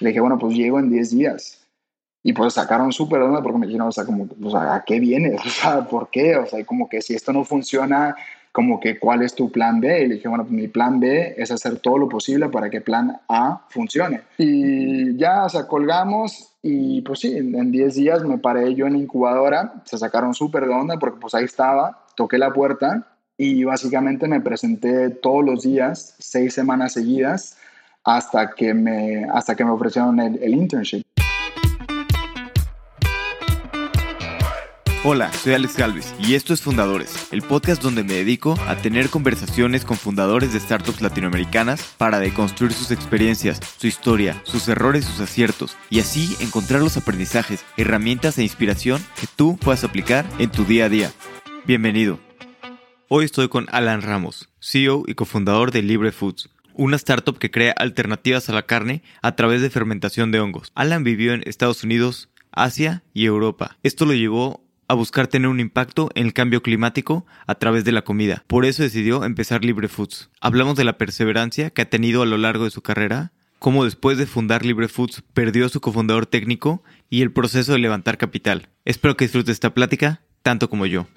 Le 0.00 0.08
dije, 0.08 0.20
bueno, 0.20 0.38
pues 0.38 0.54
llego 0.54 0.78
en 0.78 0.90
10 0.90 1.10
días. 1.10 1.60
Y 2.22 2.32
pues 2.32 2.54
sacaron 2.54 2.92
súper 2.92 3.22
onda 3.22 3.42
porque 3.42 3.58
me 3.58 3.66
dijeron, 3.66 3.88
o 3.88 3.92
sea, 3.92 4.04
como, 4.04 4.28
o 4.42 4.56
¿a 4.56 4.82
qué 4.84 5.00
vienes? 5.00 5.40
O 5.46 5.48
sea, 5.48 5.88
¿por 5.88 6.10
qué? 6.10 6.36
O 6.36 6.46
sea, 6.46 6.64
como 6.64 6.88
que 6.88 7.00
si 7.00 7.14
esto 7.14 7.32
no 7.32 7.44
funciona, 7.44 8.16
como 8.52 8.80
que 8.80 8.98
¿cuál 8.98 9.22
es 9.22 9.34
tu 9.34 9.50
plan 9.50 9.80
B? 9.80 10.02
Y 10.02 10.08
le 10.08 10.14
dije, 10.16 10.28
bueno, 10.28 10.44
pues 10.44 10.54
mi 10.54 10.68
plan 10.68 10.98
B 10.98 11.34
es 11.36 11.50
hacer 11.50 11.78
todo 11.78 11.98
lo 11.98 12.08
posible 12.08 12.48
para 12.48 12.70
que 12.70 12.80
plan 12.80 13.20
A 13.28 13.66
funcione. 13.68 14.22
Y 14.36 15.16
ya, 15.16 15.44
o 15.44 15.48
sea, 15.48 15.66
colgamos 15.66 16.54
y 16.62 17.02
pues 17.02 17.20
sí, 17.20 17.36
en 17.36 17.70
10 17.70 17.94
días 17.94 18.24
me 18.24 18.38
paré 18.38 18.74
yo 18.74 18.86
en 18.86 18.96
incubadora, 18.96 19.82
se 19.84 19.96
sacaron 19.96 20.34
súper 20.34 20.64
onda 20.64 20.98
porque 20.98 21.20
pues 21.20 21.34
ahí 21.34 21.44
estaba, 21.44 22.04
toqué 22.16 22.36
la 22.36 22.52
puerta 22.52 23.06
y 23.36 23.62
básicamente 23.62 24.26
me 24.26 24.40
presenté 24.40 25.10
todos 25.10 25.44
los 25.44 25.62
días, 25.62 26.16
seis 26.18 26.52
semanas 26.52 26.94
seguidas, 26.94 27.56
hasta 28.08 28.50
que 28.54 28.72
me, 28.72 29.26
hasta 29.30 29.54
que 29.54 29.64
me 29.64 29.70
ofrecieron 29.70 30.18
el, 30.18 30.54
internship. 30.54 31.02
Hola, 35.04 35.30
soy 35.32 35.52
Alex 35.54 35.76
Galvez 35.76 36.14
y 36.18 36.34
esto 36.34 36.54
es 36.54 36.62
Fundadores, 36.62 37.28
el 37.32 37.42
podcast 37.42 37.82
donde 37.82 38.04
me 38.04 38.14
dedico 38.14 38.58
a 38.66 38.76
tener 38.76 39.10
conversaciones 39.10 39.84
con 39.84 39.96
fundadores 39.96 40.52
de 40.52 40.60
startups 40.60 41.02
latinoamericanas 41.02 41.82
para 41.98 42.18
deconstruir 42.18 42.72
sus 42.72 42.90
experiencias, 42.90 43.60
su 43.76 43.86
historia, 43.86 44.40
sus 44.44 44.68
errores, 44.68 45.04
sus 45.04 45.20
aciertos 45.20 45.76
y 45.90 46.00
así 46.00 46.34
encontrar 46.40 46.80
los 46.80 46.96
aprendizajes, 46.96 47.64
herramientas 47.76 48.38
e 48.38 48.42
inspiración 48.42 49.02
que 49.20 49.26
tú 49.36 49.58
puedas 49.58 49.84
aplicar 49.84 50.24
en 50.38 50.50
tu 50.50 50.64
día 50.64 50.86
a 50.86 50.88
día. 50.88 51.10
Bienvenido. 51.66 52.18
Hoy 53.08 53.24
estoy 53.24 53.48
con 53.48 53.66
Alan 53.70 54.02
Ramos, 54.02 54.48
CEO 54.60 55.04
y 55.06 55.14
cofundador 55.14 55.70
de 55.70 55.82
Libre 55.82 56.12
Foods, 56.12 56.50
una 56.78 56.96
startup 56.96 57.38
que 57.38 57.50
crea 57.50 57.72
alternativas 57.72 58.48
a 58.48 58.52
la 58.52 58.62
carne 58.64 59.02
a 59.20 59.34
través 59.34 59.60
de 59.60 59.68
fermentación 59.68 60.30
de 60.30 60.40
hongos. 60.40 60.72
Alan 60.76 61.04
vivió 61.04 61.34
en 61.34 61.42
Estados 61.44 61.82
Unidos, 61.82 62.30
Asia 62.52 63.02
y 63.12 63.26
Europa. 63.26 63.76
Esto 63.82 64.06
lo 64.06 64.14
llevó 64.14 64.64
a 64.86 64.94
buscar 64.94 65.26
tener 65.26 65.48
un 65.48 65.60
impacto 65.60 66.08
en 66.14 66.26
el 66.26 66.32
cambio 66.32 66.62
climático 66.62 67.26
a 67.46 67.56
través 67.56 67.84
de 67.84 67.92
la 67.92 68.02
comida. 68.02 68.44
Por 68.46 68.64
eso 68.64 68.84
decidió 68.84 69.24
empezar 69.24 69.64
Libre 69.64 69.88
Foods. 69.88 70.30
Hablamos 70.40 70.76
de 70.76 70.84
la 70.84 70.96
perseverancia 70.96 71.70
que 71.70 71.82
ha 71.82 71.90
tenido 71.90 72.22
a 72.22 72.26
lo 72.26 72.38
largo 72.38 72.64
de 72.64 72.70
su 72.70 72.80
carrera, 72.80 73.32
cómo 73.58 73.84
después 73.84 74.16
de 74.16 74.26
fundar 74.26 74.64
Libre 74.64 74.86
Foods 74.86 75.24
perdió 75.34 75.66
a 75.66 75.70
su 75.70 75.80
cofundador 75.80 76.26
técnico 76.26 76.84
y 77.10 77.22
el 77.22 77.32
proceso 77.32 77.72
de 77.72 77.80
levantar 77.80 78.18
capital. 78.18 78.68
Espero 78.84 79.16
que 79.16 79.24
disfrutes 79.24 79.54
esta 79.54 79.74
plática 79.74 80.22
tanto 80.42 80.70
como 80.70 80.86
yo. 80.86 81.08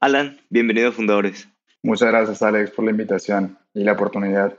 Alan, 0.00 0.40
bienvenido 0.50 0.88
a 0.88 0.92
Fundadores. 0.92 1.48
Muchas 1.82 2.08
gracias 2.08 2.42
Alex 2.42 2.72
por 2.72 2.84
la 2.84 2.90
invitación 2.90 3.59
y 3.74 3.84
la 3.84 3.92
oportunidad. 3.92 4.58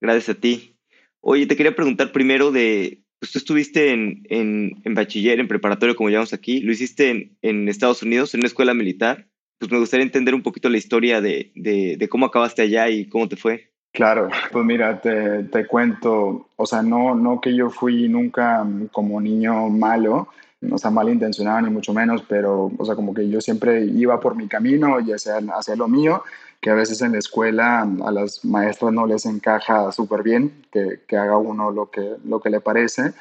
Gracias 0.00 0.36
a 0.36 0.40
ti. 0.40 0.76
Oye, 1.20 1.46
te 1.46 1.56
quería 1.56 1.76
preguntar 1.76 2.12
primero 2.12 2.50
de 2.50 3.02
pues 3.22 3.30
tú 3.30 3.38
estuviste 3.38 3.92
en, 3.92 4.26
en, 4.30 4.82
en, 4.84 4.94
bachiller, 4.94 5.38
en 5.38 5.46
preparatorio, 5.46 5.94
como 5.94 6.08
llamamos 6.08 6.32
aquí, 6.32 6.60
lo 6.60 6.72
hiciste 6.72 7.10
en, 7.10 7.38
en, 7.40 7.68
Estados 7.68 8.02
Unidos, 8.02 8.34
en 8.34 8.40
una 8.40 8.48
escuela 8.48 8.74
militar. 8.74 9.28
Pues 9.58 9.70
me 9.70 9.78
gustaría 9.78 10.04
entender 10.04 10.34
un 10.34 10.42
poquito 10.42 10.68
la 10.68 10.76
historia 10.76 11.20
de, 11.20 11.52
de, 11.54 11.96
de 11.96 12.08
cómo 12.08 12.26
acabaste 12.26 12.62
allá 12.62 12.88
y 12.88 13.08
cómo 13.08 13.28
te 13.28 13.36
fue. 13.36 13.70
Claro, 13.92 14.28
pues 14.50 14.64
mira, 14.64 15.00
te, 15.00 15.44
te, 15.44 15.68
cuento, 15.68 16.48
o 16.56 16.66
sea, 16.66 16.82
no, 16.82 17.14
no 17.14 17.40
que 17.40 17.54
yo 17.54 17.70
fui 17.70 18.08
nunca 18.08 18.66
como 18.90 19.20
niño 19.20 19.68
malo, 19.68 20.26
o 20.68 20.78
sea, 20.78 20.90
malintencionado 20.90 21.60
ni 21.60 21.70
mucho 21.70 21.92
menos, 21.94 22.24
pero, 22.26 22.72
o 22.76 22.84
sea, 22.84 22.96
como 22.96 23.14
que 23.14 23.28
yo 23.28 23.40
siempre 23.40 23.84
iba 23.84 24.18
por 24.18 24.34
mi 24.34 24.48
camino 24.48 24.98
y 24.98 25.12
hacia, 25.12 25.36
hacia 25.36 25.76
lo 25.76 25.86
mío, 25.86 26.24
que 26.62 26.70
a 26.70 26.74
veces 26.74 27.02
en 27.02 27.12
la 27.12 27.18
escuela 27.18 27.80
a 27.82 28.12
las 28.12 28.44
maestras 28.44 28.92
no 28.92 29.04
les 29.04 29.26
encaja 29.26 29.90
súper 29.90 30.22
bien 30.22 30.64
que, 30.70 31.00
que, 31.08 31.16
haga 31.16 31.36
uno 31.36 31.72
lo 31.72 31.90
que, 31.90 32.14
lo 32.24 32.40
que 32.40 32.50
le 32.50 32.60
parece. 32.60 33.12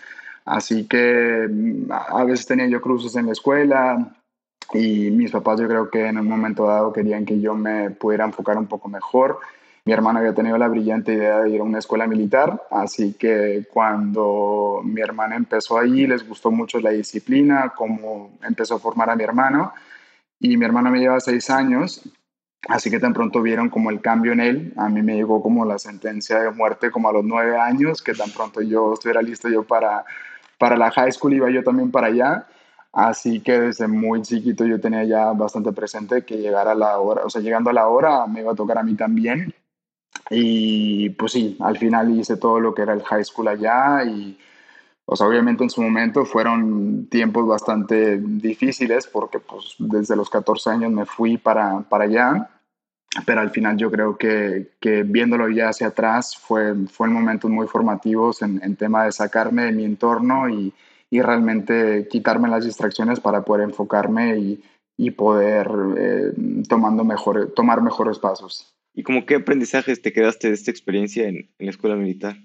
Así 0.45 0.87
que 0.87 1.47
mm, 1.49 1.91
a 1.91 2.23
veces 2.23 2.45
tenía 2.45 2.67
yo 2.67 2.81
cruces 2.81 3.15
en 3.15 3.25
la 3.25 3.31
escuela 3.31 4.15
y 4.73 5.09
mis 5.09 5.31
papás 5.31 5.59
yo 5.59 5.67
creo 5.67 5.89
que 5.89 6.05
en 6.05 6.19
un 6.19 6.27
momento 6.27 6.67
dado 6.67 6.93
querían 6.93 7.25
que 7.25 7.41
yo 7.41 7.55
me 7.55 7.89
pudiera 7.89 8.25
enfocar 8.25 8.57
un 8.59 8.67
poco 8.67 8.87
mejor. 8.89 9.39
Mi 9.85 9.93
hermana 9.93 10.19
había 10.19 10.35
tenido 10.35 10.59
la 10.59 10.67
brillante 10.67 11.13
idea 11.13 11.39
de 11.39 11.49
ir 11.49 11.61
a 11.61 11.63
una 11.63 11.79
escuela 11.79 12.05
militar, 12.05 12.61
así 12.69 13.13
que 13.13 13.65
cuando 13.73 14.81
mi 14.83 15.01
hermana 15.01 15.35
empezó 15.35 15.79
ahí 15.79 16.05
les 16.05 16.27
gustó 16.27 16.51
mucho 16.51 16.79
la 16.79 16.91
disciplina, 16.91 17.73
cómo 17.75 18.37
empezó 18.43 18.75
a 18.75 18.79
formar 18.79 19.09
a 19.09 19.15
mi 19.15 19.23
hermano. 19.23 19.73
Y 20.39 20.57
mi 20.57 20.65
hermano 20.65 20.91
me 20.91 20.99
lleva 20.99 21.19
seis 21.19 21.49
años, 21.49 22.03
Así 22.67 22.91
que 22.91 22.99
tan 22.99 23.13
pronto 23.13 23.41
vieron 23.41 23.69
como 23.69 23.89
el 23.89 24.01
cambio 24.01 24.33
en 24.33 24.39
él, 24.39 24.73
a 24.77 24.87
mí 24.87 25.01
me 25.01 25.15
llegó 25.15 25.41
como 25.41 25.65
la 25.65 25.79
sentencia 25.79 26.39
de 26.39 26.51
muerte 26.51 26.91
como 26.91 27.09
a 27.09 27.13
los 27.13 27.23
nueve 27.23 27.57
años, 27.57 28.01
que 28.01 28.13
tan 28.13 28.29
pronto 28.31 28.61
yo 28.61 28.93
estuviera 28.93 29.21
listo 29.21 29.49
yo 29.49 29.63
para, 29.63 30.05
para 30.59 30.77
la 30.77 30.91
high 30.91 31.11
school, 31.11 31.33
iba 31.33 31.49
yo 31.49 31.63
también 31.63 31.91
para 31.91 32.07
allá. 32.07 32.47
Así 32.93 33.39
que 33.39 33.59
desde 33.59 33.87
muy 33.87 34.21
chiquito 34.21 34.65
yo 34.65 34.79
tenía 34.79 35.03
ya 35.05 35.31
bastante 35.31 35.71
presente 35.71 36.23
que 36.23 36.37
llegara 36.37 36.75
la 36.75 36.99
hora, 36.99 37.23
o 37.25 37.29
sea, 37.29 37.41
llegando 37.41 37.69
a 37.69 37.73
la 37.73 37.87
hora 37.87 38.27
me 38.27 38.41
iba 38.41 38.51
a 38.51 38.55
tocar 38.55 38.77
a 38.77 38.83
mí 38.83 38.95
también. 38.95 39.53
Y 40.29 41.09
pues 41.11 41.31
sí, 41.31 41.57
al 41.61 41.77
final 41.77 42.11
hice 42.11 42.37
todo 42.37 42.59
lo 42.59 42.73
que 42.73 42.83
era 42.83 42.93
el 42.93 43.03
high 43.03 43.23
school 43.23 43.47
allá 43.47 44.03
y 44.03 44.37
o 45.13 45.25
obviamente 45.25 45.61
en 45.61 45.69
su 45.69 45.81
momento 45.81 46.23
fueron 46.23 47.07
tiempos 47.07 47.45
bastante 47.45 48.17
difíciles 48.17 49.07
porque 49.07 49.39
pues 49.39 49.75
desde 49.77 50.15
los 50.15 50.29
14 50.29 50.69
años 50.69 50.89
me 50.89 51.05
fui 51.05 51.37
para, 51.37 51.81
para 51.81 52.05
allá, 52.05 52.49
pero 53.25 53.41
al 53.41 53.49
final 53.49 53.75
yo 53.75 53.91
creo 53.91 54.17
que, 54.17 54.71
que 54.79 55.03
viéndolo 55.03 55.49
ya 55.49 55.67
hacia 55.67 55.87
atrás 55.87 56.37
fue, 56.37 56.75
fue 56.87 57.09
momentos 57.09 57.51
muy 57.51 57.67
formativos 57.67 58.41
en, 58.41 58.61
en 58.63 58.77
tema 58.77 59.03
de 59.03 59.11
sacarme 59.11 59.63
de 59.65 59.73
mi 59.73 59.83
entorno 59.83 60.47
y, 60.47 60.73
y, 61.09 61.21
realmente 61.21 62.07
quitarme 62.09 62.47
las 62.47 62.63
distracciones 62.63 63.19
para 63.19 63.43
poder 63.43 63.65
enfocarme 63.65 64.37
y, 64.37 64.63
y 64.95 65.11
poder 65.11 65.69
eh, 65.97 66.31
tomando 66.69 67.03
mejor, 67.03 67.51
tomar 67.53 67.81
mejores 67.81 68.17
pasos. 68.17 68.73
¿Y 68.93 69.03
como 69.03 69.25
qué 69.25 69.35
aprendizajes 69.35 70.01
te 70.01 70.13
quedaste 70.13 70.47
de 70.47 70.53
esta 70.53 70.71
experiencia 70.71 71.27
en, 71.27 71.35
en 71.35 71.65
la 71.65 71.71
escuela 71.71 71.97
militar? 71.97 72.37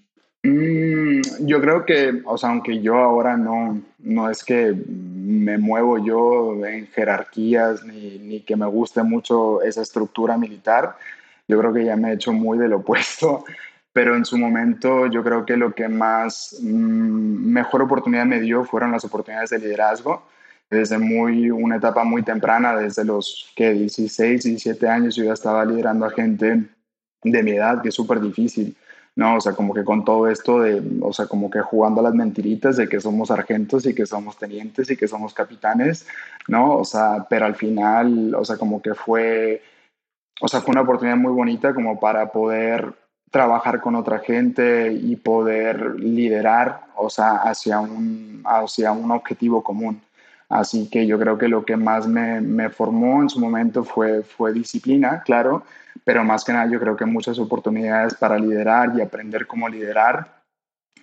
Mm, 0.46 1.46
yo 1.46 1.60
creo 1.60 1.84
que, 1.84 2.22
o 2.24 2.38
sea, 2.38 2.50
aunque 2.50 2.80
yo 2.80 2.96
ahora 2.96 3.36
no, 3.36 3.80
no 3.98 4.30
es 4.30 4.44
que 4.44 4.74
me 4.88 5.58
muevo 5.58 5.98
yo 5.98 6.64
en 6.64 6.86
jerarquías 6.88 7.84
ni, 7.84 8.18
ni, 8.18 8.40
que 8.40 8.56
me 8.56 8.66
guste 8.66 9.02
mucho 9.02 9.62
esa 9.62 9.82
estructura 9.82 10.36
militar, 10.38 10.96
yo 11.48 11.58
creo 11.58 11.72
que 11.72 11.84
ya 11.84 11.96
me 11.96 12.10
he 12.10 12.14
hecho 12.14 12.32
muy 12.32 12.58
del 12.58 12.74
opuesto, 12.74 13.44
pero 13.92 14.14
en 14.16 14.24
su 14.24 14.38
momento 14.38 15.06
yo 15.06 15.24
creo 15.24 15.44
que 15.44 15.56
lo 15.56 15.74
que 15.74 15.88
más 15.88 16.56
mmm, 16.62 17.52
mejor 17.52 17.82
oportunidad 17.82 18.26
me 18.26 18.40
dio 18.40 18.64
fueron 18.64 18.92
las 18.92 19.04
oportunidades 19.04 19.50
de 19.50 19.58
liderazgo. 19.58 20.22
Desde 20.68 20.98
muy, 20.98 21.48
una 21.48 21.76
etapa 21.76 22.02
muy 22.02 22.24
temprana, 22.24 22.76
desde 22.76 23.04
los 23.04 23.52
que 23.54 23.72
16, 23.72 24.42
17 24.42 24.88
años, 24.88 25.14
yo 25.14 25.22
ya 25.22 25.32
estaba 25.32 25.64
liderando 25.64 26.06
a 26.06 26.10
gente 26.10 26.64
de 27.22 27.42
mi 27.44 27.52
edad, 27.52 27.82
que 27.82 27.90
es 27.90 27.94
súper 27.94 28.20
difícil 28.20 28.76
¿no? 29.16 29.36
O 29.36 29.40
sea, 29.40 29.54
como 29.54 29.74
que 29.74 29.82
con 29.82 30.04
todo 30.04 30.28
esto 30.28 30.60
de, 30.60 30.82
o 31.00 31.12
sea, 31.12 31.26
como 31.26 31.50
que 31.50 31.60
jugando 31.60 32.00
a 32.00 32.04
las 32.04 32.14
mentiritas 32.14 32.76
de 32.76 32.88
que 32.88 33.00
somos 33.00 33.28
sargentos 33.28 33.86
y 33.86 33.94
que 33.94 34.06
somos 34.06 34.38
tenientes 34.38 34.90
y 34.90 34.96
que 34.96 35.08
somos 35.08 35.34
capitanes, 35.34 36.06
¿no? 36.48 36.76
O 36.76 36.84
sea, 36.84 37.26
pero 37.28 37.46
al 37.46 37.56
final, 37.56 38.34
o 38.34 38.44
sea, 38.44 38.58
como 38.58 38.80
que 38.82 38.94
fue, 38.94 39.62
o 40.40 40.48
sea, 40.48 40.60
fue 40.60 40.72
una 40.72 40.82
oportunidad 40.82 41.16
muy 41.16 41.32
bonita 41.32 41.74
como 41.74 41.98
para 41.98 42.30
poder 42.30 42.92
trabajar 43.30 43.80
con 43.80 43.96
otra 43.96 44.18
gente 44.18 44.92
y 44.92 45.16
poder 45.16 45.98
liderar, 45.98 46.82
o 46.94 47.08
sea, 47.08 47.36
hacia 47.36 47.80
un, 47.80 48.42
hacia 48.44 48.92
un 48.92 49.10
objetivo 49.10 49.62
común. 49.64 50.02
Así 50.48 50.88
que 50.90 51.06
yo 51.06 51.18
creo 51.18 51.38
que 51.38 51.48
lo 51.48 51.64
que 51.64 51.76
más 51.76 52.06
me, 52.06 52.40
me 52.40 52.68
formó 52.68 53.22
en 53.22 53.30
su 53.30 53.40
momento 53.40 53.82
fue, 53.82 54.22
fue 54.22 54.52
disciplina, 54.52 55.22
claro, 55.24 55.64
pero 56.04 56.24
más 56.24 56.44
que 56.44 56.52
nada 56.52 56.70
yo 56.70 56.80
creo 56.80 56.96
que 56.96 57.04
muchas 57.04 57.38
oportunidades 57.38 58.14
para 58.14 58.38
liderar 58.38 58.92
y 58.96 59.00
aprender 59.00 59.46
cómo 59.46 59.68
liderar 59.68 60.42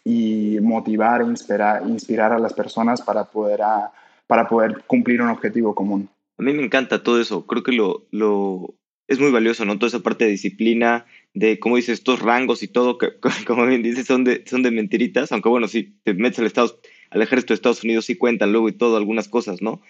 y 0.04 0.58
motivar 0.62 1.22
e 1.22 1.26
inspirar, 1.26 1.84
inspirar 1.88 2.34
a 2.34 2.40
las 2.40 2.54
personas 2.54 3.02
para 3.02 3.26
poder, 3.26 3.62
a, 3.62 3.92
para 4.28 4.48
poder 4.48 4.84
cumplir 4.86 5.22
un 5.22 5.30
objetivo 5.30 5.74
común. 5.74 6.10
A 6.38 6.44
mí 6.44 6.54
me 6.54 6.64
encanta 6.64 7.04
todo 7.04 7.22
eso, 7.22 7.46
creo 7.46 7.64
que 7.64 7.72
lo, 7.72 8.06
lo 8.12 8.76
es 9.08 9.20
muy 9.20 9.32
valioso, 9.32 9.66
¿no? 9.66 9.78
Toda 9.78 9.90
esa 9.90 10.00
parte 10.00 10.26
de 10.26 10.32
disciplina, 10.32 11.06
de, 11.34 11.60
como 11.60 11.76
dices, 11.76 12.00
estos 12.00 12.20
rangos 12.20 12.64
y 12.64 12.68
todo, 12.68 12.98
que 12.98 13.14
como 13.48 13.66
bien 13.66 13.84
dices, 13.84 14.08
son 14.08 14.24
de, 14.24 14.44
son 14.46 14.64
de 14.64 14.72
mentiritas, 14.72 15.32
aunque 15.32 15.50
bueno, 15.50 15.68
si 15.68 15.96
te 16.04 16.14
metes 16.14 16.40
al, 16.40 16.46
Estado, 16.46 16.80
al 17.10 17.22
ejército 17.22 17.54
de 17.54 17.56
Estados 17.56 17.84
Unidos 17.84 18.06
sí 18.06 18.16
cuentan 18.16 18.52
luego 18.52 18.70
y 18.70 18.74
todo, 18.74 18.98
algunas 18.98 19.28
cosas, 19.28 19.62
¿no? 19.62 19.82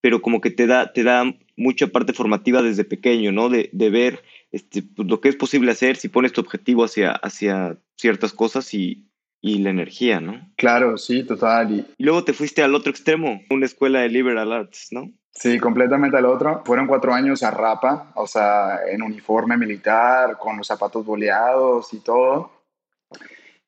Pero 0.00 0.22
como 0.22 0.40
que 0.40 0.50
te 0.50 0.66
da, 0.66 0.92
te 0.92 1.02
da 1.02 1.34
mucha 1.56 1.88
parte 1.88 2.12
formativa 2.12 2.62
desde 2.62 2.84
pequeño, 2.84 3.32
¿no? 3.32 3.48
De, 3.48 3.68
de 3.72 3.90
ver 3.90 4.22
este, 4.50 4.82
pues, 4.82 5.08
lo 5.08 5.20
que 5.20 5.28
es 5.28 5.36
posible 5.36 5.72
hacer 5.72 5.96
si 5.96 6.08
pones 6.08 6.32
tu 6.32 6.40
objetivo 6.40 6.84
hacia, 6.84 7.12
hacia 7.12 7.78
ciertas 7.96 8.32
cosas 8.32 8.72
y, 8.74 9.08
y 9.40 9.58
la 9.58 9.70
energía, 9.70 10.20
¿no? 10.20 10.50
Claro, 10.56 10.96
sí, 10.96 11.24
total. 11.24 11.72
Y... 11.72 11.86
y 11.96 12.04
luego 12.04 12.24
te 12.24 12.32
fuiste 12.32 12.62
al 12.62 12.74
otro 12.74 12.90
extremo, 12.90 13.40
una 13.50 13.66
escuela 13.66 14.00
de 14.00 14.08
liberal 14.08 14.52
arts, 14.52 14.88
¿no? 14.90 15.12
Sí, 15.30 15.58
completamente 15.58 16.16
al 16.16 16.26
otro. 16.26 16.62
Fueron 16.64 16.88
cuatro 16.88 17.14
años 17.14 17.44
a 17.44 17.52
rapa, 17.52 18.10
o 18.16 18.26
sea, 18.26 18.80
en 18.90 19.02
uniforme 19.02 19.56
militar, 19.56 20.36
con 20.36 20.56
los 20.56 20.66
zapatos 20.66 21.04
boleados 21.04 21.92
y 21.92 22.00
todo. 22.00 22.50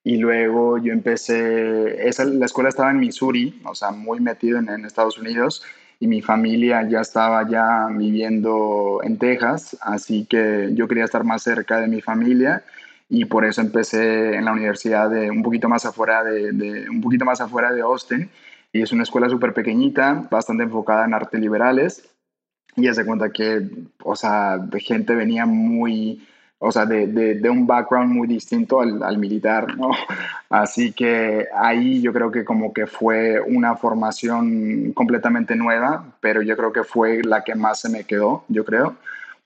Y 0.03 0.17
luego 0.17 0.79
yo 0.79 0.91
empecé, 0.91 2.07
esa, 2.09 2.25
la 2.25 2.45
escuela 2.45 2.69
estaba 2.69 2.91
en 2.91 2.99
Missouri, 2.99 3.61
o 3.63 3.75
sea, 3.75 3.91
muy 3.91 4.19
metido 4.19 4.57
en, 4.57 4.67
en 4.67 4.83
Estados 4.83 5.17
Unidos, 5.17 5.63
y 6.01 6.07
mi 6.07 6.23
familia 6.23 6.81
ya 6.89 7.01
estaba 7.01 7.47
ya 7.47 7.87
viviendo 7.91 9.01
en 9.03 9.19
Texas, 9.19 9.77
así 9.81 10.25
que 10.25 10.71
yo 10.73 10.87
quería 10.87 11.05
estar 11.05 11.23
más 11.23 11.43
cerca 11.43 11.79
de 11.79 11.87
mi 11.87 12.01
familia 12.01 12.63
y 13.07 13.25
por 13.25 13.45
eso 13.45 13.61
empecé 13.61 14.33
en 14.35 14.45
la 14.45 14.51
universidad 14.51 15.11
de 15.11 15.29
un 15.29 15.43
poquito 15.43 15.69
más 15.69 15.85
afuera 15.85 16.23
de, 16.23 16.89
un 16.89 17.01
poquito 17.01 17.23
más 17.23 17.39
afuera 17.39 17.71
de 17.71 17.81
Austin. 17.81 18.31
Y 18.73 18.81
es 18.81 18.91
una 18.91 19.03
escuela 19.03 19.29
súper 19.29 19.53
pequeñita, 19.53 20.27
bastante 20.31 20.63
enfocada 20.63 21.05
en 21.05 21.13
artes 21.13 21.39
liberales. 21.39 22.09
Y 22.75 22.87
se 22.91 23.05
cuenta 23.05 23.29
que, 23.29 23.69
o 24.03 24.15
sea, 24.15 24.59
gente 24.79 25.13
venía 25.13 25.45
muy, 25.45 26.25
o 26.63 26.71
sea, 26.71 26.85
de, 26.85 27.07
de, 27.07 27.49
un 27.49 27.65
background 27.65 28.13
muy 28.13 28.27
distinto 28.27 28.81
al, 28.81 29.01
al, 29.01 29.17
militar, 29.17 29.75
¿no? 29.75 29.89
Así 30.49 30.93
que 30.93 31.47
ahí 31.55 32.01
yo 32.01 32.13
creo 32.13 32.31
que 32.31 32.45
como 32.45 32.71
que 32.71 32.85
fue 32.85 33.41
una 33.41 33.75
formación 33.75 34.93
completamente 34.93 35.55
nueva, 35.55 36.05
pero 36.19 36.43
yo 36.43 36.55
creo 36.55 36.71
que 36.71 36.83
fue 36.83 37.23
la 37.23 37.43
que 37.43 37.55
más 37.55 37.81
se 37.81 37.89
me 37.89 38.03
quedó, 38.03 38.45
yo 38.47 38.63
creo 38.63 38.95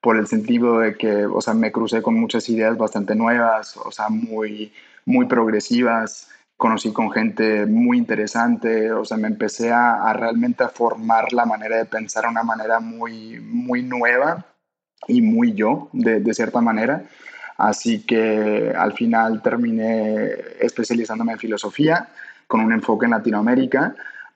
por 0.01 0.17
el 0.17 0.27
sentido 0.27 0.79
de 0.79 0.95
que, 0.97 1.25
o 1.25 1.41
sea, 1.41 1.55
me 1.55 1.71
crucé 1.71 2.03
con 2.03 2.13
muchas 2.13 2.47
ideas 2.49 2.77
bastante 2.77 3.15
nuevas, 3.15 3.75
o 3.77 3.91
sea, 3.91 4.09
muy, 4.09 4.71
muy 5.03 5.25
progresivas, 5.25 6.29
conocí 6.57 6.93
con 6.93 7.09
gente 7.11 7.65
muy 7.65 7.97
interesante, 7.97 8.91
o 8.91 9.03
sea, 9.03 9.17
me 9.17 9.27
empecé 9.27 9.71
a, 9.71 10.13
realmente 10.13 10.63
a 10.63 10.69
formar 10.69 11.33
la 11.33 11.45
manera 11.45 11.77
de 11.77 11.85
pensar 11.85 12.25
de 12.25 12.29
una 12.29 12.43
manera 12.43 12.79
muy, 12.79 13.39
muy 13.39 13.81
nueva 13.81 14.45
y 15.07 15.21
muy 15.21 15.53
yo, 15.53 15.89
de, 15.93 16.19
de 16.19 16.33
cierta 16.33 16.61
manera. 16.61 17.03
Así 17.57 18.01
que 18.05 18.73
al 18.75 18.93
final 18.93 19.41
terminé 19.41 20.31
especializándome 20.59 21.33
en 21.33 21.39
filosofía 21.39 22.09
con 22.47 22.59
un 22.59 22.73
enfoque 22.73 23.05
en 23.05 23.11
Latinoamérica 23.11 23.95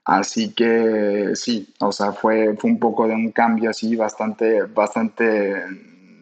Así 0.10 0.54
que 0.54 1.36
sí, 1.36 1.72
o 1.80 1.92
sea, 1.92 2.14
fue, 2.14 2.56
fue 2.58 2.72
un 2.72 2.80
poco 2.80 3.08
de 3.08 3.14
un 3.14 3.32
cambio 3.32 3.70
así 3.70 3.96
bastante, 3.96 4.64
bastante 4.64 5.54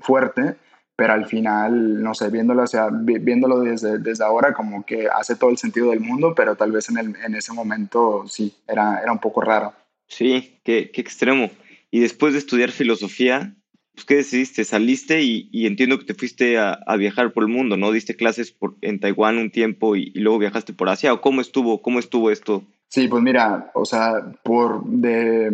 fuerte, 0.02 0.58
pero 0.94 1.14
al 1.14 1.26
final, 1.26 2.04
no 2.04 2.14
sé, 2.14 2.30
viéndolo, 2.30 2.68
sea, 2.68 2.90
viéndolo 2.92 3.62
desde, 3.62 3.98
desde 4.00 4.26
ahora 4.26 4.54
como 4.54 4.86
que 4.86 5.08
hace 5.08 5.38
todo 5.38 5.52
el 5.52 5.58
sentido 5.58 5.92
del 5.92 6.02
mundo, 6.02 6.34
pero 6.36 6.58
tal 6.58 6.74
vez 6.74 6.90
en, 6.90 6.98
el, 6.98 7.16
en 7.24 7.36
ese 7.36 7.54
momento 7.54 8.26
sí, 8.28 8.54
era, 8.68 9.00
era 9.02 9.14
un 9.14 9.20
poco 9.20 9.40
raro. 9.40 9.72
Sí, 10.08 10.60
qué, 10.66 10.92
qué 10.92 11.00
extremo. 11.00 11.50
Y 11.90 12.02
después 12.02 12.34
de 12.34 12.40
estudiar 12.40 12.72
filosofía, 12.72 13.56
pues, 13.98 14.06
¿qué 14.06 14.16
decidiste? 14.18 14.64
Saliste 14.64 15.24
y, 15.24 15.50
y 15.52 15.66
entiendo 15.66 15.98
que 15.98 16.06
te 16.06 16.14
fuiste 16.14 16.60
a, 16.60 16.74
a, 16.86 16.98
viajar 16.98 17.34
por 17.34 17.42
el 17.42 17.50
mundo, 17.50 17.78
¿no? 17.78 17.92
Diste 17.92 18.16
clases 18.16 18.52
por, 18.52 18.76
en 18.82 19.00
Taiwán 19.00 19.40
un 19.40 19.50
tiempo 19.50 19.96
y, 19.96 20.12
y, 20.14 20.20
luego 20.20 20.38
viajaste 20.38 20.72
por 20.72 20.88
Asia, 20.88 21.14
¿o 21.14 21.20
cómo 21.20 21.42
estuvo, 21.42 21.82
cómo 21.82 21.98
estuvo 21.98 22.30
esto? 22.30 22.62
Sí, 22.90 23.08
pues 23.08 23.24
mira, 23.24 23.72
o 23.74 23.86
sea, 23.86 24.34
por 24.44 24.86
de, 24.86 25.48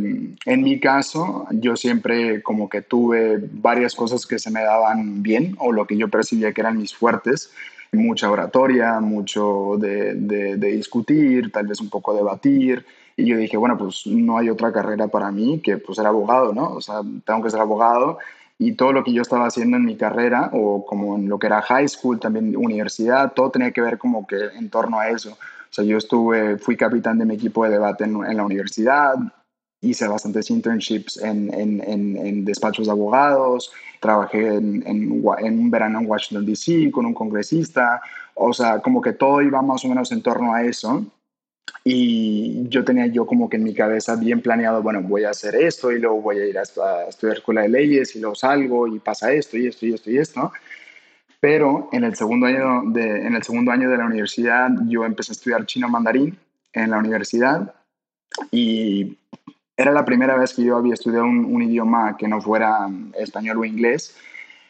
en 0.46 0.62
mi 0.62 0.78
caso, 0.82 1.48
yo 1.52 1.78
siempre 1.78 2.44
como 2.44 2.68
que 2.68 2.82
tuve 2.82 3.40
varias 3.40 3.96
cosas 3.96 4.26
que 4.26 4.38
se 4.38 4.52
me 4.52 4.62
daban 4.62 5.24
bien 5.24 5.56
o 5.58 5.72
lo 5.72 5.88
que 5.88 5.96
yo 5.96 6.10
percibía 6.10 6.52
que 6.52 6.60
eran 6.60 6.78
mis 6.78 6.94
fuertes, 6.94 7.54
mucha 7.94 8.30
oratoria, 8.30 9.00
mucho 9.00 9.78
de, 9.80 10.16
de, 10.16 10.58
de 10.58 10.72
discutir, 10.72 11.50
tal 11.50 11.68
vez 11.68 11.80
un 11.80 11.90
poco 11.90 12.14
debatir, 12.14 12.86
y 13.16 13.26
yo 13.26 13.38
dije, 13.38 13.58
bueno, 13.58 13.78
pues 13.78 14.06
no 14.08 14.38
hay 14.38 14.50
otra 14.50 14.72
carrera 14.72 15.08
para 15.08 15.32
mí 15.32 15.60
que 15.60 15.78
pues 15.78 15.98
ser 15.98 16.08
abogado, 16.08 16.54
¿no? 16.54 16.74
O 16.74 16.82
sea, 16.82 17.02
tengo 17.26 17.44
que 17.44 17.50
ser 17.50 17.60
abogado 17.60 18.18
y 18.58 18.74
todo 18.74 18.94
lo 18.94 19.04
que 19.04 19.14
yo 19.14 19.22
estaba 19.22 19.48
haciendo 19.48 19.78
en 19.78 19.86
mi 19.86 19.96
carrera 19.96 20.50
o 20.54 20.86
como 20.86 21.16
en 21.16 21.28
lo 21.28 21.40
que 21.40 21.48
era 21.48 21.62
high 21.62 21.88
school, 21.88 22.20
también 22.20 22.56
universidad, 22.56 23.34
todo 23.34 23.52
tenía 23.52 23.72
que 23.72 23.82
ver 23.82 23.98
como 23.98 24.26
que 24.26 24.38
en 24.58 24.70
torno 24.70 25.00
a 25.00 25.10
eso. 25.10 25.32
O 25.32 25.76
sea, 25.76 25.84
yo 25.84 25.98
estuve, 25.98 26.58
fui 26.58 26.78
capitán 26.78 27.18
de 27.18 27.26
mi 27.26 27.36
equipo 27.36 27.64
de 27.64 27.72
debate 27.72 28.04
en, 28.04 28.24
en 28.24 28.38
la 28.38 28.46
universidad, 28.46 29.16
hice 29.84 30.08
bastantes 30.08 30.50
internships 30.50 31.18
en, 31.22 31.54
en, 31.54 31.82
en, 31.86 32.46
despachos 32.46 32.86
de 32.86 32.92
abogados, 32.92 33.72
trabajé 34.00 34.56
en, 34.56 35.22
un 35.22 35.72
verano 35.72 36.00
en 36.00 36.10
Washington, 36.10 36.46
D.C. 36.46 36.90
con 36.90 37.06
un 37.06 37.14
congresista, 37.14 38.02
o 38.34 38.54
sea, 38.54 38.80
como 38.80 39.02
que 39.02 39.12
todo 39.14 39.42
iba 39.42 39.62
más 39.62 39.84
o 39.84 39.90
menos 39.90 40.12
en 40.12 40.22
torno 40.22 40.54
a 40.54 40.64
eso. 40.64 41.06
Y 41.86 42.68
yo 42.70 42.86
tenía 42.86 43.08
yo 43.08 43.26
como 43.26 43.50
que 43.50 43.58
en 43.58 43.64
mi 43.64 43.74
cabeza 43.74 44.16
bien 44.16 44.42
planeado, 44.42 44.82
bueno, 44.82 45.02
voy 45.02 45.26
a 45.26 45.32
hacer 45.32 45.56
esto 45.56 45.92
y 45.92 46.00
luego 46.00 46.22
voy 46.22 46.40
a 46.40 46.46
ir 46.46 46.58
a, 46.58 46.62
a 46.62 47.10
estudiar 47.10 47.38
escuela 47.38 47.62
de 47.64 47.70
leyes 47.70 48.16
y 48.16 48.20
luego 48.20 48.36
salgo 48.36 48.88
y 48.88 49.00
pasa 49.00 49.34
esto 49.34 49.58
y 49.58 49.68
esto 49.68 49.86
y 49.86 49.94
esto 49.94 50.10
y 50.10 50.18
esto. 50.18 50.52
Pero 51.44 51.90
en 51.92 52.06
el 52.06 52.16
segundo 52.16 52.46
año 52.46 52.84
de, 52.86 53.28
en 53.28 53.36
el 53.36 53.44
segundo 53.44 53.72
año 53.72 53.90
de 53.90 53.98
la 53.98 54.06
universidad 54.06 54.70
yo 54.88 55.04
empecé 55.04 55.32
a 55.32 55.34
estudiar 55.34 55.66
chino 55.66 55.90
mandarín 55.90 56.38
en 56.72 56.90
la 56.90 56.98
universidad 56.98 57.76
y 58.50 59.18
era 59.76 59.92
la 59.92 60.06
primera 60.06 60.38
vez 60.38 60.54
que 60.54 60.64
yo 60.64 60.78
había 60.78 60.94
estudiado 60.94 61.26
un, 61.26 61.62
idioma 61.62 62.16
que 62.16 62.30
no 62.30 62.40
fuera 62.40 62.88
español 63.18 63.58
o 63.58 63.66
inglés 63.66 64.16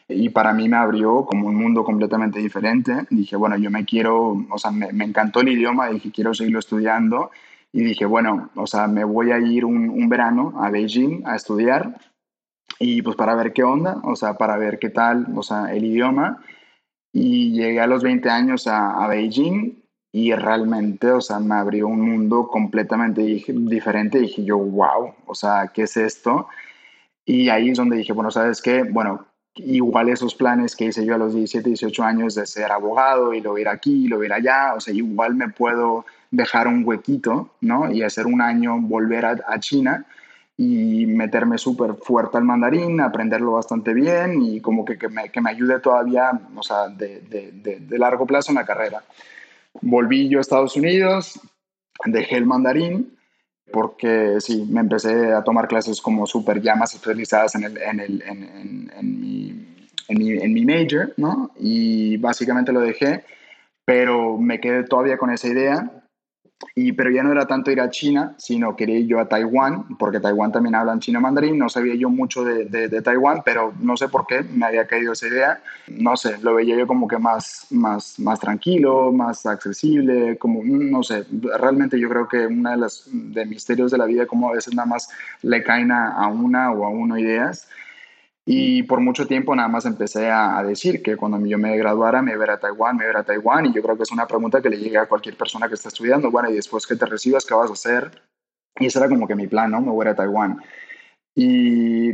y 0.08 0.28
para 0.28 0.52
mí 0.52 0.68
me 0.68 0.76
abrió 0.76 1.24
como 1.24 1.48
un 1.48 1.56
mundo 1.56 1.84
completamente 1.84 2.38
diferente. 2.38 3.06
Dije, 3.10 3.36
bueno, 3.36 3.56
yo 3.56 3.70
me 3.70 3.84
quiero, 3.84 4.46
o 4.50 4.58
sea, 4.58 4.70
me, 4.70 4.92
me 4.92 5.04
encantó 5.04 5.40
el 5.40 5.48
idioma, 5.48 5.88
dije, 5.88 6.10
quiero 6.12 6.34
seguirlo 6.34 6.58
estudiando 6.58 7.30
y 7.72 7.82
dije, 7.82 8.06
bueno, 8.06 8.50
o 8.54 8.66
sea, 8.66 8.86
me 8.86 9.04
voy 9.04 9.32
a 9.32 9.38
ir 9.38 9.64
un, 9.64 9.88
un 9.90 10.08
verano 10.08 10.54
a 10.62 10.70
Beijing 10.70 11.26
a 11.26 11.36
estudiar 11.36 11.98
y 12.78 13.02
pues 13.02 13.16
para 13.16 13.34
ver 13.34 13.52
qué 13.52 13.62
onda, 13.62 14.00
o 14.04 14.16
sea, 14.16 14.34
para 14.34 14.56
ver 14.56 14.78
qué 14.78 14.90
tal, 14.90 15.26
o 15.34 15.42
sea, 15.42 15.74
el 15.74 15.84
idioma 15.84 16.40
y 17.14 17.52
llegué 17.52 17.80
a 17.80 17.86
los 17.86 18.02
20 18.02 18.28
años 18.28 18.66
a, 18.66 19.06
Beijing 19.06 19.82
y 20.12 20.34
realmente, 20.34 21.12
o 21.12 21.20
sea, 21.20 21.38
me 21.38 21.54
abrió 21.54 21.86
un 21.86 22.00
mundo 22.00 22.48
completamente 22.48 23.22
diferente. 23.22 24.18
Dije 24.18 24.44
yo, 24.44 24.58
wow, 24.58 25.14
o 25.24 25.34
sea, 25.34 25.70
¿qué 25.72 25.82
es 25.82 25.96
esto? 25.96 26.48
Y 27.24 27.50
ahí 27.50 27.70
es 27.70 27.78
donde 27.78 27.96
dije, 27.96 28.12
bueno, 28.12 28.32
¿sabes 28.32 28.60
qué? 28.60 28.82
Bueno, 28.82 29.26
igual 29.56 30.08
esos 30.08 30.34
planes 30.34 30.74
que 30.74 30.86
hice 30.86 31.04
yo 31.04 31.14
a 31.14 31.18
los 31.18 31.34
17, 31.34 31.68
18 31.68 32.02
años 32.02 32.34
de 32.34 32.46
ser 32.46 32.72
abogado 32.72 33.34
y 33.34 33.40
lo 33.40 33.56
ir 33.56 33.68
aquí 33.68 34.04
y 34.04 34.08
lo 34.08 34.22
ir 34.24 34.32
allá, 34.32 34.74
o 34.74 34.80
sea, 34.80 34.92
igual 34.92 35.34
me 35.34 35.48
puedo 35.48 36.04
dejar 36.30 36.66
un 36.66 36.82
huequito, 36.84 37.50
¿no? 37.60 37.90
Y 37.90 38.02
hacer 38.02 38.26
un 38.26 38.40
año 38.40 38.78
volver 38.80 39.24
a, 39.24 39.60
China 39.60 40.04
y 40.56 41.06
meterme 41.06 41.58
súper 41.58 41.94
fuerte 41.94 42.36
al 42.36 42.44
mandarín, 42.44 43.00
aprenderlo 43.00 43.52
bastante 43.52 43.94
bien 43.94 44.42
y 44.42 44.60
como 44.60 44.84
que, 44.84 44.98
que, 44.98 45.08
me, 45.08 45.30
que 45.30 45.40
me, 45.40 45.50
ayude 45.50 45.78
todavía, 45.80 46.32
o 46.54 46.62
sea, 46.62 46.88
de, 46.88 47.20
de, 47.20 47.52
de, 47.80 47.98
largo 47.98 48.26
plazo 48.26 48.50
en 48.50 48.56
la 48.56 48.66
carrera. 48.66 49.02
Volví 49.80 50.28
yo 50.28 50.38
a 50.38 50.40
Estados 50.40 50.76
Unidos, 50.76 51.40
dejé 52.04 52.36
el 52.36 52.46
mandarín 52.46 53.13
porque 53.74 54.36
sí, 54.38 54.64
me 54.70 54.78
empecé 54.78 55.32
a 55.32 55.42
tomar 55.42 55.66
clases 55.66 56.00
como 56.00 56.28
súper 56.28 56.62
ya 56.62 56.76
más 56.76 56.94
especializadas 56.94 57.56
en, 57.56 57.64
el, 57.64 57.76
en, 57.76 57.98
el, 57.98 58.22
en, 58.22 58.92
en, 58.96 59.20
mi, 59.20 59.66
mi, 60.10 60.30
en 60.30 60.52
mi 60.52 60.64
major, 60.64 61.12
¿no? 61.16 61.50
Y 61.58 62.16
básicamente 62.18 62.72
lo 62.72 62.78
dejé, 62.78 63.24
pero 63.84 64.38
me 64.38 64.60
quedé 64.60 64.84
todavía 64.84 65.18
con 65.18 65.30
esa 65.30 65.48
idea 65.48 65.90
y, 66.74 66.92
pero 66.92 67.10
ya 67.10 67.22
no 67.22 67.32
era 67.32 67.46
tanto 67.46 67.70
ir 67.70 67.80
a 67.80 67.90
China, 67.90 68.34
sino 68.38 68.76
quería 68.76 68.98
ir 68.98 69.06
yo 69.06 69.20
a 69.20 69.28
Taiwán, 69.28 69.96
porque 69.98 70.20
Taiwán 70.20 70.52
también 70.52 70.74
hablan 70.74 71.00
chino 71.00 71.20
mandarín. 71.20 71.58
No 71.58 71.68
sabía 71.68 71.94
yo 71.94 72.10
mucho 72.10 72.44
de, 72.44 72.64
de, 72.66 73.02
Taiwán, 73.02 73.42
pero 73.44 73.72
no 73.80 73.96
sé 73.96 74.08
por 74.08 74.26
qué 74.26 74.42
me 74.42 74.66
había 74.66 74.86
caído 74.86 75.12
esa 75.12 75.28
idea. 75.28 75.62
No 75.88 76.16
sé, 76.16 76.38
lo 76.42 76.54
veía 76.54 76.76
yo 76.76 76.86
como 76.86 77.06
que 77.08 77.18
más, 77.18 77.66
más, 77.70 78.18
más 78.18 78.40
tranquilo, 78.40 79.12
más 79.12 79.46
accesible, 79.46 80.36
como, 80.38 80.62
no 80.64 81.02
sé, 81.02 81.24
realmente 81.58 81.98
yo 81.98 82.08
creo 82.08 82.28
que 82.28 82.46
una 82.46 82.72
de 82.72 82.76
las 82.78 83.04
de 83.12 83.46
misterios 83.46 83.90
de 83.90 83.98
la 83.98 84.06
vida, 84.06 84.26
como 84.26 84.48
a 84.48 84.52
veces 84.52 84.74
nada 84.74 84.86
más 84.86 85.08
le 85.42 85.62
caen 85.62 85.92
a, 85.92 86.12
a 86.12 86.28
una 86.28 86.72
o 86.72 86.84
a 86.84 86.88
uno 86.88 87.18
ideas. 87.18 87.68
Y 88.46 88.82
por 88.82 89.00
mucho 89.00 89.26
tiempo 89.26 89.56
nada 89.56 89.68
más 89.68 89.86
empecé 89.86 90.30
a, 90.30 90.62
decir 90.62 91.02
que 91.02 91.16
cuando 91.16 91.44
yo 91.46 91.56
me 91.56 91.76
graduara 91.78 92.20
me 92.20 92.32
iba 92.32 92.52
a 92.52 92.60
Taiwán, 92.60 92.96
me 92.96 93.08
iba 93.08 93.20
a 93.20 93.24
Taiwán. 93.24 93.66
Y 93.66 93.72
yo 93.72 93.82
creo 93.82 93.96
que 93.96 94.02
es 94.02 94.12
una 94.12 94.26
pregunta 94.26 94.60
que 94.60 94.68
le 94.68 94.78
llega 94.78 95.02
a 95.02 95.06
cualquier 95.06 95.36
persona 95.36 95.68
que 95.68 95.74
está 95.74 95.88
estudiando. 95.88 96.30
Bueno, 96.30 96.50
y 96.50 96.54
después 96.54 96.86
que 96.86 96.96
te 96.96 97.06
recibas, 97.06 97.46
¿qué 97.46 97.54
vas 97.54 97.70
a 97.70 97.72
hacer? 97.72 98.22
Y 98.78 98.86
ese 98.86 98.98
era 98.98 99.08
como 99.08 99.26
que 99.26 99.34
mi 99.34 99.46
plan, 99.46 99.70
¿no? 99.70 99.80
Me 99.80 99.90
voy 99.90 100.06
a 100.06 100.14
Taiwán. 100.14 100.58
Y 101.34 102.12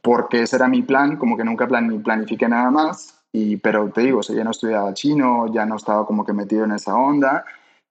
porque 0.00 0.42
ese 0.42 0.56
era 0.56 0.66
mi 0.66 0.82
plan, 0.82 1.16
como 1.18 1.36
que 1.36 1.44
nunca 1.44 1.68
plan, 1.68 2.02
planifiqué 2.02 2.48
nada 2.48 2.70
más. 2.70 3.22
Y, 3.32 3.58
pero 3.58 3.90
te 3.90 4.00
digo, 4.00 4.20
o 4.20 4.22
sea, 4.22 4.34
ya 4.34 4.44
no 4.44 4.52
estudiaba 4.52 4.94
chino, 4.94 5.52
ya 5.52 5.66
no 5.66 5.76
estaba 5.76 6.06
como 6.06 6.24
que 6.24 6.32
metido 6.32 6.64
en 6.64 6.72
esa 6.72 6.94
onda. 6.94 7.44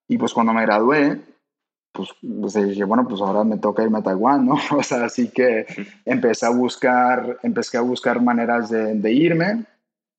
Y 0.08 0.18
pues 0.18 0.34
cuando 0.34 0.54
me 0.54 0.64
gradué, 0.64 1.22
pues, 1.96 2.10
pues, 2.22 2.54
dije, 2.54 2.84
bueno, 2.84 3.08
pues 3.08 3.22
ahora 3.22 3.44
me 3.44 3.58
toca 3.58 3.84
irme 3.84 4.00
a 4.00 4.04
Taiwán, 4.04 4.46
¿no? 4.46 4.56
O 4.72 4.84
sea, 4.84 5.06
así 5.06 5.30
que 5.30 5.66
empecé 6.06 6.46
a 6.46 6.50
buscar, 6.50 7.38
empecé 7.44 7.78
a 7.78 7.82
buscar 7.82 8.22
maneras 8.22 8.70
de, 8.70 8.96
de 8.96 9.12
irme. 9.12 9.66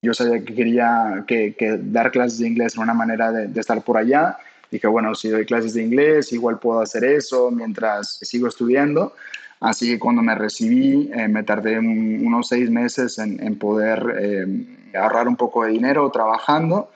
Yo 0.03 0.15
sabía 0.15 0.45
que 0.45 0.55
quería 0.55 1.25
que, 1.27 1.55
que, 1.55 1.79
dar 1.79 2.11
clases 2.11 2.39
de 2.39 2.49
inglés 2.49 2.75
era 2.75 2.83
una 2.83 2.95
manera 2.95 3.33
de, 3.33 3.49
de, 3.49 3.61
estar 3.61 3.83
por 3.83 3.97
allá. 3.97 4.39
Dije, 4.71 4.87
bueno, 4.87 5.15
si 5.15 5.29
doy 5.29 5.45
clases 5.45 5.75
de 5.75 5.83
inglés, 5.83 6.33
igual 6.33 6.59
puedo 6.59 6.81
hacer 6.81 7.05
eso 7.05 7.51
mientras 7.51 8.19
sigo 8.23 8.49
estudiando. 8.49 9.15
Así 9.61 9.89
que 9.89 9.99
cuando 9.99 10.23
me 10.23 10.35
recibí, 10.35 11.11
eh, 11.15 11.29
me 11.29 11.43
tardé 11.43 11.79
unos 11.79 12.49
seis 12.49 12.71
meses 12.71 13.19
en, 13.19 13.43
en 13.43 13.59
poder 13.59 14.17
eh, 14.21 14.47
ahorrar 14.95 15.29
un 15.29 15.37
poco 15.37 15.65
de 15.65 15.73
dinero 15.73 16.11
trabajando 16.11 16.91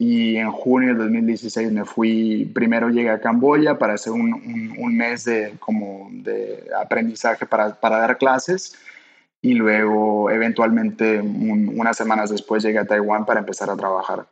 y 0.00 0.38
en 0.38 0.50
junio 0.50 0.88
del 0.88 0.96
2016 0.96 1.72
me 1.72 1.84
fui, 1.84 2.50
primero 2.54 2.88
llegué 2.88 3.10
a 3.10 3.20
Camboya 3.20 3.76
para 3.76 3.92
hacer 3.92 4.14
un, 4.14 4.32
un, 4.78 4.96
mes 4.96 5.26
de, 5.26 5.52
como 5.58 6.08
de 6.10 6.64
aprendizaje 6.80 7.44
para, 7.44 7.78
para, 7.78 7.98
dar 7.98 8.16
clases 8.16 8.78
y 9.42 9.52
luego 9.52 10.30
eventualmente 10.30 11.20
unas 11.20 11.98
semanas 11.98 12.30
después 12.30 12.62
llegué 12.62 12.78
a 12.78 12.86
Taiwán 12.86 13.26
para 13.26 13.40
empezar 13.40 13.68
a 13.68 13.76
trabajar. 13.76 14.26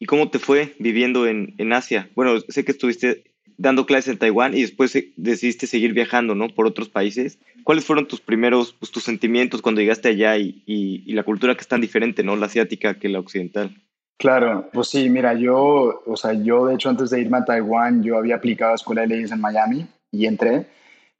¿Y 0.00 0.06
cómo 0.06 0.28
te 0.28 0.40
fue 0.40 0.74
viviendo 0.80 1.28
en, 1.28 1.54
en 1.58 1.72
Asia? 1.72 2.10
Bueno, 2.16 2.40
sé 2.48 2.64
que 2.64 2.72
estuviste 2.72 3.22
dando 3.56 3.86
clases 3.86 4.08
en 4.08 4.18
Taiwán 4.18 4.56
y 4.56 4.62
después 4.62 4.92
decidiste 5.14 5.68
seguir 5.68 5.92
viajando, 5.92 6.34
¿no? 6.34 6.48
Por 6.48 6.66
otros 6.66 6.88
países. 6.88 7.38
¿Cuáles 7.62 7.84
fueron 7.84 8.08
tus 8.08 8.20
primeros, 8.20 8.72
pues, 8.72 8.90
tus 8.90 9.04
sentimientos 9.04 9.62
cuando 9.62 9.82
llegaste 9.82 10.08
allá 10.08 10.36
y, 10.36 10.64
y, 10.66 11.04
y 11.06 11.12
la 11.12 11.22
cultura 11.22 11.54
que 11.54 11.60
es 11.60 11.68
tan 11.68 11.80
diferente, 11.80 12.24
¿no? 12.24 12.34
La 12.34 12.46
asiática 12.46 12.98
que 12.98 13.08
la 13.08 13.20
occidental. 13.20 13.80
Claro, 14.22 14.70
pues 14.72 14.86
sí, 14.88 15.10
mira, 15.10 15.34
yo, 15.34 16.04
o 16.06 16.16
sea, 16.16 16.32
yo 16.32 16.66
de 16.66 16.76
hecho 16.76 16.88
antes 16.88 17.10
de 17.10 17.20
irme 17.20 17.38
a 17.38 17.44
Taiwán, 17.44 18.04
yo 18.04 18.16
había 18.16 18.36
aplicado 18.36 18.70
a 18.70 18.76
Escuela 18.76 19.00
de 19.00 19.08
Leyes 19.08 19.32
en 19.32 19.40
Miami 19.40 19.88
y 20.12 20.26
entré 20.26 20.68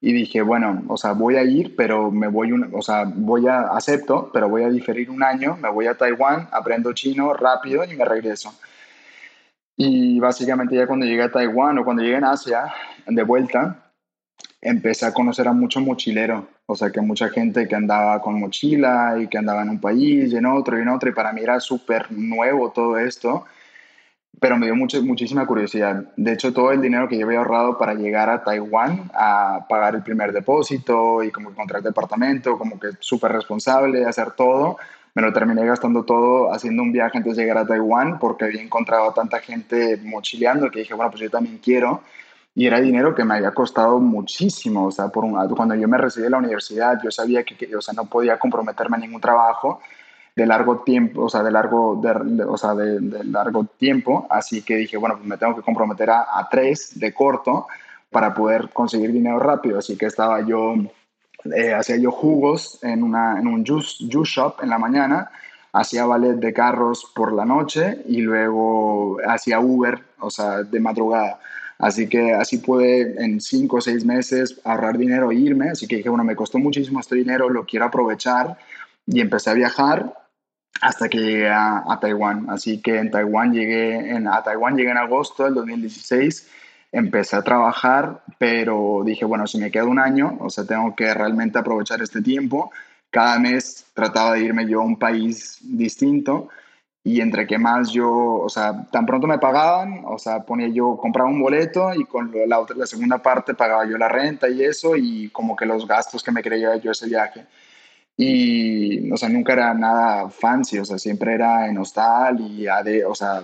y 0.00 0.12
dije, 0.12 0.40
bueno, 0.40 0.84
o 0.86 0.96
sea, 0.96 1.10
voy 1.10 1.34
a 1.34 1.42
ir, 1.42 1.74
pero 1.74 2.12
me 2.12 2.28
voy, 2.28 2.52
o 2.52 2.80
sea, 2.80 3.02
voy 3.12 3.48
a, 3.48 3.62
acepto, 3.62 4.30
pero 4.32 4.48
voy 4.48 4.62
a 4.62 4.68
diferir 4.68 5.10
un 5.10 5.24
año, 5.24 5.56
me 5.56 5.68
voy 5.68 5.88
a 5.88 5.96
Taiwán, 5.96 6.48
aprendo 6.52 6.92
chino 6.92 7.34
rápido 7.34 7.82
y 7.82 7.96
me 7.96 8.04
regreso. 8.04 8.54
Y 9.76 10.20
básicamente 10.20 10.76
ya 10.76 10.86
cuando 10.86 11.04
llegué 11.04 11.24
a 11.24 11.32
Taiwán 11.32 11.78
o 11.78 11.84
cuando 11.84 12.04
llegué 12.04 12.18
en 12.18 12.24
Asia, 12.24 12.72
de 13.04 13.22
vuelta, 13.24 13.90
empecé 14.60 15.06
a 15.06 15.12
conocer 15.12 15.48
a 15.48 15.52
mucho 15.52 15.80
mochilero, 15.80 16.46
o 16.66 16.76
sea, 16.76 16.90
que 16.90 17.00
mucha 17.00 17.28
gente 17.28 17.66
que 17.68 17.74
andaba 17.74 18.20
con 18.20 18.38
mochila 18.38 19.16
y 19.20 19.28
que 19.28 19.38
andaba 19.38 19.62
en 19.62 19.70
un 19.70 19.80
país 19.80 20.32
y 20.32 20.36
en 20.36 20.46
otro 20.46 20.78
y 20.78 20.82
en 20.82 20.88
otro, 20.88 21.10
y 21.10 21.12
para 21.12 21.32
mí 21.32 21.42
era 21.42 21.60
súper 21.60 22.10
nuevo 22.12 22.70
todo 22.70 22.98
esto, 22.98 23.44
pero 24.40 24.56
me 24.56 24.66
dio 24.66 24.74
mucho, 24.74 25.02
muchísima 25.02 25.46
curiosidad. 25.46 26.04
De 26.16 26.32
hecho, 26.32 26.52
todo 26.52 26.72
el 26.72 26.80
dinero 26.80 27.08
que 27.08 27.18
yo 27.18 27.26
había 27.26 27.38
ahorrado 27.38 27.78
para 27.78 27.94
llegar 27.94 28.30
a 28.30 28.42
Taiwán 28.42 29.10
a 29.14 29.66
pagar 29.68 29.94
el 29.94 30.02
primer 30.02 30.32
depósito 30.32 31.22
y 31.22 31.30
como 31.30 31.50
encontrar 31.50 31.82
departamento, 31.82 32.58
como 32.58 32.78
que 32.80 32.88
súper 33.00 33.32
responsable, 33.32 34.04
hacer 34.04 34.32
todo, 34.32 34.78
me 35.14 35.22
lo 35.22 35.32
terminé 35.32 35.64
gastando 35.66 36.04
todo 36.04 36.52
haciendo 36.52 36.82
un 36.82 36.92
viaje 36.92 37.18
antes 37.18 37.36
de 37.36 37.42
llegar 37.42 37.58
a 37.58 37.66
Taiwán 37.66 38.18
porque 38.18 38.46
había 38.46 38.62
encontrado 38.62 39.10
a 39.10 39.14
tanta 39.14 39.40
gente 39.40 39.98
mochileando 40.02 40.70
que 40.70 40.80
dije, 40.80 40.94
bueno, 40.94 41.10
pues 41.10 41.22
yo 41.22 41.30
también 41.30 41.58
quiero 41.58 42.02
y 42.54 42.66
era 42.66 42.80
dinero 42.80 43.14
que 43.14 43.24
me 43.24 43.34
había 43.34 43.52
costado 43.52 43.98
muchísimo, 43.98 44.86
o 44.86 44.90
sea, 44.90 45.08
por 45.08 45.24
un, 45.24 45.34
cuando 45.54 45.74
yo 45.74 45.88
me 45.88 45.96
recibí 45.96 46.24
de 46.24 46.30
la 46.30 46.38
universidad, 46.38 46.98
yo 47.02 47.10
sabía 47.10 47.44
que, 47.44 47.74
o 47.74 47.80
sea, 47.80 47.94
no 47.94 48.04
podía 48.06 48.38
comprometerme 48.38 48.96
a 48.96 49.00
ningún 49.00 49.20
trabajo 49.20 49.80
de 50.36 50.46
largo 50.46 50.80
tiempo, 50.80 51.22
o 51.22 51.28
sea, 51.30 51.42
de 51.42 51.50
largo, 51.50 52.00
de, 52.02 52.44
o 52.44 52.56
sea, 52.56 52.74
de, 52.74 53.24
largo 53.24 53.64
tiempo, 53.78 54.26
así 54.30 54.62
que 54.62 54.76
dije, 54.76 54.96
bueno, 54.96 55.16
pues 55.16 55.26
me 55.26 55.38
tengo 55.38 55.56
que 55.56 55.62
comprometer 55.62 56.10
a, 56.10 56.48
tres 56.50 56.98
de 56.98 57.12
corto 57.14 57.66
para 58.10 58.34
poder 58.34 58.70
conseguir 58.70 59.12
dinero 59.12 59.38
rápido, 59.38 59.78
así 59.78 59.96
que 59.96 60.06
estaba 60.06 60.40
yo, 60.42 60.74
eh, 61.54 61.72
hacía 61.72 61.96
yo 61.96 62.10
jugos 62.10 62.78
en, 62.82 63.02
una, 63.02 63.38
en 63.38 63.46
un 63.46 63.64
juice, 63.64 64.04
juice 64.10 64.32
shop 64.34 64.56
en 64.62 64.68
la 64.68 64.78
mañana, 64.78 65.30
hacía 65.72 66.04
ballet 66.04 66.34
de 66.34 66.52
carros 66.52 67.10
por 67.14 67.32
la 67.32 67.46
noche 67.46 68.02
y 68.06 68.20
luego 68.20 69.16
hacía 69.26 69.58
Uber, 69.60 70.02
o 70.20 70.30
sea, 70.30 70.62
de 70.62 70.80
madrugada. 70.80 71.40
Así 71.82 72.08
que 72.08 72.32
así 72.32 72.58
pude 72.58 73.16
en 73.24 73.40
cinco 73.40 73.78
o 73.78 73.80
seis 73.80 74.04
meses 74.04 74.60
ahorrar 74.62 74.96
dinero 74.96 75.32
e 75.32 75.34
irme. 75.34 75.68
Así 75.68 75.88
que 75.88 75.96
dije, 75.96 76.08
bueno, 76.08 76.22
me 76.22 76.36
costó 76.36 76.60
muchísimo 76.60 77.00
este 77.00 77.16
dinero, 77.16 77.48
lo 77.48 77.66
quiero 77.66 77.86
aprovechar. 77.86 78.56
Y 79.04 79.20
empecé 79.20 79.50
a 79.50 79.54
viajar 79.54 80.14
hasta 80.80 81.08
que 81.08 81.18
llegué 81.18 81.50
a, 81.50 81.98
Taiwán. 82.00 82.46
Así 82.50 82.80
que 82.80 82.98
en 82.98 83.10
Taiwán 83.10 83.52
llegué, 83.52 84.12
en, 84.14 84.28
a 84.28 84.44
Taiwán 84.44 84.76
llegué 84.76 84.92
en 84.92 84.98
agosto 84.98 85.42
del 85.42 85.54
2016. 85.54 86.48
Empecé 86.92 87.34
a 87.34 87.42
trabajar, 87.42 88.22
pero 88.38 89.02
dije, 89.04 89.24
bueno, 89.24 89.48
si 89.48 89.58
me 89.58 89.72
queda 89.72 89.86
un 89.86 89.98
año, 89.98 90.36
o 90.38 90.50
sea, 90.50 90.64
tengo 90.64 90.94
que 90.94 91.12
realmente 91.12 91.58
aprovechar 91.58 92.00
este 92.00 92.22
tiempo. 92.22 92.70
Cada 93.10 93.40
mes 93.40 93.86
trataba 93.92 94.34
de 94.34 94.44
irme 94.44 94.68
yo 94.68 94.82
a 94.82 94.84
un 94.84 95.00
país 95.00 95.58
distinto 95.62 96.48
y 97.04 97.20
entre 97.20 97.46
que 97.46 97.58
más 97.58 97.90
yo, 97.90 98.10
o 98.10 98.48
sea, 98.48 98.86
tan 98.90 99.06
pronto 99.06 99.26
me 99.26 99.38
pagaban, 99.38 100.04
o 100.06 100.18
sea, 100.18 100.44
ponía 100.44 100.68
yo, 100.68 100.96
compraba 100.96 101.28
un 101.28 101.40
boleto 101.40 101.92
y 101.94 102.04
con 102.04 102.32
la, 102.46 102.60
otra, 102.60 102.76
la 102.76 102.86
segunda 102.86 103.18
parte 103.18 103.54
pagaba 103.54 103.84
yo 103.86 103.98
la 103.98 104.08
renta 104.08 104.48
y 104.48 104.62
eso 104.62 104.96
y 104.96 105.28
como 105.30 105.56
que 105.56 105.66
los 105.66 105.86
gastos 105.88 106.22
que 106.22 106.30
me 106.30 106.42
creía 106.42 106.76
yo 106.76 106.92
ese 106.92 107.08
viaje. 107.08 107.44
Y, 108.16 109.10
o 109.10 109.16
sea, 109.16 109.28
nunca 109.28 109.54
era 109.54 109.74
nada 109.74 110.28
fancy, 110.30 110.78
o 110.78 110.84
sea, 110.84 110.98
siempre 110.98 111.34
era 111.34 111.68
en 111.68 111.78
hostal 111.78 112.40
y 112.40 112.68
a, 112.68 112.82
de, 112.82 113.04
o 113.04 113.14
sea, 113.14 113.42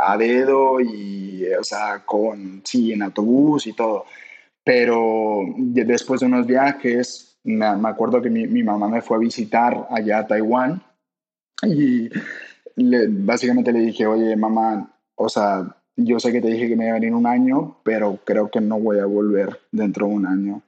a 0.00 0.16
dedo 0.16 0.80
y, 0.80 1.46
o 1.58 1.64
sea, 1.64 2.04
con, 2.04 2.62
sí, 2.64 2.92
en 2.92 3.02
autobús 3.02 3.66
y 3.66 3.72
todo. 3.72 4.04
Pero 4.62 5.42
después 5.56 6.20
de 6.20 6.26
unos 6.26 6.46
viajes, 6.46 7.38
me, 7.42 7.74
me 7.76 7.88
acuerdo 7.88 8.22
que 8.22 8.30
mi, 8.30 8.46
mi 8.46 8.62
mamá 8.62 8.88
me 8.88 9.02
fue 9.02 9.16
a 9.16 9.20
visitar 9.20 9.88
allá 9.90 10.18
a 10.20 10.26
Taiwán 10.26 10.82
y 11.62 12.08
básicamente 13.08 13.72
le 13.72 13.80
dije, 13.80 14.06
oye, 14.06 14.36
mamá, 14.36 14.94
o 15.14 15.28
sea, 15.28 15.76
yo 15.96 16.18
sé 16.18 16.32
que 16.32 16.40
te 16.40 16.48
dije 16.48 16.68
que 16.68 16.76
me 16.76 16.84
iba 16.84 16.96
a 16.96 17.00
venir 17.00 17.14
un 17.14 17.26
año, 17.26 17.76
pero 17.82 18.18
creo 18.24 18.50
que 18.50 18.60
no 18.60 18.78
voy 18.78 18.98
a 18.98 19.06
volver 19.06 19.60
dentro 19.70 20.06
de 20.06 20.14
un 20.14 20.26
año. 20.26 20.62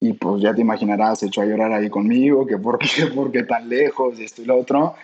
Y 0.00 0.12
pues 0.14 0.42
ya 0.42 0.54
te 0.54 0.60
imaginarás, 0.60 1.22
echó 1.22 1.42
a 1.42 1.46
llorar 1.46 1.72
ahí 1.72 1.88
conmigo, 1.88 2.46
que 2.46 2.58
por 2.58 2.78
qué, 2.78 3.06
por 3.14 3.30
qué 3.30 3.42
tan 3.42 3.68
lejos 3.68 4.18
y 4.18 4.24
esto 4.24 4.42
y 4.42 4.46
lo 4.46 4.58
otro. 4.58 4.94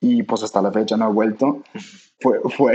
Y 0.00 0.22
pues 0.22 0.42
hasta 0.42 0.62
la 0.62 0.72
fecha 0.72 0.96
no 0.96 1.10
he 1.10 1.12
vuelto. 1.12 1.62
Fue, 2.18 2.38
fue, 2.56 2.74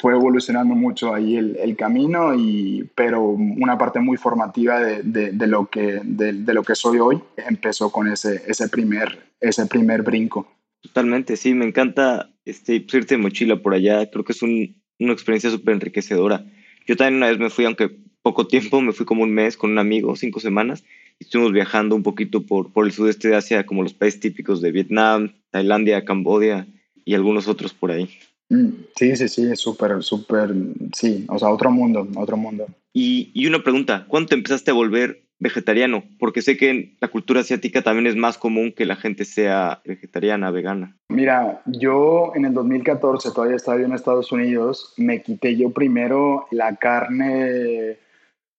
fue 0.00 0.12
evolucionando 0.12 0.74
mucho 0.74 1.14
ahí 1.14 1.36
el, 1.36 1.76
camino, 1.76 2.34
y, 2.34 2.90
pero 2.94 3.22
una 3.22 3.78
parte 3.78 4.00
muy 4.00 4.18
formativa 4.18 4.80
de, 4.80 5.32
de, 5.32 5.46
lo, 5.46 5.66
que, 5.66 6.00
de, 6.04 6.32
lo 6.52 6.62
que 6.62 6.74
soy 6.74 6.98
hoy 6.98 7.22
empezó 7.36 7.90
con 7.90 8.08
ese, 8.08 8.42
ese, 8.46 8.68
primer, 8.68 9.30
ese 9.40 9.64
primer 9.66 10.02
brinco. 10.02 10.46
Totalmente, 10.82 11.36
sí, 11.36 11.54
me 11.54 11.64
encanta 11.64 12.31
este, 12.44 12.80
pues, 12.80 12.94
irte 12.94 13.16
de 13.16 13.22
mochila 13.22 13.56
por 13.62 13.74
allá, 13.74 14.10
creo 14.10 14.24
que 14.24 14.32
es 14.32 14.42
una 14.42 15.12
experiencia 15.12 15.50
súper 15.50 15.74
enriquecedora. 15.74 16.44
Yo 16.86 16.96
también 16.96 17.16
una 17.16 17.28
vez 17.28 17.38
me 17.38 17.50
fui, 17.50 17.64
aunque 17.64 17.90
poco 18.22 18.46
tiempo, 18.46 18.80
me 18.80 18.92
fui 18.92 19.06
como 19.06 19.22
un 19.22 19.32
mes 19.32 19.56
con 19.56 19.70
un 19.70 19.78
amigo, 19.78 20.16
cinco 20.16 20.40
semanas, 20.40 20.84
y 21.18 21.24
estuvimos 21.24 21.52
viajando 21.52 21.94
un 21.94 22.02
poquito 22.02 22.46
por, 22.46 22.72
por 22.72 22.86
el 22.86 22.92
sudeste 22.92 23.28
de 23.28 23.36
Asia, 23.36 23.66
como 23.66 23.82
los 23.82 23.94
países 23.94 24.20
típicos 24.20 24.60
de 24.60 24.72
Vietnam, 24.72 25.34
Tailandia, 25.50 26.04
Cambodia 26.04 26.66
y 27.04 27.14
algunos 27.14 27.48
otros 27.48 27.74
por 27.74 27.90
ahí. 27.90 28.08
Mm, 28.48 28.68
sí, 28.96 29.16
sí, 29.16 29.28
sí, 29.28 29.56
súper, 29.56 30.02
súper, 30.02 30.52
sí, 30.94 31.24
o 31.28 31.38
sea, 31.38 31.48
otro 31.48 31.70
mundo, 31.70 32.06
otro 32.16 32.36
mundo. 32.36 32.66
Y, 32.92 33.30
y 33.34 33.46
una 33.46 33.62
pregunta, 33.62 34.04
¿cuándo 34.08 34.28
te 34.28 34.34
empezaste 34.34 34.70
a 34.70 34.74
volver 34.74 35.22
vegetariano? 35.42 36.04
Porque 36.18 36.40
sé 36.40 36.56
que 36.56 36.70
en 36.70 36.96
la 37.00 37.08
cultura 37.08 37.40
asiática 37.40 37.82
también 37.82 38.06
es 38.06 38.16
más 38.16 38.38
común 38.38 38.72
que 38.72 38.86
la 38.86 38.96
gente 38.96 39.24
sea 39.24 39.82
vegetariana, 39.84 40.50
vegana. 40.50 40.96
Mira, 41.08 41.62
yo 41.66 42.32
en 42.34 42.44
el 42.44 42.54
2014, 42.54 43.32
todavía 43.32 43.56
estaba 43.56 43.80
en 43.80 43.92
Estados 43.92 44.30
Unidos, 44.30 44.94
me 44.96 45.20
quité 45.20 45.56
yo 45.56 45.70
primero 45.70 46.46
la 46.52 46.76
carne, 46.76 47.98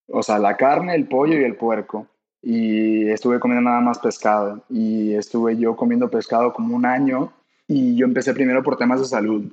o 0.08 0.22
sea, 0.22 0.38
la 0.38 0.56
carne, 0.56 0.94
el 0.94 1.06
pollo 1.06 1.40
y 1.40 1.44
el 1.44 1.56
puerco. 1.56 2.06
Y 2.42 3.08
estuve 3.08 3.40
comiendo 3.40 3.70
nada 3.70 3.80
más 3.80 3.98
pescado. 3.98 4.62
Y 4.68 5.14
estuve 5.14 5.56
yo 5.56 5.76
comiendo 5.76 6.10
pescado 6.10 6.52
como 6.52 6.76
un 6.76 6.84
año. 6.84 7.32
Y 7.66 7.96
yo 7.96 8.04
empecé 8.04 8.34
primero 8.34 8.62
por 8.62 8.76
temas 8.76 9.00
de 9.00 9.06
salud. 9.06 9.50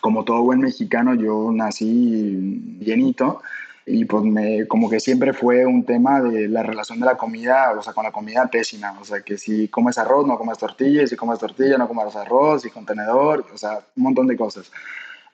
Como 0.00 0.24
todo 0.24 0.42
buen 0.42 0.60
mexicano, 0.60 1.14
yo 1.14 1.50
nací 1.52 2.78
llenito 2.80 3.42
y 3.86 4.04
pues 4.06 4.24
me, 4.24 4.66
como 4.66 4.88
que 4.88 4.98
siempre 4.98 5.32
fue 5.32 5.66
un 5.66 5.84
tema 5.84 6.20
de 6.20 6.48
la 6.48 6.62
relación 6.62 7.00
de 7.00 7.06
la 7.06 7.16
comida, 7.16 7.72
o 7.78 7.82
sea, 7.82 7.92
con 7.92 8.04
la 8.04 8.12
comida 8.12 8.46
pésima, 8.46 8.98
o 8.98 9.04
sea, 9.04 9.20
que 9.20 9.36
si 9.36 9.68
comes 9.68 9.98
arroz, 9.98 10.26
no 10.26 10.38
comes 10.38 10.58
tortillas, 10.58 11.10
si 11.10 11.16
comes 11.16 11.38
tortilla, 11.38 11.76
no 11.76 11.88
comes 11.88 12.16
arroz, 12.16 12.64
y 12.64 12.70
contenedor, 12.70 13.44
o 13.52 13.58
sea, 13.58 13.80
un 13.96 14.02
montón 14.04 14.26
de 14.26 14.36
cosas. 14.36 14.70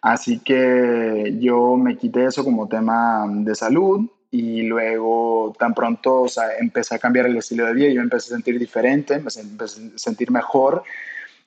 Así 0.03 0.41
que 0.41 1.37
yo 1.41 1.77
me 1.77 1.97
quité 1.97 2.25
eso 2.25 2.43
como 2.43 2.69
tema 2.69 3.27
de 3.29 3.55
salud 3.55 4.11
y 4.31 4.63
luego 4.63 5.55
tan 5.59 5.75
pronto 5.75 6.23
o 6.23 6.29
sea, 6.29 6.57
empecé 6.59 6.95
a 6.95 6.99
cambiar 6.99 7.27
el 7.27 7.37
estilo 7.37 7.67
de 7.67 7.75
vida, 7.75 7.89
yo 7.91 8.01
empecé 8.01 8.33
a 8.33 8.37
sentir 8.37 8.59
diferente, 8.59 9.15
empecé 9.15 9.43
a 9.43 9.99
sentir 9.99 10.31
mejor 10.31 10.83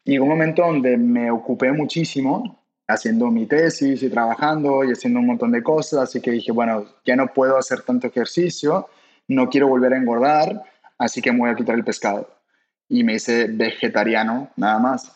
y 0.05 0.19
un 0.19 0.29
momento 0.29 0.63
donde 0.63 0.97
me 0.97 1.31
ocupé 1.31 1.71
muchísimo 1.71 2.62
haciendo 2.87 3.31
mi 3.31 3.45
tesis 3.45 4.03
y 4.03 4.09
trabajando 4.09 4.83
y 4.83 4.91
haciendo 4.91 5.19
un 5.19 5.27
montón 5.27 5.51
de 5.51 5.63
cosas, 5.63 6.01
así 6.01 6.21
que 6.21 6.31
dije, 6.31 6.51
bueno, 6.51 6.85
ya 7.05 7.15
no 7.15 7.27
puedo 7.27 7.57
hacer 7.57 7.81
tanto 7.81 8.07
ejercicio, 8.07 8.87
no 9.27 9.49
quiero 9.49 9.67
volver 9.67 9.93
a 9.93 9.97
engordar, 9.97 10.63
así 10.97 11.21
que 11.21 11.31
me 11.31 11.39
voy 11.39 11.49
a 11.49 11.55
quitar 11.55 11.75
el 11.75 11.83
pescado. 11.83 12.29
Y 12.89 13.03
me 13.03 13.15
hice 13.15 13.47
vegetariano, 13.47 14.49
nada 14.57 14.79
más. 14.79 15.11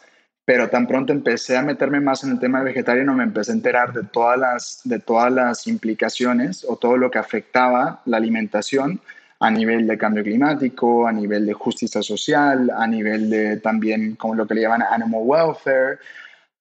Pero 0.45 0.69
tan 0.69 0.87
pronto 0.87 1.11
empecé 1.11 1.57
a 1.57 1.61
meterme 1.61 1.99
más 1.99 2.23
en 2.23 2.31
el 2.31 2.39
tema 2.39 2.63
vegetariano, 2.63 3.13
me 3.13 3.23
empecé 3.23 3.51
a 3.51 3.55
enterar 3.55 3.91
de 3.91 4.03
todas 4.03 4.39
las, 4.39 4.81
de 4.85 4.99
todas 4.99 5.31
las 5.31 5.67
implicaciones 5.67 6.65
o 6.67 6.77
todo 6.77 6.95
lo 6.95 7.11
que 7.11 7.19
afectaba 7.19 8.01
la 8.05 8.17
alimentación 8.17 9.01
a 9.39 9.51
nivel 9.51 9.85
de 9.85 9.97
cambio 9.97 10.23
climático, 10.23 11.05
a 11.05 11.11
nivel 11.11 11.45
de 11.45 11.53
justicia 11.53 12.01
social, 12.01 12.71
a 12.75 12.87
nivel 12.87 13.29
de 13.29 13.57
también 13.57 14.15
como 14.15 14.35
lo 14.35 14.47
que 14.47 14.55
le 14.55 14.61
llaman 14.61 14.83
animal 14.83 15.21
welfare, 15.23 15.99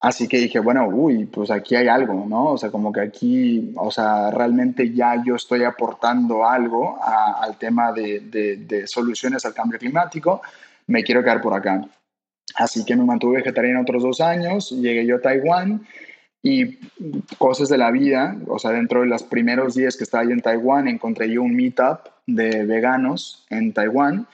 Así 0.01 0.29
que 0.29 0.39
dije, 0.39 0.59
bueno, 0.59 0.87
uy, 0.89 1.25
pues 1.25 1.51
aquí 1.51 1.75
hay 1.75 1.89
algo, 1.89 2.27
¿no? 2.29 2.53
O 2.53 2.59
sea, 2.59 2.71
como 2.71 2.93
que 2.93 3.01
aquí, 3.01 3.73
o 3.77 3.91
sea, 3.91 4.31
realmente 4.31 4.93
ya 4.93 5.23
yo 5.25 5.37
estoy 5.37 5.65
aportando 5.65 6.47
algo 6.47 6.99
al 7.03 7.57
tema 7.57 7.93
de, 7.93 8.21
de, 8.21 8.87
soluciones 8.87 9.47
al 9.47 9.55
cambio 9.55 9.79
climático, 9.79 10.43
me 10.87 11.03
quiero 11.03 11.23
quedar 11.23 11.41
por 11.41 11.55
acá. 11.55 11.89
Así 12.57 12.85
que 12.85 12.95
me 12.95 13.05
mantuve 13.05 13.39
vegetariano 13.39 13.81
otros 13.81 14.03
dos 14.03 14.21
años, 14.21 14.71
llegué 14.71 15.07
yo 15.07 15.17
a 15.17 15.21
Taiwán 15.21 15.87
y 16.43 16.79
cosas 17.39 17.69
de 17.71 17.79
la 17.79 17.91
vida, 17.91 18.37
o 18.47 18.59
sea, 18.59 18.73
dentro 18.73 19.01
de 19.01 19.07
los 19.07 19.23
primeros 19.23 19.75
días 19.75 19.97
que 19.97 20.05
estaba 20.05 20.25
yo 20.25 20.31
en 20.31 20.43
Taiwán, 20.43 20.89
encontré 20.89 21.31
yo 21.31 21.43
un 21.43 21.57
meetup 21.57 22.01
de 22.27 22.65
veganos 22.65 23.47
en 23.51 23.73
Taiwán 23.73 24.27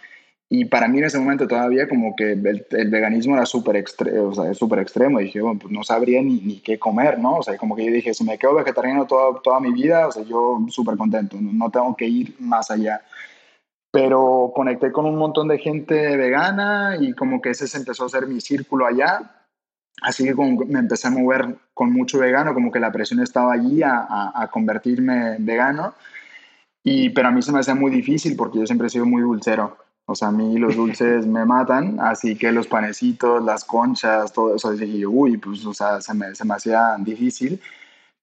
y 0.55 0.67
para 0.67 0.87
mí 0.87 0.99
en 0.99 1.05
ese 1.05 1.19
momento 1.19 1.49
todavía 1.49 1.89
como 1.89 2.15
que 2.15 2.33
el, 2.33 2.91
veganismo 2.91 3.35
era 3.37 3.47
súper 3.47 3.77
extremo, 3.77 4.29
o 4.29 4.35
sea, 4.35 4.51
extremo. 4.83 5.19
Y 5.19 5.25
dije, 5.25 5.41
bueno, 5.41 5.59
pues 5.59 5.73
no 5.73 5.83
sabría 5.83 6.21
ni, 6.21 6.43
ni, 6.43 6.61
qué 6.61 6.79
comer, 6.79 7.19
¿no? 7.19 7.37
O 7.37 7.43
sea, 7.43 7.57
como 7.57 7.75
que 7.75 7.87
yo 7.87 7.91
dije, 7.91 8.13
si 8.13 8.23
me 8.23 8.37
quedo 8.37 8.57
vegetariano 8.57 9.07
toda, 9.07 9.41
toda 9.41 9.61
mi 9.61 9.73
vida, 9.73 10.09
o 10.09 10.13
sea, 10.13 10.25
yo 10.25 10.63
súper 10.69 10.99
contento, 10.99 11.39
no, 11.41 11.71
tengo 11.71 11.97
que 11.97 12.07
ir 12.07 12.37
más 12.39 12.71
allá. 12.71 13.01
Pero 13.91 14.53
conecté 14.55 14.93
con 14.93 15.07
un 15.07 15.17
montón 15.17 15.49
de 15.49 15.57
gente 15.57 16.19
vegana 16.19 16.99
y 17.01 17.15
como 17.15 17.41
que 17.41 17.49
ese 17.49 17.67
se 17.67 17.79
empezó 17.79 18.05
a 18.05 18.11
ser 18.11 18.27
mi 18.27 18.43
círculo 18.43 18.85
allá. 18.85 19.47
Así 20.03 20.23
que 20.23 20.35
como 20.35 20.67
me 20.67 20.81
empecé 20.81 21.09
a 21.09 21.13
mover 21.13 21.47
con 21.73 21.91
mucho 21.95 22.19
vegano, 22.19 22.53
como 22.53 22.71
que 22.71 22.79
la 22.79 22.93
presión 22.93 23.21
estaba 23.21 23.55
allí 23.55 23.83
a, 23.83 24.01
a, 24.01 24.43
a 24.43 24.49
convertirme 24.49 25.37
vegano. 25.39 25.95
Y, 26.85 27.09
pero 27.09 27.29
a 27.29 27.31
mí 27.31 27.41
se 27.41 27.53
me 27.53 27.61
hacía 27.61 27.75
muy 27.75 27.91
difícil 27.91 28.37
porque 28.37 28.59
yo 28.59 28.67
siempre 28.67 28.89
he 28.89 28.91
sido 28.91 29.07
muy 29.07 29.23
dulcero. 29.23 29.79
O 30.07 30.15
sea, 30.15 30.29
a 30.29 30.33
mí 30.33 30.59
los 30.59 30.77
dulces 30.77 31.27
me 31.27 31.45
matan, 31.45 31.99
así 32.01 32.37
que 32.37 32.53
los 32.53 32.67
panecitos, 32.67 33.43
las 33.45 33.65
conchas, 33.65 34.33
todo 34.33 34.57
eso, 34.57 34.73
dije 34.73 34.99
yo, 34.99 35.11
uy, 35.11 35.37
pues, 35.39 35.65
o 35.65 35.73
sea, 35.73 36.01
se 36.01 36.13
me, 36.15 36.35
se 36.35 36.45
me 36.45 36.55
hacía 36.55 36.97
difícil. 36.99 37.61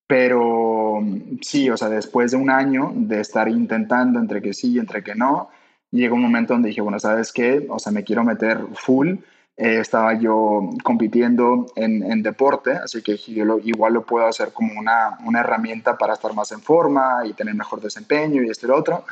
Pero 0.07 0.99
sí, 1.41 1.69
o 1.69 1.77
sea, 1.77 1.89
después 1.89 2.31
de 2.31 2.37
un 2.37 2.49
año 2.49 2.91
de 2.95 3.21
estar 3.21 3.47
intentando 3.47 4.19
entre 4.19 4.41
que 4.41 4.53
sí 4.53 4.73
y 4.73 4.79
entre 4.79 5.03
que 5.03 5.15
no, 5.15 5.49
llegó 5.91 6.15
un 6.15 6.23
momento 6.23 6.53
donde 6.53 6.69
dije, 6.69 6.81
bueno, 6.81 6.99
¿sabes 6.99 7.31
qué? 7.31 7.65
O 7.69 7.79
sea, 7.79 7.91
me 7.91 8.03
quiero 8.03 8.23
meter 8.23 8.59
full. 8.73 9.17
Eh, 9.57 9.79
estaba 9.79 10.13
yo 10.13 10.69
compitiendo 10.83 11.65
en, 11.75 12.01
en, 12.03 12.23
deporte, 12.23 12.71
así 12.71 13.01
que 13.01 13.17
yo 13.17 13.59
igual 13.63 13.93
lo 13.93 14.05
puedo 14.05 14.25
hacer 14.25 14.53
como 14.53 14.79
una, 14.79 15.17
una 15.25 15.41
herramienta 15.41 15.97
para 15.97 16.13
estar 16.13 16.33
más 16.33 16.51
en 16.53 16.61
forma 16.61 17.25
y 17.25 17.33
tener 17.33 17.55
mejor 17.55 17.81
desempeño 17.81 18.41
y 18.41 18.49
esto 18.49 18.67
y 18.67 18.69
lo 18.69 18.77
otro. 18.77 19.03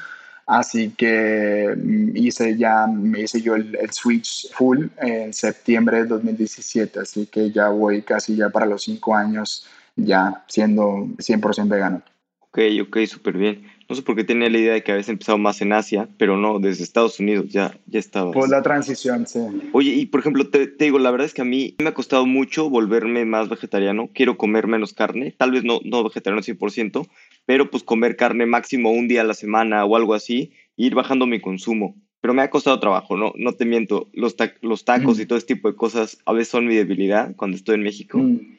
Así 0.48 0.92
que 0.92 1.76
mm, 1.76 2.16
hice 2.16 2.58
ya, 2.58 2.88
me 2.88 3.22
hice 3.22 3.42
yo 3.42 3.56
el, 3.56 3.78
switch 3.92 4.50
full 4.54 4.88
en 4.98 5.34
septiembre 5.34 5.98
de 5.98 6.06
2017, 6.06 7.02
así 7.02 7.26
que 7.26 7.52
ya 7.52 7.68
voy 7.68 8.02
casi 8.02 8.36
ya 8.38 8.50
para 8.50 8.66
los 8.66 8.84
cinco 8.84 9.14
años 9.14 9.68
ya 9.98 10.46
siendo 10.48 11.08
100% 11.18 11.68
vegano. 11.68 12.02
Ok, 12.40 12.60
ok, 12.82 12.98
súper 13.08 13.38
bien. 13.38 13.68
No 13.90 13.96
sé 13.96 14.02
por 14.02 14.16
qué 14.16 14.24
tenía 14.24 14.50
la 14.50 14.58
idea 14.58 14.74
de 14.74 14.84
que 14.84 14.92
habías 14.92 15.10
empezado 15.10 15.38
más 15.38 15.62
en 15.62 15.74
Asia, 15.74 16.10
pero 16.18 16.38
no, 16.38 16.60
desde 16.60 16.84
Estados 16.84 17.20
Unidos 17.20 17.48
ya, 17.50 17.78
ya 17.86 18.00
estaba. 18.00 18.32
Pues 18.32 18.50
la 18.50 18.62
transición, 18.62 19.28
sí. 19.28 19.40
Oye, 19.74 19.92
y 19.92 20.06
por 20.08 20.22
ejemplo, 20.22 20.50
te, 20.50 20.68
te, 20.68 20.86
digo, 20.86 21.00
la 21.00 21.12
verdad 21.12 21.26
es 21.26 21.34
que 21.34 21.42
a 21.42 21.46
mí 21.46 21.76
me 21.80 21.90
ha 21.90 21.94
costado 21.94 22.26
mucho 22.26 22.70
volverme 22.70 23.26
más 23.26 23.48
vegetariano. 23.48 24.10
Quiero 24.14 24.38
comer 24.38 24.68
menos 24.68 24.94
carne, 24.94 25.36
tal 25.38 25.52
vez 25.52 25.64
no, 25.64 25.80
no 25.84 26.04
vegetariano 26.04 26.42
100%, 26.42 27.08
pero 27.48 27.72
pues 27.72 27.82
comer 27.82 28.18
carne 28.18 28.46
máximo 28.46 28.92
un 28.92 29.08
día 29.08 29.22
a 29.22 29.24
la 29.24 29.34
semana 29.34 29.86
o 29.86 29.96
algo 29.96 30.14
así, 30.14 30.52
e 30.76 30.86
ir 30.86 30.96
bajando 30.96 31.26
mi 31.26 31.40
consumo. 31.40 31.96
Pero 32.20 32.34
me 32.34 32.42
ha 32.42 32.50
costado 32.50 32.80
trabajo, 32.80 33.16
no, 33.16 33.32
no 33.38 33.54
te 33.54 33.64
miento. 33.64 34.10
Los, 34.12 34.36
los 34.62 34.84
tacos 34.84 35.18
mm. 35.18 35.22
y 35.22 35.26
todo 35.26 35.38
este 35.40 35.56
tipo 35.56 35.72
de 35.72 35.78
cosas 35.78 36.18
a 36.26 36.34
veces 36.34 36.50
son 36.50 36.68
mi 36.68 36.76
debilidad 36.76 37.34
cuando 37.38 37.56
estoy 37.56 37.76
en 37.76 37.84
México. 37.84 38.18
Mm. 38.18 38.58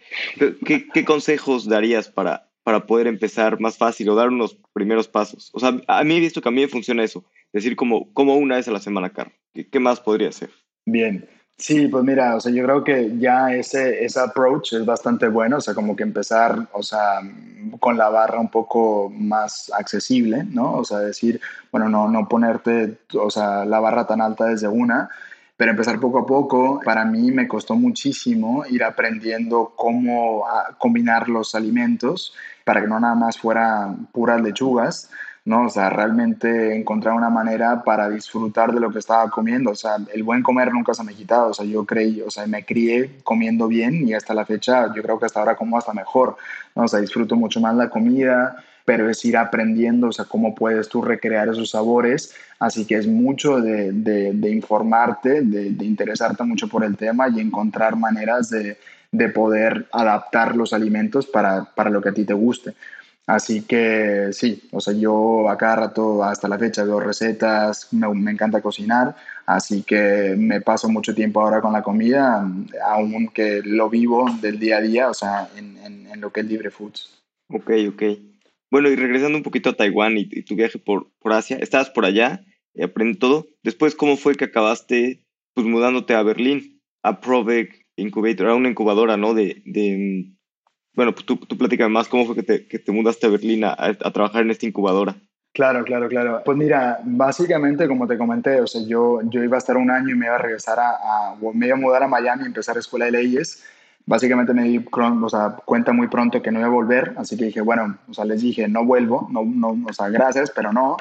¿Qué, 0.64 0.86
¿Qué, 0.88 1.04
consejos 1.04 1.68
darías 1.68 2.08
para, 2.08 2.48
para 2.62 2.86
poder 2.86 3.08
empezar 3.08 3.60
más 3.60 3.76
fácil 3.76 4.08
o 4.08 4.14
dar 4.14 4.28
unos 4.28 4.58
primeros 4.72 5.06
pasos? 5.06 5.50
O 5.52 5.60
sea, 5.60 5.78
a 5.86 6.04
mí 6.04 6.16
he 6.16 6.20
visto 6.20 6.40
que 6.40 6.48
a 6.48 6.52
mí 6.52 6.62
me 6.62 6.68
funciona 6.68 7.04
eso, 7.04 7.26
decir 7.52 7.76
como, 7.76 8.10
como 8.14 8.36
una 8.36 8.56
vez 8.56 8.68
a 8.68 8.72
la 8.72 8.80
semana 8.80 9.10
carne. 9.10 9.34
¿Qué, 9.52 9.68
qué 9.68 9.80
más 9.80 10.00
podría 10.00 10.30
hacer? 10.30 10.48
Bien, 10.86 11.28
Sí, 11.60 11.88
pues 11.88 12.04
mira, 12.04 12.36
o 12.36 12.40
sea, 12.40 12.52
yo 12.52 12.62
creo 12.62 12.84
que 12.84 13.18
ya 13.18 13.52
ese, 13.52 14.04
ese 14.04 14.20
approach 14.20 14.74
es 14.74 14.86
bastante 14.86 15.26
bueno, 15.26 15.56
o 15.56 15.60
sea, 15.60 15.74
como 15.74 15.96
que 15.96 16.04
empezar, 16.04 16.68
o 16.72 16.84
sea, 16.84 17.20
con 17.80 17.98
la 17.98 18.08
barra 18.10 18.38
un 18.38 18.48
poco 18.48 19.10
más 19.12 19.70
accesible, 19.76 20.44
¿no? 20.44 20.74
O 20.74 20.84
sea, 20.84 21.00
decir, 21.00 21.40
bueno, 21.72 21.88
no, 21.88 22.08
no 22.08 22.28
ponerte, 22.28 22.98
o 23.12 23.28
sea, 23.28 23.64
la 23.64 23.80
barra 23.80 24.06
tan 24.06 24.20
alta 24.20 24.44
desde 24.44 24.68
una, 24.68 25.10
pero 25.56 25.72
empezar 25.72 25.98
poco 25.98 26.20
a 26.20 26.26
poco. 26.26 26.80
Para 26.84 27.04
mí 27.04 27.32
me 27.32 27.48
costó 27.48 27.74
muchísimo 27.74 28.64
ir 28.66 28.84
aprendiendo 28.84 29.72
cómo 29.76 30.46
ah, 30.46 30.76
combinar 30.78 31.28
los 31.28 31.56
alimentos 31.56 32.34
para 32.64 32.80
que 32.80 32.86
no 32.86 33.00
nada 33.00 33.16
más 33.16 33.36
fueran 33.36 34.06
puras 34.12 34.40
lechugas, 34.40 35.10
¿no? 35.48 35.64
O 35.64 35.70
sea, 35.70 35.88
realmente 35.88 36.76
encontrar 36.76 37.14
una 37.14 37.30
manera 37.30 37.82
para 37.82 38.10
disfrutar 38.10 38.70
de 38.70 38.80
lo 38.80 38.92
que 38.92 38.98
estaba 38.98 39.30
comiendo. 39.30 39.70
O 39.70 39.74
sea, 39.74 39.96
el 40.12 40.22
buen 40.22 40.42
comer 40.42 40.70
nunca 40.70 40.92
se 40.92 41.02
me 41.02 41.12
ha 41.12 41.16
quitado. 41.16 41.48
O 41.48 41.54
sea, 41.54 41.64
yo 41.64 41.86
creí, 41.86 42.20
o 42.20 42.30
sea, 42.30 42.46
me 42.46 42.66
crié 42.66 43.12
comiendo 43.24 43.66
bien 43.66 44.06
y 44.06 44.12
hasta 44.12 44.34
la 44.34 44.44
fecha 44.44 44.92
yo 44.94 45.02
creo 45.02 45.18
que 45.18 45.24
hasta 45.24 45.40
ahora 45.40 45.56
como 45.56 45.78
hasta 45.78 45.94
mejor, 45.94 46.36
¿no? 46.76 46.82
O 46.82 46.88
sea, 46.88 47.00
disfruto 47.00 47.34
mucho 47.34 47.60
más 47.60 47.74
la 47.74 47.88
comida, 47.88 48.62
pero 48.84 49.08
es 49.08 49.24
ir 49.24 49.38
aprendiendo, 49.38 50.08
o 50.08 50.12
sea, 50.12 50.26
cómo 50.26 50.54
puedes 50.54 50.90
tú 50.90 51.00
recrear 51.00 51.48
esos 51.48 51.70
sabores. 51.70 52.34
Así 52.58 52.84
que 52.84 52.96
es 52.96 53.06
mucho 53.06 53.62
de, 53.62 53.92
de, 53.92 54.50
informarte, 54.50 55.40
de, 55.40 55.70
de, 55.70 55.84
interesarte 55.86 56.44
mucho 56.44 56.68
por 56.68 56.84
el 56.84 56.94
tema 56.98 57.26
y 57.30 57.40
encontrar 57.40 57.96
maneras 57.96 58.50
de, 58.50 58.76
poder 59.34 59.86
adaptar 59.92 60.54
los 60.54 60.74
alimentos 60.74 61.26
para, 61.26 61.64
para 61.74 61.88
lo 61.88 62.02
que 62.02 62.10
a 62.10 62.12
ti 62.12 62.26
te 62.26 62.34
guste. 62.34 62.74
Así 63.28 63.60
que 63.60 64.30
sí, 64.32 64.62
o 64.72 64.80
sea, 64.80 64.94
yo 64.94 65.50
a 65.50 65.58
cada 65.58 65.76
rato 65.76 66.24
hasta 66.24 66.48
la 66.48 66.58
fecha 66.58 66.82
veo 66.82 66.98
recetas, 66.98 67.92
me, 67.92 68.30
encanta 68.30 68.62
cocinar, 68.62 69.14
así 69.44 69.82
que 69.82 70.34
me 70.34 70.62
paso 70.62 70.88
mucho 70.88 71.14
tiempo 71.14 71.42
ahora 71.42 71.60
con 71.60 71.74
la 71.74 71.82
comida, 71.82 72.50
aún 72.86 73.28
que 73.28 73.60
lo 73.62 73.90
vivo 73.90 74.30
del 74.40 74.58
día 74.58 74.78
a 74.78 74.80
día, 74.80 75.10
o 75.10 75.14
sea, 75.14 75.46
en, 75.58 75.76
en, 75.76 76.18
lo 76.22 76.32
que 76.32 76.40
es 76.40 76.46
Libre 76.46 76.70
Foods. 76.70 77.22
Ok, 77.50 77.70
ok. 77.90 78.02
Bueno, 78.70 78.88
y 78.88 78.96
regresando 78.96 79.36
un 79.36 79.44
poquito 79.44 79.68
a 79.68 79.76
Taiwán 79.76 80.16
y, 80.16 80.24
tu 80.44 80.54
viaje 80.54 80.78
por, 80.78 81.10
por 81.18 81.34
Asia, 81.34 81.58
estabas 81.58 81.90
por 81.90 82.06
allá, 82.06 82.40
y 82.72 82.82
aprendí 82.82 83.18
todo. 83.18 83.46
Después, 83.62 83.94
¿cómo 83.94 84.16
fue 84.16 84.36
que 84.36 84.46
acabaste 84.46 85.22
pues 85.52 85.66
mudándote 85.66 86.14
a 86.14 86.22
Berlín, 86.22 86.80
a 87.02 87.20
Provec 87.20 87.84
Incubator, 87.96 88.46
era 88.46 88.54
una 88.54 88.70
incubadora, 88.70 89.18
¿no? 89.18 89.34
De, 89.34 89.60
de 89.66 90.32
bueno, 90.94 91.12
pues 91.12 91.26
tú, 91.26 91.36
tú 91.36 91.56
platícame 91.56 91.90
más 91.90 92.08
cómo 92.08 92.26
fue 92.26 92.34
que 92.34 92.42
te, 92.42 92.66
que 92.66 92.78
te 92.78 92.92
mudaste 92.92 93.26
a 93.26 93.30
Berlín 93.30 93.64
a, 93.64 93.72
a, 93.72 94.10
trabajar 94.12 94.42
en 94.42 94.50
esta 94.50 94.66
incubadora. 94.66 95.14
Claro, 95.52 95.84
claro, 95.84 96.08
claro. 96.08 96.42
Pues 96.44 96.56
mira, 96.56 97.00
básicamente, 97.04 97.88
como 97.88 98.06
te 98.06 98.18
comenté, 98.18 98.60
o 98.60 98.66
sea, 98.66 98.82
yo, 98.86 99.20
yo 99.24 99.42
iba 99.42 99.56
a 99.56 99.58
estar 99.58 99.76
un 99.76 99.90
año 99.90 100.10
y 100.10 100.14
me 100.14 100.26
iba 100.26 100.36
a 100.36 100.38
regresar 100.38 100.78
a, 100.78 100.90
a 100.90 101.36
me 101.54 101.66
iba 101.66 101.76
a 101.76 101.80
mudar 101.80 102.02
a 102.02 102.08
Miami 102.08 102.44
y 102.44 102.46
empezar 102.46 102.76
escuela 102.76 103.06
de 103.06 103.12
leyes. 103.12 103.64
Básicamente 104.06 104.54
me 104.54 104.64
di 104.64 104.84
o 104.92 105.28
sea, 105.28 105.56
cuenta 105.64 105.92
muy 105.92 106.08
pronto 106.08 106.40
que 106.40 106.50
no 106.50 106.60
iba 106.60 106.68
a 106.68 106.70
volver, 106.70 107.12
así 107.16 107.36
que 107.36 107.46
dije, 107.46 107.60
bueno, 107.60 107.98
o 108.08 108.14
sea, 108.14 108.24
les 108.24 108.40
dije, 108.40 108.66
no 108.66 108.84
vuelvo, 108.84 109.28
no, 109.30 109.44
no, 109.44 109.76
o 109.86 109.92
sea, 109.92 110.08
gracias, 110.08 110.50
pero 110.50 110.72
no. 110.72 110.96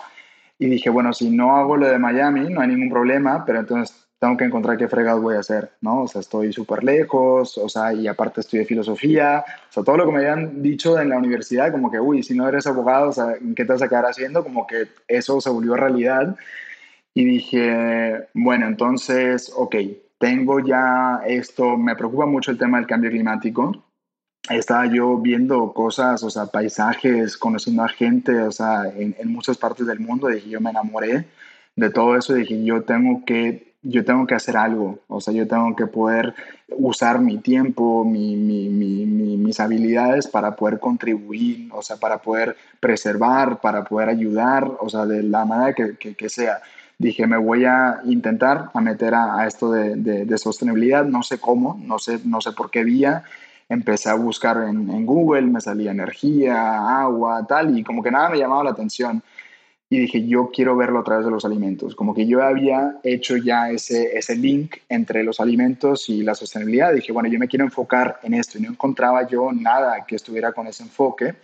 Y 0.59 0.67
dije, 0.67 0.89
bueno, 0.89 1.13
si 1.13 1.29
no 1.29 1.55
hago 1.55 1.77
lo 1.77 1.87
de 1.87 1.99
Miami, 1.99 2.49
no 2.49 2.61
hay 2.61 2.67
ningún 2.67 2.89
problema, 2.89 3.45
pero 3.45 3.59
entonces 3.59 4.06
tengo 4.19 4.35
que 4.35 4.45
encontrar 4.45 4.77
qué 4.77 4.87
fregados 4.87 5.21
voy 5.21 5.35
a 5.35 5.39
hacer, 5.39 5.71
¿no? 5.81 6.03
O 6.03 6.07
sea, 6.07 6.21
estoy 6.21 6.51
súper 6.51 6.83
lejos, 6.83 7.57
o 7.57 7.69
sea, 7.69 7.93
y 7.93 8.07
aparte 8.07 8.41
estudié 8.41 8.65
filosofía, 8.65 9.45
o 9.69 9.73
sea, 9.73 9.83
todo 9.83 9.97
lo 9.97 10.05
que 10.05 10.11
me 10.11 10.19
habían 10.19 10.61
dicho 10.63 10.99
en 10.99 11.09
la 11.09 11.17
universidad, 11.17 11.71
como 11.71 11.91
que, 11.91 11.99
uy, 11.99 12.23
si 12.23 12.33
no 12.35 12.47
eres 12.47 12.65
abogado, 12.65 13.09
o 13.09 13.13
sea, 13.13 13.35
¿qué 13.55 13.63
te 13.63 13.73
vas 13.73 13.81
a 13.81 13.89
quedar 13.89 14.05
haciendo? 14.05 14.43
Como 14.43 14.65
que 14.65 14.87
eso 15.07 15.39
se 15.39 15.49
volvió 15.49 15.75
realidad. 15.75 16.35
Y 17.13 17.25
dije, 17.25 18.27
bueno, 18.33 18.67
entonces, 18.67 19.51
ok, 19.55 19.75
tengo 20.19 20.59
ya 20.59 21.21
esto, 21.27 21.77
me 21.77 21.95
preocupa 21.95 22.25
mucho 22.25 22.51
el 22.51 22.57
tema 22.57 22.77
del 22.77 22.87
cambio 22.87 23.11
climático. 23.11 23.83
Estaba 24.49 24.85
yo 24.87 25.17
viendo 25.17 25.73
cosas, 25.73 26.23
o 26.23 26.29
sea, 26.29 26.47
paisajes, 26.47 27.37
conociendo 27.37 27.83
a 27.83 27.89
gente, 27.89 28.41
o 28.41 28.51
sea, 28.51 28.85
en, 28.95 29.15
en 29.19 29.31
muchas 29.31 29.57
partes 29.57 29.85
del 29.87 29.99
mundo, 29.99 30.27
dije, 30.27 30.49
yo 30.49 30.61
me 30.61 30.69
enamoré 30.69 31.25
de 31.75 31.89
todo 31.91 32.15
eso, 32.17 32.33
dije, 32.33 32.63
yo 32.63 32.83
tengo 32.83 33.23
que 33.25 33.66
yo 33.89 34.03
tengo 34.03 34.27
que 34.27 34.35
hacer 34.35 34.57
algo, 34.57 34.99
o 35.07 35.21
sea, 35.21 35.33
yo 35.33 35.47
tengo 35.47 35.75
que 35.75 35.87
poder 35.87 36.35
usar 36.69 37.19
mi 37.19 37.37
tiempo, 37.37 38.03
mi, 38.03 38.35
mi, 38.35 38.69
mi, 38.69 39.37
mis 39.37 39.59
habilidades 39.59 40.27
para 40.27 40.55
poder 40.55 40.79
contribuir, 40.79 41.69
o 41.71 41.81
sea, 41.81 41.97
para 41.97 42.17
poder 42.17 42.57
preservar, 42.79 43.61
para 43.61 43.83
poder 43.85 44.09
ayudar, 44.09 44.69
o 44.79 44.89
sea, 44.89 45.05
de 45.05 45.23
la 45.23 45.45
manera 45.45 45.73
que, 45.73 45.95
que, 45.95 46.29
sea. 46.29 46.59
Dije, 46.97 47.27
me 47.27 47.37
voy 47.37 47.63
a 47.65 48.01
intentar 48.05 48.69
a 48.73 48.81
meter 48.81 49.13
a, 49.13 49.45
esto 49.47 49.71
de, 49.71 49.95
de, 49.95 50.37
sostenibilidad, 50.37 51.05
no 51.05 51.23
sé 51.23 51.39
cómo, 51.39 51.79
no 51.83 51.99
sé, 51.99 52.19
no 52.25 52.41
sé 52.41 52.51
por 52.51 52.71
qué 52.71 52.83
vía. 52.83 53.23
Empecé 53.69 54.09
a 54.09 54.15
buscar 54.15 54.57
en, 54.67 54.89
en 54.89 55.05
Google, 55.05 55.43
me 55.43 55.61
salía 55.61 55.91
energía, 55.91 57.01
agua, 57.01 57.45
tal, 57.47 57.77
y 57.77 57.83
como 57.83 58.01
que 58.01 58.11
nada 58.11 58.29
me 58.29 58.39
llamaba 58.39 58.63
la 58.63 58.71
atención. 58.71 59.21
Y 59.89 59.99
dije, 59.99 60.27
yo 60.27 60.49
quiero 60.53 60.75
verlo 60.75 60.99
a 60.99 61.03
través 61.03 61.25
de 61.25 61.31
los 61.31 61.45
alimentos. 61.45 61.95
Como 61.95 62.13
que 62.13 62.27
yo 62.27 62.43
había 62.43 62.97
hecho 63.03 63.37
ya 63.37 63.69
ese, 63.69 64.17
ese 64.17 64.35
link 64.35 64.77
entre 64.89 65.23
los 65.23 65.39
alimentos 65.39 66.09
y 66.09 66.23
la 66.23 66.35
sostenibilidad. 66.35 66.93
Dije, 66.93 67.13
bueno, 67.13 67.29
yo 67.29 67.39
me 67.39 67.47
quiero 67.47 67.63
enfocar 67.63 68.19
en 68.23 68.33
esto 68.33 68.57
y 68.57 68.61
no 68.61 68.69
encontraba 68.69 69.27
yo 69.27 69.51
nada 69.53 70.05
que 70.05 70.17
estuviera 70.17 70.51
con 70.51 70.67
ese 70.67 70.83
enfoque. 70.83 71.35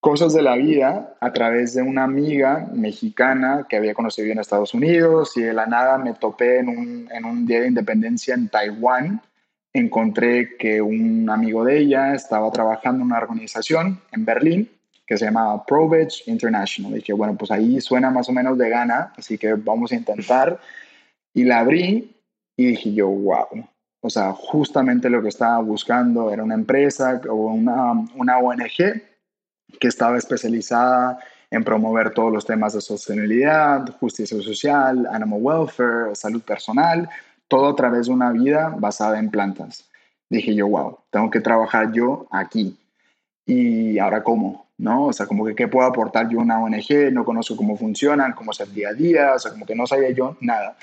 Cosas 0.00 0.32
de 0.32 0.40
la 0.40 0.56
vida 0.56 1.16
a 1.20 1.32
través 1.32 1.74
de 1.74 1.82
una 1.82 2.04
amiga 2.04 2.70
mexicana 2.72 3.66
que 3.68 3.76
había 3.76 3.92
conocido 3.92 4.28
en 4.28 4.38
Estados 4.38 4.72
Unidos 4.72 5.36
y 5.36 5.42
de 5.42 5.52
la 5.52 5.66
nada 5.66 5.98
me 5.98 6.14
topé 6.14 6.60
en 6.60 6.68
un, 6.68 7.08
en 7.12 7.24
un 7.24 7.44
día 7.44 7.60
de 7.60 7.68
independencia 7.68 8.34
en 8.34 8.48
Taiwán. 8.48 9.20
Encontré 9.74 10.56
que 10.56 10.80
un 10.80 11.28
amigo 11.28 11.64
de 11.64 11.78
ella 11.80 12.14
estaba 12.14 12.50
trabajando 12.50 13.02
en 13.02 13.08
una 13.08 13.18
organización 13.18 14.00
en 14.12 14.24
Berlín 14.24 14.70
que 15.06 15.16
se 15.16 15.26
llama 15.26 15.64
ProVeg 15.64 16.08
International. 16.26 16.92
Y 16.92 16.96
dije, 16.96 17.12
bueno, 17.12 17.36
pues 17.36 17.50
ahí 17.50 17.80
suena 17.80 18.10
más 18.10 18.28
o 18.28 18.32
menos 18.32 18.58
de 18.58 18.68
gana, 18.68 19.12
así 19.16 19.38
que 19.38 19.54
vamos 19.54 19.92
a 19.92 19.94
intentar. 19.94 20.58
Y 21.32 21.44
la 21.44 21.60
abrí 21.60 22.16
y 22.56 22.66
dije 22.66 22.92
yo, 22.92 23.08
wow. 23.08 23.46
O 24.00 24.10
sea, 24.10 24.32
justamente 24.32 25.10
lo 25.10 25.22
que 25.22 25.28
estaba 25.28 25.58
buscando 25.60 26.30
era 26.32 26.42
una 26.42 26.54
empresa 26.54 27.20
o 27.28 27.34
una, 27.34 27.92
una 28.14 28.38
ONG 28.38 29.02
que 29.80 29.88
estaba 29.88 30.16
especializada 30.16 31.18
en 31.50 31.64
promover 31.64 32.10
todos 32.10 32.32
los 32.32 32.44
temas 32.44 32.74
de 32.74 32.80
sostenibilidad, 32.80 33.88
justicia 33.98 34.40
social, 34.42 35.06
animal 35.10 35.38
welfare, 35.40 36.14
salud 36.14 36.42
personal, 36.42 37.08
todo 37.48 37.68
a 37.68 37.76
través 37.76 38.06
de 38.06 38.12
una 38.12 38.32
vida 38.32 38.74
basada 38.76 39.18
en 39.18 39.30
plantas. 39.30 39.88
Dije 40.28 40.54
yo, 40.54 40.68
wow, 40.68 40.98
tengo 41.10 41.30
que 41.30 41.40
trabajar 41.40 41.92
yo 41.92 42.26
aquí. 42.30 42.76
¿Y 43.46 43.98
ahora 43.98 44.24
cómo? 44.24 44.65
¿No? 44.78 45.06
O 45.06 45.12
sea, 45.12 45.26
como 45.26 45.44
que 45.46 45.54
qué 45.54 45.68
puedo 45.68 45.86
aportar 45.86 46.28
yo 46.28 46.40
a 46.40 46.42
una 46.42 46.60
ONG, 46.60 47.12
no 47.12 47.24
conozco 47.24 47.56
cómo 47.56 47.76
funcionan, 47.76 48.32
cómo 48.32 48.52
es 48.52 48.60
el 48.60 48.72
día 48.74 48.90
a 48.90 48.94
día, 48.94 49.32
o 49.34 49.38
sea, 49.38 49.52
como 49.52 49.66
que 49.66 49.74
no 49.74 49.86
sabía 49.86 50.10
yo 50.10 50.36
nada. 50.40 50.76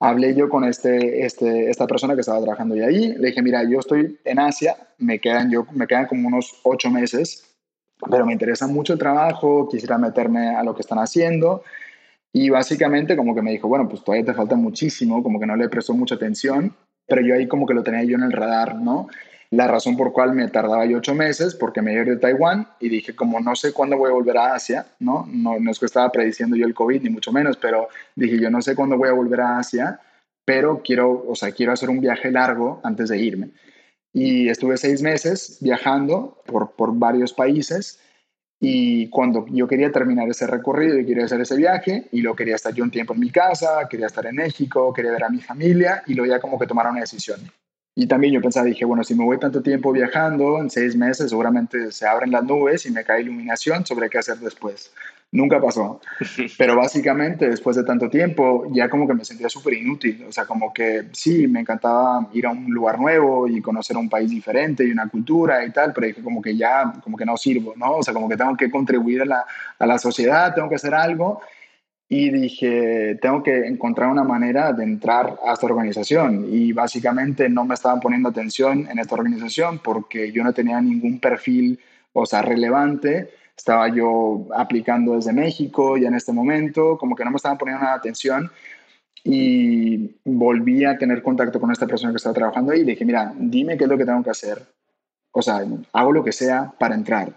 Hablé 0.00 0.34
yo 0.34 0.48
con 0.48 0.64
este, 0.64 1.24
este, 1.24 1.70
esta 1.70 1.86
persona 1.86 2.14
que 2.14 2.20
estaba 2.20 2.40
trabajando 2.40 2.74
ya 2.74 2.86
ahí, 2.86 3.14
le 3.14 3.28
dije, 3.28 3.42
mira, 3.42 3.62
yo 3.68 3.78
estoy 3.78 4.18
en 4.24 4.38
Asia, 4.40 4.76
me 4.98 5.20
quedan, 5.20 5.50
yo, 5.50 5.66
me 5.72 5.86
quedan 5.86 6.06
como 6.06 6.28
unos 6.28 6.60
ocho 6.64 6.90
meses, 6.90 7.52
pero 8.10 8.26
me 8.26 8.32
interesa 8.32 8.66
mucho 8.66 8.92
el 8.94 8.98
trabajo, 8.98 9.68
quisiera 9.68 9.98
meterme 9.98 10.56
a 10.56 10.62
lo 10.64 10.74
que 10.74 10.82
están 10.82 10.98
haciendo. 10.98 11.62
Y 12.32 12.50
básicamente 12.50 13.16
como 13.16 13.34
que 13.34 13.42
me 13.42 13.52
dijo, 13.52 13.68
bueno, 13.68 13.88
pues 13.88 14.02
todavía 14.02 14.24
te 14.24 14.34
falta 14.34 14.56
muchísimo, 14.56 15.22
como 15.22 15.38
que 15.38 15.46
no 15.46 15.54
le 15.54 15.68
prestó 15.68 15.94
mucha 15.94 16.14
atención, 16.14 16.74
pero 17.06 17.22
yo 17.22 17.34
ahí 17.34 17.46
como 17.46 17.66
que 17.66 17.74
lo 17.74 17.82
tenía 17.82 18.02
yo 18.04 18.16
en 18.16 18.22
el 18.22 18.32
radar, 18.32 18.76
¿no? 18.76 19.08
La 19.52 19.68
razón 19.68 19.98
por 19.98 20.14
cual 20.14 20.32
me 20.32 20.48
tardaba 20.48 20.86
yo 20.86 20.96
ocho 20.96 21.14
meses, 21.14 21.54
porque 21.54 21.82
me 21.82 21.92
iba 21.92 22.04
de 22.04 22.16
Taiwán 22.16 22.68
y 22.80 22.88
dije, 22.88 23.14
como 23.14 23.38
no 23.38 23.54
sé 23.54 23.74
cuándo 23.74 23.98
voy 23.98 24.08
a 24.08 24.14
volver 24.14 24.38
a 24.38 24.54
Asia, 24.54 24.86
¿no? 24.98 25.28
No, 25.30 25.60
no 25.60 25.70
es 25.70 25.78
que 25.78 25.84
estaba 25.84 26.10
prediciendo 26.10 26.56
yo 26.56 26.64
el 26.64 26.72
COVID, 26.72 27.02
ni 27.02 27.10
mucho 27.10 27.32
menos, 27.32 27.58
pero 27.58 27.88
dije, 28.16 28.40
yo 28.40 28.48
no 28.48 28.62
sé 28.62 28.74
cuándo 28.74 28.96
voy 28.96 29.10
a 29.10 29.12
volver 29.12 29.42
a 29.42 29.58
Asia, 29.58 30.00
pero 30.46 30.80
quiero, 30.82 31.26
o 31.28 31.34
sea, 31.34 31.52
quiero 31.52 31.72
hacer 31.72 31.90
un 31.90 32.00
viaje 32.00 32.30
largo 32.30 32.80
antes 32.82 33.10
de 33.10 33.18
irme. 33.18 33.50
Y 34.14 34.48
estuve 34.48 34.78
seis 34.78 35.02
meses 35.02 35.58
viajando 35.60 36.42
por, 36.46 36.72
por 36.72 36.98
varios 36.98 37.34
países 37.34 38.00
y 38.58 39.08
cuando 39.08 39.44
yo 39.50 39.68
quería 39.68 39.92
terminar 39.92 40.30
ese 40.30 40.46
recorrido 40.46 40.98
y 40.98 41.04
quería 41.04 41.26
hacer 41.26 41.42
ese 41.42 41.56
viaje, 41.56 42.08
y 42.10 42.22
lo 42.22 42.34
quería 42.34 42.54
estar 42.54 42.72
yo 42.72 42.84
un 42.84 42.90
tiempo 42.90 43.12
en 43.12 43.20
mi 43.20 43.30
casa, 43.30 43.86
quería 43.90 44.06
estar 44.06 44.24
en 44.24 44.36
México, 44.36 44.94
quería 44.94 45.12
ver 45.12 45.24
a 45.24 45.28
mi 45.28 45.42
familia, 45.42 46.02
y 46.06 46.14
luego 46.14 46.32
ya 46.32 46.40
como 46.40 46.58
que 46.58 46.66
tomar 46.66 46.88
una 46.88 47.00
decisión. 47.00 47.40
Y 47.94 48.06
también 48.06 48.32
yo 48.32 48.40
pensaba, 48.40 48.64
dije, 48.64 48.86
bueno, 48.86 49.04
si 49.04 49.14
me 49.14 49.24
voy 49.24 49.38
tanto 49.38 49.62
tiempo 49.62 49.92
viajando, 49.92 50.58
en 50.58 50.70
seis 50.70 50.96
meses 50.96 51.28
seguramente 51.28 51.92
se 51.92 52.06
abren 52.06 52.30
las 52.30 52.42
nubes 52.42 52.86
y 52.86 52.90
me 52.90 53.04
cae 53.04 53.20
iluminación 53.20 53.84
sobre 53.84 54.08
qué 54.08 54.18
hacer 54.18 54.38
después. 54.38 54.92
Nunca 55.30 55.60
pasó. 55.60 56.00
Pero 56.58 56.76
básicamente 56.76 57.48
después 57.48 57.76
de 57.76 57.84
tanto 57.84 58.08
tiempo 58.08 58.66
ya 58.72 58.88
como 58.88 59.06
que 59.06 59.12
me 59.12 59.26
sentía 59.26 59.50
súper 59.50 59.74
inútil. 59.74 60.24
O 60.26 60.32
sea, 60.32 60.46
como 60.46 60.72
que 60.72 61.08
sí, 61.12 61.46
me 61.48 61.60
encantaba 61.60 62.28
ir 62.32 62.46
a 62.46 62.50
un 62.50 62.70
lugar 62.70 62.98
nuevo 62.98 63.46
y 63.46 63.60
conocer 63.60 63.96
un 63.98 64.08
país 64.08 64.30
diferente 64.30 64.84
y 64.84 64.90
una 64.90 65.08
cultura 65.08 65.64
y 65.64 65.70
tal, 65.70 65.92
pero 65.92 66.06
dije 66.06 66.22
como 66.22 66.40
que 66.40 66.56
ya, 66.56 66.94
como 67.02 67.18
que 67.18 67.26
no 67.26 67.36
sirvo, 67.36 67.74
¿no? 67.76 67.96
O 67.96 68.02
sea, 68.02 68.14
como 68.14 68.26
que 68.26 68.38
tengo 68.38 68.56
que 68.56 68.70
contribuir 68.70 69.22
a 69.22 69.26
la, 69.26 69.46
a 69.78 69.86
la 69.86 69.98
sociedad, 69.98 70.54
tengo 70.54 70.68
que 70.70 70.76
hacer 70.76 70.94
algo 70.94 71.42
y 72.14 72.28
dije, 72.28 73.18
tengo 73.22 73.42
que 73.42 73.66
encontrar 73.66 74.10
una 74.10 74.22
manera 74.22 74.74
de 74.74 74.84
entrar 74.84 75.38
a 75.46 75.54
esta 75.54 75.64
organización. 75.64 76.46
Y 76.46 76.74
básicamente 76.74 77.48
no 77.48 77.64
me 77.64 77.72
estaban 77.72 78.00
poniendo 78.00 78.28
atención 78.28 78.86
en 78.90 78.98
esta 78.98 79.14
organización 79.14 79.78
porque 79.78 80.30
yo 80.30 80.44
no 80.44 80.52
tenía 80.52 80.78
ningún 80.82 81.20
perfil, 81.20 81.80
o 82.12 82.26
sea, 82.26 82.42
relevante. 82.42 83.30
Estaba 83.56 83.88
yo 83.88 84.46
aplicando 84.54 85.16
desde 85.16 85.32
México 85.32 85.96
y 85.96 86.04
en 86.04 86.12
este 86.14 86.34
momento, 86.34 86.98
como 86.98 87.16
que 87.16 87.24
no 87.24 87.30
me 87.30 87.36
estaban 87.36 87.56
poniendo 87.56 87.82
nada 87.82 87.96
atención. 87.96 88.50
Y 89.24 90.10
volví 90.22 90.84
a 90.84 90.98
tener 90.98 91.22
contacto 91.22 91.58
con 91.58 91.72
esta 91.72 91.86
persona 91.86 92.12
que 92.12 92.18
estaba 92.18 92.34
trabajando 92.34 92.72
ahí 92.72 92.80
y 92.80 92.84
dije, 92.84 93.06
mira, 93.06 93.32
dime 93.34 93.78
qué 93.78 93.84
es 93.84 93.90
lo 93.90 93.96
que 93.96 94.04
tengo 94.04 94.22
que 94.22 94.28
hacer. 94.28 94.60
O 95.30 95.40
sea, 95.40 95.64
hago 95.94 96.12
lo 96.12 96.22
que 96.22 96.32
sea 96.32 96.74
para 96.78 96.94
entrar. 96.94 97.32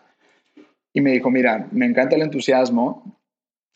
Y 0.91 0.99
me 0.99 1.11
dijo, 1.11 1.31
mira, 1.31 1.65
me 1.71 1.85
encanta 1.85 2.17
el 2.17 2.23
entusiasmo, 2.23 3.15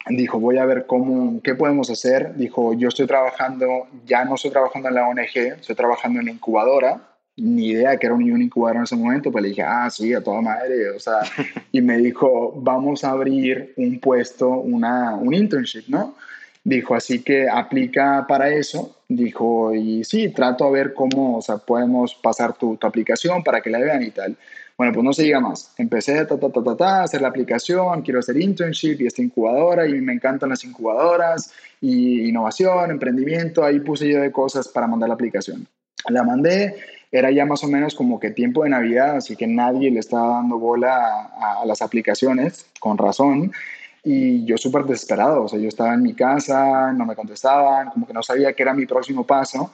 dijo, 0.10 0.40
voy 0.40 0.58
a 0.58 0.66
ver 0.66 0.86
cómo, 0.86 1.42
qué 1.42 1.56
podemos 1.56 1.90
hacer. 1.90 2.36
Dijo, 2.36 2.74
yo 2.74 2.90
estoy 2.90 3.08
trabajando, 3.08 3.88
ya 4.06 4.26
no 4.26 4.36
estoy 4.36 4.52
trabajando 4.52 4.90
en 4.90 4.96
la 4.96 5.08
ONG, 5.08 5.38
estoy 5.60 5.76
trabajando 5.76 6.20
en 6.20 6.26
la 6.26 6.32
incubadora. 6.32 7.02
Ni 7.38 7.68
idea 7.68 7.96
que 7.98 8.08
era 8.08 8.16
un 8.16 8.42
incubadora 8.42 8.80
en 8.80 8.84
ese 8.84 8.98
momento, 8.98 9.32
pues 9.32 9.44
le 9.44 9.50
dije, 9.50 9.62
ah, 9.62 9.90
sí, 9.90 10.14
a 10.14 10.22
toda 10.22 10.42
madre, 10.42 10.90
o 10.90 11.00
sea, 11.00 11.20
y 11.72 11.82
me 11.82 11.98
dijo, 11.98 12.54
vamos 12.58 13.06
a 13.06 13.12
abrir 13.12 13.74
un 13.78 14.00
puesto, 14.00 14.50
una, 14.50 15.16
un 15.16 15.34
internship, 15.34 15.88
¿no? 15.88 16.16
Dijo, 16.64 16.96
así 16.96 17.24
que 17.24 17.48
aplica 17.48 18.26
para 18.28 18.50
eso. 18.50 18.98
Dijo, 19.08 19.74
y 19.74 20.04
sí, 20.04 20.30
trato 20.30 20.66
a 20.66 20.72
ver 20.72 20.94
cómo, 20.94 21.38
o 21.38 21.42
sea, 21.42 21.58
podemos 21.58 22.14
pasar 22.16 22.54
tu, 22.54 22.76
tu 22.76 22.86
aplicación 22.86 23.44
para 23.44 23.62
que 23.62 23.70
la 23.70 23.80
vean 23.80 24.04
y 24.04 24.12
tal. 24.12 24.36
Bueno, 24.80 24.94
pues 24.94 25.04
no 25.04 25.12
se 25.12 25.24
diga 25.24 25.42
más. 25.42 25.74
Empecé 25.78 26.24
ta, 26.24 26.40
ta, 26.40 26.50
ta, 26.50 26.64
ta, 26.64 26.78
ta, 26.78 27.00
a 27.02 27.04
hacer 27.04 27.22
la 27.22 27.28
aplicación, 27.28 28.02
quiero 28.02 28.22
hacer 28.22 28.38
internship 28.38 29.02
y 29.02 29.08
esta 29.08 29.22
incubadora 29.22 29.86
y 29.86 30.00
me 30.00 30.14
encantan 30.14 30.48
las 30.48 30.64
incubadoras 30.64 31.52
y 31.82 32.30
innovación, 32.30 32.90
emprendimiento. 32.90 33.66
Ahí 33.66 33.82
puse 33.82 34.10
yo 34.10 34.22
de 34.22 34.32
cosas 34.32 34.70
para 34.70 34.88
mandar 34.88 35.10
la 35.10 35.16
aplicación. 35.16 35.68
La 36.08 36.24
mandé, 36.24 36.78
era 37.12 37.30
ya 37.30 37.46
más 37.46 37.62
o 37.66 37.68
menos 37.68 37.94
como 37.94 38.22
que 38.22 38.32
tiempo 38.32 38.64
de 38.64 38.70
Navidad, 38.70 39.18
así 39.18 39.36
que 39.36 39.48
nadie 39.48 39.92
le 39.92 40.00
estaba 40.00 40.36
dando 40.36 40.58
bola 40.58 41.30
a, 41.38 41.62
a 41.62 41.66
las 41.66 41.82
aplicaciones, 41.82 42.68
con 42.80 42.98
razón. 42.98 43.52
Y 44.06 44.46
yo 44.46 44.58
súper 44.58 44.86
desesperado, 44.86 45.44
o 45.44 45.50
sea, 45.50 45.60
yo 45.60 45.68
estaba 45.68 45.94
en 45.94 46.04
mi 46.04 46.14
casa, 46.14 46.94
no 46.94 47.06
me 47.06 47.18
contestaban, 47.18 47.90
como 47.90 48.08
que 48.08 48.14
no 48.14 48.24
sabía 48.24 48.54
qué 48.54 48.64
era 48.64 48.74
mi 48.74 48.86
próximo 48.86 49.26
paso. 49.26 49.74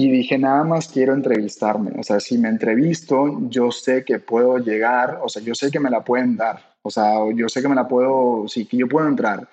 Y 0.00 0.10
dije, 0.10 0.38
nada 0.38 0.64
más 0.64 0.88
quiero 0.88 1.12
entrevistarme. 1.12 1.90
O 1.98 2.02
sea, 2.02 2.20
si 2.20 2.38
me 2.38 2.48
entrevisto, 2.48 3.38
yo 3.50 3.70
sé 3.70 4.02
que 4.02 4.18
puedo 4.18 4.56
llegar, 4.56 5.20
o 5.22 5.28
sea, 5.28 5.42
yo 5.42 5.54
sé 5.54 5.70
que 5.70 5.78
me 5.78 5.90
la 5.90 6.02
pueden 6.02 6.38
dar. 6.38 6.74
O 6.80 6.90
sea, 6.90 7.16
yo 7.34 7.50
sé 7.50 7.60
que 7.60 7.68
me 7.68 7.74
la 7.74 7.86
puedo, 7.86 8.48
sí, 8.48 8.64
que 8.64 8.78
yo 8.78 8.88
puedo 8.88 9.06
entrar. 9.06 9.46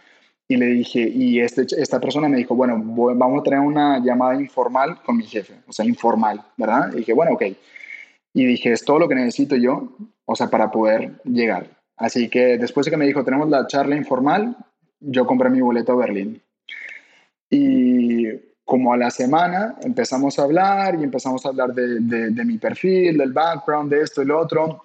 Y 0.47 0.55
le 0.55 0.67
dije, 0.67 1.01
y 1.01 1.41
este, 1.41 1.63
esta 1.77 1.99
persona 1.99 2.29
me 2.29 2.38
dijo, 2.38 2.55
bueno, 2.55 2.81
vamos 2.81 3.41
a 3.41 3.43
tener 3.43 3.60
una 3.60 3.99
llamada 3.99 4.39
informal 4.39 5.01
con 5.03 5.17
mi 5.17 5.25
jefe, 5.25 5.55
o 5.67 5.73
sea, 5.73 5.86
informal, 5.86 6.41
¿verdad? 6.55 6.93
Y 6.93 6.99
dije, 6.99 7.12
bueno, 7.12 7.33
ok. 7.33 7.43
Y 8.33 8.45
dije, 8.45 8.71
es 8.71 8.86
todo 8.86 8.99
lo 8.99 9.10
que 9.10 9.15
necesito 9.15 9.57
yo, 9.57 9.97
o 10.23 10.33
sea, 10.33 10.47
para 10.49 10.71
poder 10.71 11.21
llegar. 11.25 11.67
Así 11.97 12.29
que 12.29 12.57
después 12.57 12.86
de 12.86 12.91
que 12.91 12.97
me 12.97 13.05
dijo, 13.05 13.25
tenemos 13.25 13.49
la 13.49 13.67
charla 13.67 13.97
informal, 13.97 14.55
yo 15.01 15.27
compré 15.27 15.49
mi 15.49 15.60
boleto 15.60 15.91
a 15.91 15.97
Berlín. 15.97 16.41
Y 17.49 18.46
como 18.67 18.91
a 18.91 18.97
la 18.97 19.10
semana 19.10 19.75
empezamos 19.82 20.38
a 20.38 20.43
hablar 20.43 20.95
y 20.95 21.03
empezamos 21.06 21.45
a 21.45 21.49
hablar 21.49 21.73
de, 21.73 22.01
de, 22.01 22.43
mi 22.43 22.58
perfil, 22.58 23.17
del 23.17 23.32
background, 23.32 23.89
de 23.89 24.01
esto 24.01 24.21
y 24.21 24.25
lo 24.25 24.38
otro. 24.38 24.84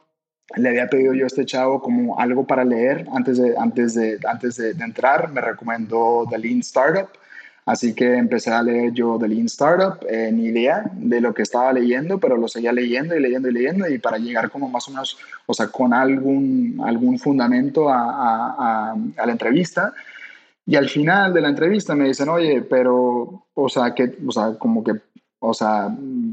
Le 0.54 0.68
había 0.68 0.86
pedido 0.86 1.14
yo 1.14 1.24
a 1.24 1.26
este 1.26 1.44
chavo 1.44 1.82
como 1.82 2.16
algo 2.16 2.46
para 2.46 2.64
leer 2.64 3.04
antes 3.12 3.38
de, 3.38 3.56
antes 3.58 3.96
de, 3.96 4.20
antes 4.24 4.56
de, 4.56 4.70
entrar. 4.70 5.32
Me 5.32 5.40
recomendó 5.40 6.24
The 6.30 6.38
Lean 6.38 6.60
Startup. 6.60 7.08
Así 7.66 7.92
que 7.92 8.14
empecé 8.14 8.52
a 8.52 8.62
leer 8.62 8.92
yo 8.92 9.18
The 9.20 9.26
Lean 9.26 9.46
Startup, 9.46 9.98
eh, 10.08 10.30
ni 10.32 10.44
idea 10.44 10.84
de 10.94 11.20
lo 11.20 11.34
que 11.34 11.42
estaba 11.42 11.72
leyendo, 11.72 12.20
pero 12.20 12.36
lo 12.36 12.46
seguía 12.46 12.72
leyendo 12.72 13.16
y 13.16 13.20
leyendo 13.20 13.48
y 13.48 13.52
leyendo 13.52 13.88
y 13.88 13.98
para 13.98 14.18
llegar 14.18 14.48
como 14.48 14.68
más 14.68 14.86
o 14.86 14.92
menos, 14.92 15.18
o 15.46 15.54
sea, 15.54 15.66
con 15.66 15.92
algún, 15.92 16.80
algún 16.84 17.18
fundamento 17.18 17.88
a, 17.88 17.96
a, 17.96 18.96
a 19.16 19.26
la 19.26 19.32
entrevista. 19.32 19.92
Y 20.64 20.76
al 20.76 20.88
final 20.88 21.32
de 21.32 21.40
la 21.40 21.48
entrevista 21.48 21.94
me 21.94 22.08
dicen, 22.08 22.28
oye, 22.28 22.62
pero, 22.62 23.46
o 23.52 23.68
sea, 23.68 23.94
que, 23.94 24.16
o 24.26 24.30
sea, 24.30 24.56
como 24.58 24.84
que, 24.84 24.92
o 25.40 25.52
sea, 25.52 25.88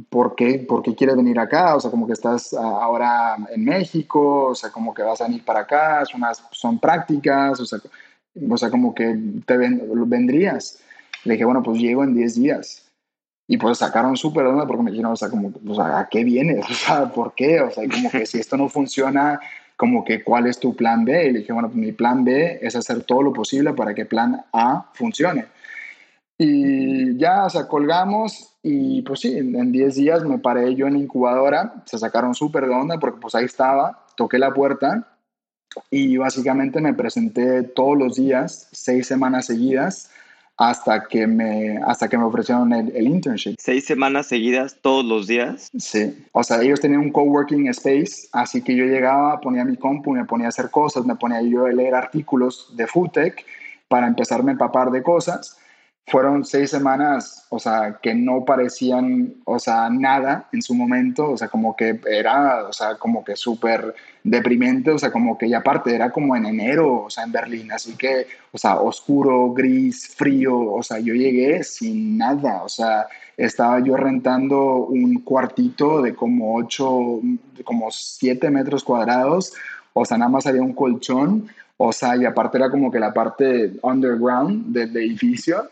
¿por 0.10 0.36
qué, 0.36 0.60
¿por 0.60 0.84
qué 0.84 0.94
quieres 0.94 1.15
venir 1.15 1.39
acá? 1.39 1.76
O 1.76 1.80
sea, 1.80 1.89
como 1.89 2.06
que 2.06 2.13
estás 2.13 2.54
ahora 2.54 3.38
en 3.50 3.65
México, 3.65 4.46
o 4.46 4.56
sea, 4.56 4.72
como 4.72 4.94
que 4.94 5.02
vas 5.02 5.20
a 5.22 5.26
venir 5.26 5.44
para 5.44 5.62
acá, 5.62 6.06
son, 6.06 6.22
unas, 6.22 6.44
son 6.52 6.78
prácticas, 6.78 7.60
o 7.60 7.65
sea, 7.65 7.80
o 8.50 8.58
sea, 8.58 8.70
como 8.70 8.94
que 8.94 9.18
te 9.46 9.58
vendrías. 9.58 10.80
Le 11.24 11.34
dije, 11.34 11.46
bueno, 11.46 11.63
pues 11.63 11.80
llego 11.80 12.04
en 12.04 12.13
10 12.13 12.36
días. 12.36 12.86
Y 13.48 13.58
pues 13.58 13.80
sacaron 13.80 14.15
súper 14.15 14.46
onda 14.46 14.68
porque 14.68 14.84
me 14.84 14.92
dijeron, 14.92 15.13
o 15.13 15.15
sea, 15.15 15.30
como, 15.30 15.52
o 15.68 15.76
sea, 15.76 16.00
¿a 16.00 16.08
qué 16.08 16.24
vienes? 16.24 16.63
O 16.70 16.74
sea, 16.74 17.12
¿por 17.12 17.34
qué? 17.34 17.62
O 17.62 17.72
sea, 17.72 17.84
como 17.89 18.12
que 18.12 18.28
si 18.28 18.39
esto 18.39 18.56
no 18.58 18.70
funciona, 18.70 19.39
como 19.80 20.04
que 20.04 20.26
cuál 20.26 20.46
es 20.46 20.60
tu 20.60 20.76
plan 20.76 21.06
B. 21.06 21.28
Y 21.28 21.32
le 21.32 21.39
dije, 21.39 21.54
bueno, 21.54 21.70
pues 21.70 21.78
mi 21.78 21.94
plan 21.94 22.26
B 22.26 22.60
es 22.62 22.76
hacer 22.76 23.04
todo 23.04 23.24
lo 23.24 23.32
posible 23.32 23.72
para 23.72 23.94
que 23.94 24.04
plan 24.04 24.44
A 24.52 24.92
funcione. 24.94 25.46
Y 26.38 27.18
ya, 27.18 27.46
o 27.46 27.50
sea, 27.50 27.65
colgamos 27.65 28.58
y 28.62 29.02
pues 29.04 29.22
sí, 29.22 29.38
en 29.38 29.72
10 29.72 29.96
días 29.96 30.26
me 30.26 30.38
paré 30.38 30.76
yo 30.76 30.88
en 30.88 30.94
la 30.94 31.00
incubadora, 31.00 31.82
se 31.86 31.98
sacaron 31.98 32.36
súper 32.36 32.68
de 32.68 32.76
onda 32.76 33.00
porque 33.00 33.22
pues 33.22 33.36
ahí 33.36 33.46
estaba, 33.46 34.06
toqué 34.18 34.38
la 34.38 34.54
puerta 34.54 35.08
y 35.89 36.18
básicamente 36.18 36.82
me 36.82 36.94
presenté 36.94 37.63
todos 37.63 37.98
los 37.98 38.18
días, 38.18 38.68
seis 38.74 39.08
semanas 39.08 39.46
seguidas, 39.46 40.09
hasta 40.60 41.06
que 41.06 41.26
me, 41.26 41.78
hasta 41.78 42.10
que 42.10 42.17
me 42.17 42.26
ofrecieron 42.26 42.74
el, 42.74 42.93
el, 42.93 43.08
internship. 43.08 43.56
¿Seis 43.58 43.86
semanas 43.86 44.28
seguidas 44.28 44.76
todos 44.82 45.06
los 45.06 45.26
días? 45.26 45.72
Sí, 45.78 46.13
o 46.34 46.43
sea, 46.43 46.62
ellos 46.62 46.82
tenían 46.82 47.00
un 47.00 47.12
coworking 47.12 47.67
space, 47.69 48.28
así 48.34 48.62
que 48.62 48.76
yo 48.76 48.84
llegaba, 48.84 49.39
ponía 49.39 49.63
mi 49.63 49.78
compu, 49.78 50.12
me 50.12 50.26
ponía 50.26 50.48
a 50.48 50.50
hacer 50.50 50.69
cosas, 50.69 51.06
me 51.06 51.15
ponía 51.15 51.41
yo 51.41 51.65
a 51.65 51.72
leer 51.72 51.95
artículos 51.95 52.76
de 52.76 52.88
Foodtech 52.88 53.45
para 53.88 54.06
empezarme 54.08 54.52
a 54.52 54.54
empapar 54.54 54.91
de 54.91 55.02
cosas 55.02 55.59
fueron 56.10 56.43
seis 56.43 56.72
semanas, 56.72 57.45
o 57.50 57.60
sea, 57.60 58.00
que 58.02 58.13
no 58.15 58.43
parecían, 58.43 59.36
o 59.45 59.60
sea, 59.60 59.89
nada 59.89 60.48
en 60.52 60.62
su 60.62 60.74
momento, 60.74 61.32
o 61.32 61.38
sea, 61.38 61.48
como 61.48 61.76
que 61.76 62.00
era, 62.10 62.67
o 62.67 62.74
sea, 62.74 62.95
como 62.95 63.24
que 63.24 63.36
súper 63.36 63.93
deprimente, 64.24 64.91
o 64.91 64.98
sea, 64.98 65.12
como 65.12 65.38
que 65.38 65.48
ya 65.48 65.60
aparte 65.60 65.93
era 65.93 66.12
como 66.12 66.36
en 66.36 66.45
enero, 66.45 67.04
o 67.04 67.10
sea, 67.10 67.24
en 67.24 67.32
Berlín, 67.32 67.72
así 67.72 67.95
que, 67.95 68.28
o 68.52 68.58
sea, 68.58 68.80
oscuro, 68.80 69.54
gris, 69.54 70.08
frío, 70.15 70.60
o 70.60 70.82
sea, 70.82 71.00
yo 71.00 71.13
llegué 71.13 71.63
sin 71.63 72.17
nada, 72.17 72.63
o 72.63 72.69
sea, 72.69 73.08
estaba 73.38 73.80
yo 73.80 73.95
rentando 73.95 74.86
un 74.88 75.22
cuartito 75.22 76.02
de 76.02 76.15
como 76.15 76.56
ocho, 76.56 77.19
como 77.63 77.91
siete 77.91 78.50
metros 78.50 78.84
cuadrados, 78.84 79.54
o 79.93 80.06
sea, 80.06 80.17
nada 80.17 80.30
más 80.32 80.48
había 80.48 80.62
un 80.62 80.74
colchón, 80.74 81.50
o 81.78 81.93
sea, 81.93 82.17
y 82.17 82.26
aparte 82.26 82.58
era 82.58 82.69
como 82.69 82.91
que 82.91 83.00
la 83.00 83.13
parte 83.13 83.74
underground 83.84 84.74
del 84.74 84.95
edificio, 84.98 85.69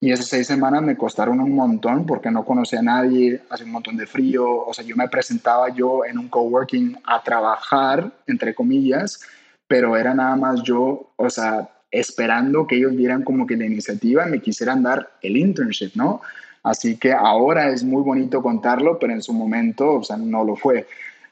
y 0.00 0.12
esas 0.12 0.26
seis 0.26 0.46
semanas 0.46 0.82
me 0.82 0.96
costaron 0.96 1.40
un 1.40 1.54
montón 1.54 2.04
porque 2.04 2.30
no 2.30 2.44
conocía 2.44 2.80
a 2.80 2.82
nadie, 2.82 3.40
hace 3.48 3.64
un 3.64 3.70
montón 3.70 3.96
de 3.96 4.06
frío, 4.06 4.46
o 4.66 4.72
sea, 4.74 4.84
yo 4.84 4.94
me 4.94 5.08
presentaba 5.08 5.70
yo 5.70 6.04
en 6.04 6.18
un 6.18 6.28
coworking 6.28 6.98
a 7.04 7.22
trabajar, 7.22 8.12
entre 8.26 8.54
comillas, 8.54 9.20
pero 9.66 9.96
era 9.96 10.14
nada 10.14 10.36
más 10.36 10.62
yo, 10.62 11.12
o 11.16 11.30
sea, 11.30 11.68
esperando 11.90 12.66
que 12.66 12.76
ellos 12.76 12.94
vieran 12.94 13.22
como 13.22 13.46
que 13.46 13.56
la 13.56 13.64
iniciativa 13.64 14.28
y 14.28 14.32
me 14.32 14.40
quisieran 14.40 14.82
dar 14.82 15.10
el 15.22 15.36
internship, 15.36 15.92
¿no? 15.94 16.20
Así 16.62 16.96
que 16.96 17.12
ahora 17.12 17.70
es 17.70 17.82
muy 17.82 18.02
bonito 18.02 18.42
contarlo, 18.42 18.98
pero 18.98 19.12
en 19.12 19.22
su 19.22 19.32
momento, 19.32 19.94
o 19.94 20.02
sea, 20.02 20.16
no 20.16 20.44
lo 20.44 20.56
fue. 20.56 20.86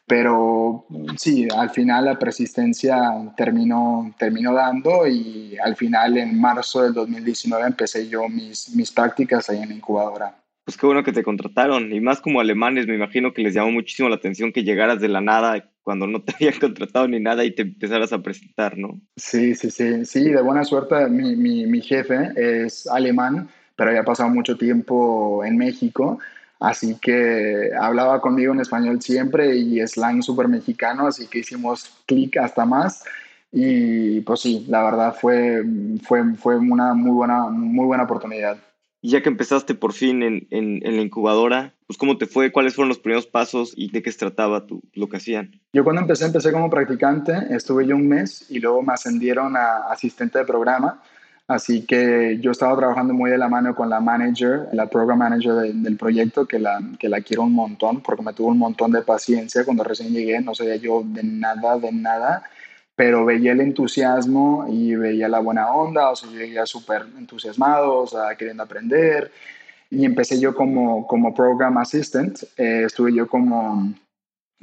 Pero 0.06 0.86
sí, 1.16 1.48
al 1.56 1.70
final 1.70 2.04
la 2.04 2.18
persistencia 2.18 2.96
terminó, 3.36 4.14
terminó 4.18 4.52
dando 4.52 5.06
y 5.06 5.56
al 5.62 5.76
final 5.76 6.18
en 6.18 6.38
marzo 6.38 6.82
del 6.82 6.92
2019 6.92 7.66
empecé 7.66 8.06
yo 8.08 8.28
mis, 8.28 8.74
mis 8.76 8.92
prácticas 8.92 9.48
ahí 9.48 9.62
en 9.62 9.70
la 9.70 9.74
incubadora. 9.76 10.36
Pues 10.64 10.76
qué 10.76 10.86
bueno 10.86 11.04
que 11.04 11.12
te 11.12 11.22
contrataron 11.22 11.92
y 11.92 12.00
más 12.00 12.20
como 12.20 12.40
alemanes 12.40 12.86
me 12.86 12.94
imagino 12.94 13.32
que 13.32 13.42
les 13.42 13.54
llamó 13.54 13.70
muchísimo 13.70 14.08
la 14.08 14.16
atención 14.16 14.52
que 14.52 14.64
llegaras 14.64 15.00
de 15.00 15.08
la 15.08 15.20
nada 15.20 15.70
cuando 15.82 16.06
no 16.06 16.22
te 16.22 16.34
habían 16.36 16.58
contratado 16.58 17.08
ni 17.08 17.20
nada 17.20 17.44
y 17.44 17.54
te 17.54 17.62
empezaras 17.62 18.12
a 18.12 18.22
presentar, 18.22 18.76
¿no? 18.76 19.00
Sí, 19.16 19.54
sí, 19.54 19.70
sí, 19.70 20.04
sí, 20.04 20.30
de 20.30 20.42
buena 20.42 20.64
suerte 20.64 21.08
mi, 21.08 21.34
mi, 21.36 21.66
mi 21.66 21.80
jefe 21.80 22.30
es 22.36 22.86
alemán, 22.86 23.48
pero 23.76 23.90
había 23.90 24.04
pasado 24.04 24.28
mucho 24.30 24.56
tiempo 24.56 25.44
en 25.44 25.56
México 25.56 26.18
Así 26.64 26.96
que 26.98 27.70
hablaba 27.78 28.22
conmigo 28.22 28.54
en 28.54 28.60
español 28.60 29.02
siempre 29.02 29.54
y 29.54 29.86
slang 29.86 30.22
súper 30.22 30.48
mexicano, 30.48 31.06
así 31.06 31.26
que 31.26 31.40
hicimos 31.40 31.90
clic 32.06 32.38
hasta 32.38 32.64
más. 32.64 33.04
Y 33.52 34.20
pues 34.22 34.40
sí, 34.40 34.64
la 34.68 34.82
verdad 34.82 35.14
fue, 35.20 35.62
fue, 36.02 36.34
fue 36.36 36.56
una 36.56 36.94
muy 36.94 37.10
buena, 37.10 37.50
muy 37.50 37.84
buena 37.84 38.04
oportunidad. 38.04 38.56
Y 39.02 39.10
ya 39.10 39.22
que 39.22 39.28
empezaste 39.28 39.74
por 39.74 39.92
fin 39.92 40.22
en, 40.22 40.46
en, 40.48 40.80
en, 40.86 40.96
la 40.96 41.02
incubadora, 41.02 41.74
pues 41.86 41.98
¿cómo 41.98 42.16
te 42.16 42.24
fue? 42.24 42.50
¿Cuáles 42.50 42.74
fueron 42.74 42.88
los 42.88 42.98
primeros 42.98 43.26
pasos 43.26 43.74
y 43.76 43.90
de 43.90 44.02
qué 44.02 44.10
se 44.10 44.18
trataba 44.18 44.66
tu, 44.66 44.80
lo 44.94 45.10
que 45.10 45.18
hacían? 45.18 45.60
Yo 45.74 45.84
cuando 45.84 46.00
empecé, 46.00 46.24
empecé 46.24 46.50
como 46.50 46.70
practicante, 46.70 47.34
estuve 47.50 47.86
yo 47.86 47.96
un 47.96 48.08
mes 48.08 48.46
y 48.48 48.60
luego 48.60 48.82
me 48.82 48.94
ascendieron 48.94 49.54
a 49.58 49.90
asistente 49.90 50.38
de 50.38 50.46
programa. 50.46 51.02
Así 51.46 51.84
que 51.84 52.38
yo 52.40 52.52
estaba 52.52 52.74
trabajando 52.76 53.12
muy 53.12 53.30
de 53.30 53.36
la 53.36 53.48
mano 53.48 53.74
con 53.74 53.90
la 53.90 54.00
manager, 54.00 54.68
la 54.72 54.88
program 54.88 55.18
manager 55.18 55.54
del 55.74 55.96
proyecto, 55.98 56.46
que 56.46 56.58
la, 56.58 56.80
que 56.98 57.10
la 57.10 57.20
quiero 57.20 57.42
un 57.42 57.52
montón, 57.52 58.00
porque 58.00 58.22
me 58.22 58.32
tuvo 58.32 58.48
un 58.48 58.58
montón 58.58 58.92
de 58.92 59.02
paciencia 59.02 59.64
cuando 59.64 59.84
recién 59.84 60.12
llegué, 60.12 60.40
no 60.40 60.54
sabía 60.54 60.76
yo 60.76 61.02
de 61.04 61.22
nada, 61.22 61.78
de 61.78 61.92
nada, 61.92 62.44
pero 62.96 63.26
veía 63.26 63.52
el 63.52 63.60
entusiasmo 63.60 64.66
y 64.70 64.94
veía 64.94 65.28
la 65.28 65.40
buena 65.40 65.70
onda, 65.70 66.10
o 66.10 66.16
sea, 66.16 66.30
yo 66.30 66.38
llegué 66.38 66.64
súper 66.64 67.02
entusiasmado, 67.18 67.98
o 67.98 68.06
sea, 68.06 68.34
queriendo 68.36 68.62
aprender, 68.62 69.30
y 69.90 70.06
empecé 70.06 70.40
yo 70.40 70.54
como, 70.54 71.06
como 71.06 71.34
program 71.34 71.76
assistant, 71.76 72.42
eh, 72.56 72.84
estuve 72.86 73.12
yo 73.12 73.28
como, 73.28 73.92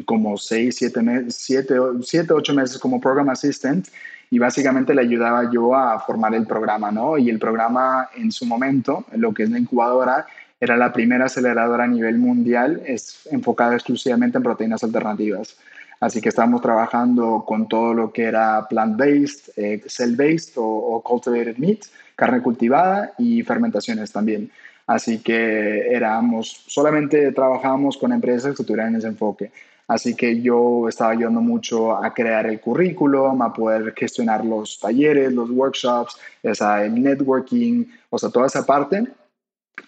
como 0.06 0.36
seis, 0.36 0.78
siete, 0.78 1.02
siete, 1.30 1.76
siete, 2.02 2.34
ocho 2.34 2.54
meses 2.56 2.80
como 2.80 3.00
program 3.00 3.30
assistant, 3.30 3.88
y 4.32 4.40
básicamente 4.40 4.96
le 4.96 5.02
ayudaba 5.02 5.52
yo 5.52 5.76
a 5.76 6.00
formar 6.00 6.34
el 6.34 6.48
programa, 6.48 6.90
¿no? 6.90 7.18
Y 7.18 7.30
el 7.30 7.38
programa 7.38 8.10
en 8.16 8.32
su 8.32 8.46
momento, 8.46 9.06
lo 9.18 9.34
que 9.34 9.44
es 9.44 9.50
la 9.52 9.60
incubadora, 9.60 10.26
era 10.60 10.78
la 10.78 10.94
primera 10.94 11.26
aceleradora 11.26 11.84
a 11.84 11.88
nivel 11.88 12.18
mundial, 12.18 12.82
es 12.86 13.28
enfocada 13.30 13.76
exclusivamente 13.76 14.38
en 14.38 14.44
proteínas 14.44 14.86
alternativas. 14.86 15.58
Así 16.00 16.22
que 16.22 16.30
estábamos 16.30 16.62
trabajando 16.62 17.44
con 17.46 17.68
todo 17.68 17.94
lo 17.94 18.14
que 18.14 18.24
era 18.24 18.68
plant-based, 18.70 19.52
eh, 19.58 19.84
cell-based 19.86 20.58
o, 20.58 20.64
o, 20.64 21.02
cultivated 21.04 21.58
meat, 21.58 21.82
carne 22.16 22.42
cultivada 22.42 23.14
y 23.18 23.44
fermentaciones 23.44 24.14
también. 24.14 24.50
Así 24.88 25.20
que 25.20 25.94
éramos, 25.94 26.64
solamente 26.68 27.34
trabajábamos 27.34 27.98
con 27.98 28.14
empresas 28.14 28.56
que 28.56 28.64
tuvieran 28.64 28.96
ese 28.96 29.08
enfoque. 29.08 29.52
Así 29.92 30.16
que 30.16 30.42
yo 30.42 30.88
estaba 30.88 31.12
ayudando 31.12 31.42
mucho 31.42 31.94
a 31.94 32.14
crear 32.14 32.46
el 32.46 32.62
currículum, 32.62 33.42
a 33.42 33.52
poder 33.52 33.94
gestionar 33.94 34.46
los 34.46 34.80
talleres, 34.80 35.34
los 35.34 35.50
workshops, 35.50 36.18
o 36.44 36.56
sea, 36.56 36.86
el 36.86 37.04
networking, 37.04 37.88
o 38.10 38.18
sea, 38.18 38.30
toda 38.30 38.48
esa 38.48 38.66
parte. 38.66 39.06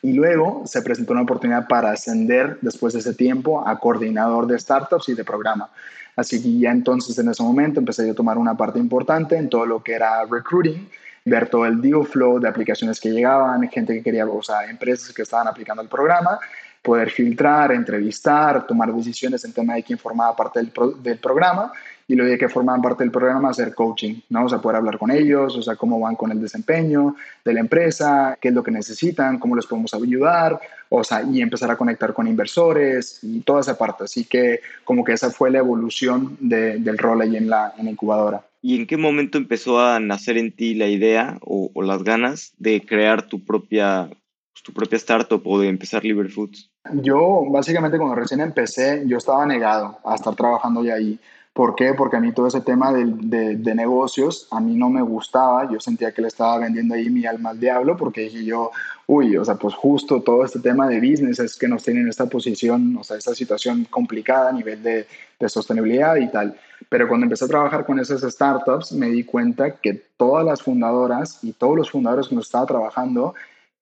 Y 0.01 0.11
luego 0.11 0.63
se 0.65 0.81
presentó 0.81 1.13
una 1.13 1.21
oportunidad 1.21 1.69
para 1.69 1.91
ascender 1.91 2.57
después 2.59 2.91
de 2.91 2.99
ese 2.99 3.13
tiempo 3.13 3.65
a 3.65 3.79
coordinador 3.79 4.45
de 4.45 4.59
startups 4.59 5.07
y 5.07 5.13
de 5.13 5.23
programa. 5.23 5.69
Así 6.17 6.43
que 6.43 6.59
ya 6.59 6.71
entonces 6.71 7.17
en 7.17 7.29
ese 7.29 7.41
momento 7.41 7.79
empecé 7.79 8.09
a 8.09 8.13
tomar 8.13 8.37
una 8.37 8.57
parte 8.57 8.79
importante 8.79 9.37
en 9.37 9.47
todo 9.47 9.65
lo 9.65 9.81
que 9.81 9.93
era 9.93 10.25
recruiting, 10.25 10.85
ver 11.23 11.47
todo 11.47 11.65
el 11.65 11.81
deal 11.81 12.05
flow 12.05 12.41
de 12.41 12.49
aplicaciones 12.49 12.99
que 12.99 13.09
llegaban, 13.09 13.69
gente 13.69 13.93
que 13.93 14.03
quería, 14.03 14.25
o 14.25 14.43
sea, 14.43 14.69
empresas 14.69 15.13
que 15.13 15.21
estaban 15.21 15.47
aplicando 15.47 15.81
el 15.81 15.87
programa 15.87 16.41
poder 16.83 17.09
filtrar, 17.09 17.71
entrevistar, 17.71 18.67
tomar 18.67 18.93
decisiones 18.93 19.43
en 19.45 19.53
tema 19.53 19.75
de 19.75 19.83
quién 19.83 19.97
formaba 19.97 20.35
parte 20.35 20.59
del, 20.59 20.71
del 21.01 21.17
programa 21.17 21.71
y 22.07 22.15
luego 22.15 22.31
de 22.31 22.37
que 22.37 22.49
formaban 22.49 22.81
parte 22.81 23.03
del 23.03 23.11
programa 23.11 23.49
hacer 23.49 23.73
coaching, 23.73 24.15
¿no? 24.29 24.45
O 24.45 24.49
sea, 24.49 24.59
poder 24.59 24.75
hablar 24.75 24.97
con 24.97 25.09
ellos, 25.09 25.55
o 25.55 25.61
sea, 25.61 25.77
cómo 25.77 25.97
van 25.99 26.15
con 26.15 26.31
el 26.31 26.41
desempeño 26.41 27.15
de 27.45 27.53
la 27.53 27.61
empresa, 27.61 28.37
qué 28.41 28.49
es 28.49 28.53
lo 28.53 28.61
que 28.61 28.71
necesitan, 28.71 29.39
cómo 29.39 29.55
les 29.55 29.65
podemos 29.65 29.93
ayudar, 29.93 30.59
o 30.89 31.03
sea, 31.05 31.23
y 31.23 31.41
empezar 31.41 31.71
a 31.71 31.77
conectar 31.77 32.13
con 32.13 32.27
inversores 32.27 33.19
y 33.23 33.39
toda 33.39 33.61
esa 33.61 33.77
parte. 33.77 34.03
Así 34.03 34.25
que 34.25 34.59
como 34.83 35.05
que 35.05 35.13
esa 35.13 35.31
fue 35.31 35.51
la 35.51 35.59
evolución 35.59 36.37
de, 36.41 36.79
del 36.79 36.97
rol 36.97 37.21
ahí 37.21 37.37
en 37.37 37.49
la, 37.49 37.73
en 37.77 37.87
incubadora. 37.87 38.45
¿Y 38.61 38.75
en 38.75 38.87
qué 38.87 38.97
momento 38.97 39.37
empezó 39.37 39.79
a 39.79 40.01
nacer 40.01 40.37
en 40.37 40.51
ti 40.51 40.73
la 40.73 40.87
idea 40.87 41.37
o, 41.41 41.71
o 41.73 41.81
las 41.81 42.03
ganas 42.03 42.53
de 42.57 42.81
crear 42.85 43.23
tu 43.23 43.43
propia 43.43 44.09
tu 44.63 44.71
propia 44.71 44.97
startup 44.97 45.45
o 45.45 45.59
de 45.59 45.67
empezar 45.67 46.03
Liver 46.03 46.29
Foods? 46.29 46.72
Yo, 46.91 47.45
básicamente, 47.49 47.97
cuando 47.97 48.15
recién 48.15 48.41
empecé, 48.41 49.03
yo 49.07 49.17
estaba 49.17 49.45
negado 49.45 49.99
a 50.03 50.15
estar 50.15 50.35
trabajando 50.35 50.83
ya 50.83 50.95
ahí. 50.95 51.17
¿Por 51.53 51.75
qué? 51.75 51.93
Porque 51.93 52.17
a 52.17 52.19
mí 52.19 52.33
todo 52.33 52.47
ese 52.47 52.61
tema 52.61 52.91
de, 52.91 53.55
de, 53.55 53.75
negocios, 53.75 54.47
a 54.51 54.59
mí 54.59 54.75
no 54.75 54.89
me 54.89 55.01
gustaba. 55.01 55.71
Yo 55.71 55.79
sentía 55.79 56.11
que 56.11 56.21
le 56.21 56.27
estaba 56.27 56.57
vendiendo 56.57 56.95
ahí 56.95 57.09
mi 57.09 57.25
alma 57.25 57.51
al 57.51 57.59
diablo 57.59 57.95
porque 57.95 58.21
dije 58.21 58.43
yo, 58.43 58.71
uy, 59.05 59.37
o 59.37 59.45
sea, 59.45 59.55
pues 59.55 59.75
justo 59.75 60.21
todo 60.23 60.43
este 60.43 60.59
tema 60.59 60.87
de 60.87 60.99
business 60.99 61.39
es 61.39 61.55
que 61.55 61.67
nos 61.67 61.83
tiene 61.83 62.01
en 62.01 62.09
esta 62.09 62.25
posición, 62.25 62.97
o 62.97 63.03
sea, 63.03 63.17
esta 63.17 63.35
situación 63.35 63.85
complicada 63.89 64.49
a 64.49 64.53
nivel 64.53 64.81
de, 64.81 65.07
de 65.39 65.49
sostenibilidad 65.49 66.15
y 66.15 66.27
tal. 66.29 66.57
Pero 66.89 67.07
cuando 67.07 67.25
empecé 67.25 67.45
a 67.45 67.49
trabajar 67.49 67.85
con 67.85 67.99
esas 67.99 68.21
startups, 68.21 68.91
me 68.91 69.09
di 69.09 69.23
cuenta 69.23 69.75
que 69.75 69.93
todas 70.17 70.43
las 70.43 70.63
fundadoras 70.63 71.39
y 71.43 71.53
todos 71.53 71.77
los 71.77 71.91
fundadores 71.91 72.27
que 72.27 72.35
nos 72.35 72.45
estaba 72.47 72.65
trabajando 72.65 73.35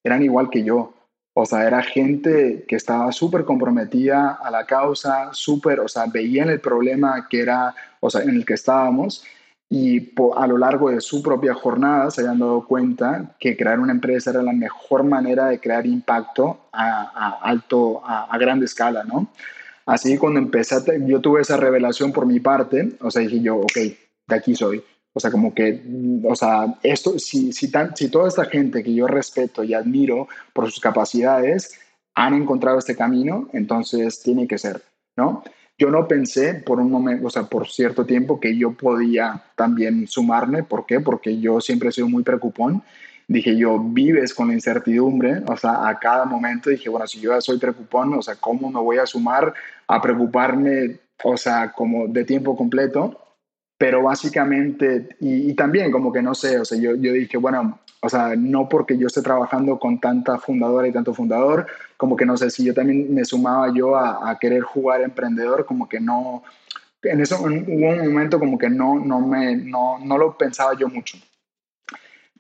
eran 0.03 0.21
igual 0.21 0.49
que 0.49 0.63
yo. 0.63 0.93
O 1.33 1.45
sea, 1.45 1.65
era 1.65 1.81
gente 1.81 2.65
que 2.67 2.75
estaba 2.75 3.11
súper 3.11 3.45
comprometida 3.45 4.31
a 4.43 4.51
la 4.51 4.65
causa, 4.65 5.29
súper, 5.31 5.79
o 5.79 5.87
sea, 5.87 6.05
veían 6.07 6.49
el 6.49 6.59
problema 6.59 7.27
que 7.29 7.41
era, 7.41 7.73
o 8.01 8.09
sea, 8.09 8.21
en 8.21 8.31
el 8.31 8.45
que 8.45 8.55
estábamos 8.55 9.23
y 9.69 10.11
a 10.35 10.47
lo 10.47 10.57
largo 10.57 10.89
de 10.89 10.99
su 10.99 11.23
propia 11.23 11.53
jornada 11.53 12.11
se 12.11 12.19
habían 12.21 12.39
dado 12.39 12.65
cuenta 12.67 13.37
que 13.39 13.55
crear 13.55 13.79
una 13.79 13.93
empresa 13.93 14.31
era 14.31 14.43
la 14.43 14.51
mejor 14.51 15.05
manera 15.05 15.45
de 15.45 15.61
crear 15.61 15.85
impacto 15.85 16.67
a, 16.73 17.39
alto, 17.41 18.01
a, 18.03 18.25
a, 18.25 18.37
grande 18.37 18.65
escala, 18.65 19.05
¿no? 19.05 19.29
Así 19.85 20.11
que 20.11 20.19
cuando 20.19 20.41
empecé, 20.41 20.75
yo 21.07 21.21
tuve 21.21 21.39
esa 21.39 21.55
revelación 21.55 22.11
por 22.11 22.25
mi 22.25 22.41
parte, 22.41 22.97
o 22.99 23.09
sea, 23.09 23.21
dije 23.21 23.39
yo, 23.39 23.59
ok, 23.59 23.75
de 23.75 24.35
aquí 24.35 24.55
soy. 24.55 24.83
O 25.13 25.19
sea, 25.19 25.29
como 25.29 25.53
que, 25.53 25.81
o 26.23 26.35
sea, 26.35 26.75
esto, 26.83 27.19
si, 27.19 27.51
si, 27.51 27.69
tan, 27.69 27.95
si 27.95 28.09
toda 28.09 28.27
esta 28.27 28.45
gente 28.45 28.83
que 28.83 28.93
yo 28.93 29.07
respeto 29.07 29.63
y 29.63 29.73
admiro 29.73 30.27
por 30.53 30.65
sus 30.65 30.79
capacidades 30.79 31.79
han 32.15 32.33
encontrado 32.33 32.79
este 32.79 32.95
camino, 32.95 33.49
entonces 33.53 34.21
tiene 34.21 34.47
que 34.47 34.57
ser, 34.57 34.81
¿no? 35.17 35.43
Yo 35.77 35.89
no 35.89 36.07
pensé 36.07 36.53
por 36.53 36.79
un 36.79 36.91
momento, 36.91 37.27
o 37.27 37.29
sea, 37.29 37.43
por 37.43 37.67
cierto 37.67 38.05
tiempo 38.05 38.39
que 38.39 38.55
yo 38.55 38.73
podía 38.73 39.43
también 39.55 40.07
sumarme. 40.07 40.63
¿Por 40.63 40.85
qué? 40.85 40.99
Porque 40.99 41.39
yo 41.39 41.59
siempre 41.59 41.89
he 41.89 41.91
sido 41.91 42.07
muy 42.07 42.23
preocupón. 42.23 42.83
Dije 43.27 43.57
yo, 43.57 43.79
vives 43.79 44.33
con 44.33 44.49
la 44.49 44.53
incertidumbre, 44.53 45.41
o 45.47 45.55
sea, 45.55 45.87
a 45.87 45.97
cada 45.97 46.25
momento 46.25 46.69
dije, 46.69 46.89
bueno, 46.89 47.07
si 47.07 47.19
yo 47.19 47.31
ya 47.31 47.41
soy 47.41 47.57
preocupón, 47.57 48.13
o 48.13 48.21
sea, 48.21 48.35
¿cómo 48.35 48.69
me 48.69 48.79
voy 48.79 48.97
a 48.97 49.05
sumar 49.05 49.53
a 49.87 50.01
preocuparme, 50.01 50.99
o 51.23 51.37
sea, 51.37 51.71
como 51.71 52.07
de 52.07 52.25
tiempo 52.25 52.57
completo? 52.57 53.20
Pero 53.81 54.03
básicamente, 54.03 55.09
y, 55.21 55.55
también 55.55 55.91
como 55.91 56.13
que 56.13 56.21
no 56.21 56.35
sé, 56.35 56.59
o 56.59 56.65
sea, 56.65 56.77
yo, 56.77 56.93
yo 56.97 57.13
dije, 57.13 57.35
bueno, 57.35 57.79
o 57.99 58.09
sea, 58.09 58.35
no 58.37 58.69
porque 58.69 58.95
yo 58.95 59.07
esté 59.07 59.23
trabajando 59.23 59.79
con 59.79 59.99
tanta 59.99 60.37
fundadora 60.37 60.87
y 60.87 60.91
tanto 60.91 61.15
fundador, 61.15 61.65
como 61.97 62.15
que 62.15 62.23
no 62.23 62.37
sé, 62.37 62.51
si 62.51 62.63
yo 62.63 62.75
también 62.75 63.11
me 63.11 63.25
sumaba 63.25 63.73
yo 63.73 63.95
a, 63.95 64.37
querer 64.39 64.61
jugar 64.61 65.01
emprendedor, 65.01 65.65
como 65.65 65.89
que 65.89 65.99
no, 65.99 66.43
en 67.01 67.21
eso 67.21 67.39
hubo 67.39 67.47
un 67.47 68.05
momento 68.05 68.37
como 68.37 68.59
que 68.59 68.69
no, 68.69 68.99
no, 68.99 69.19
me, 69.19 69.55
no, 69.55 69.97
no 69.97 70.15
lo 70.15 70.37
pensaba 70.37 70.77
yo 70.77 70.87
mucho. 70.87 71.17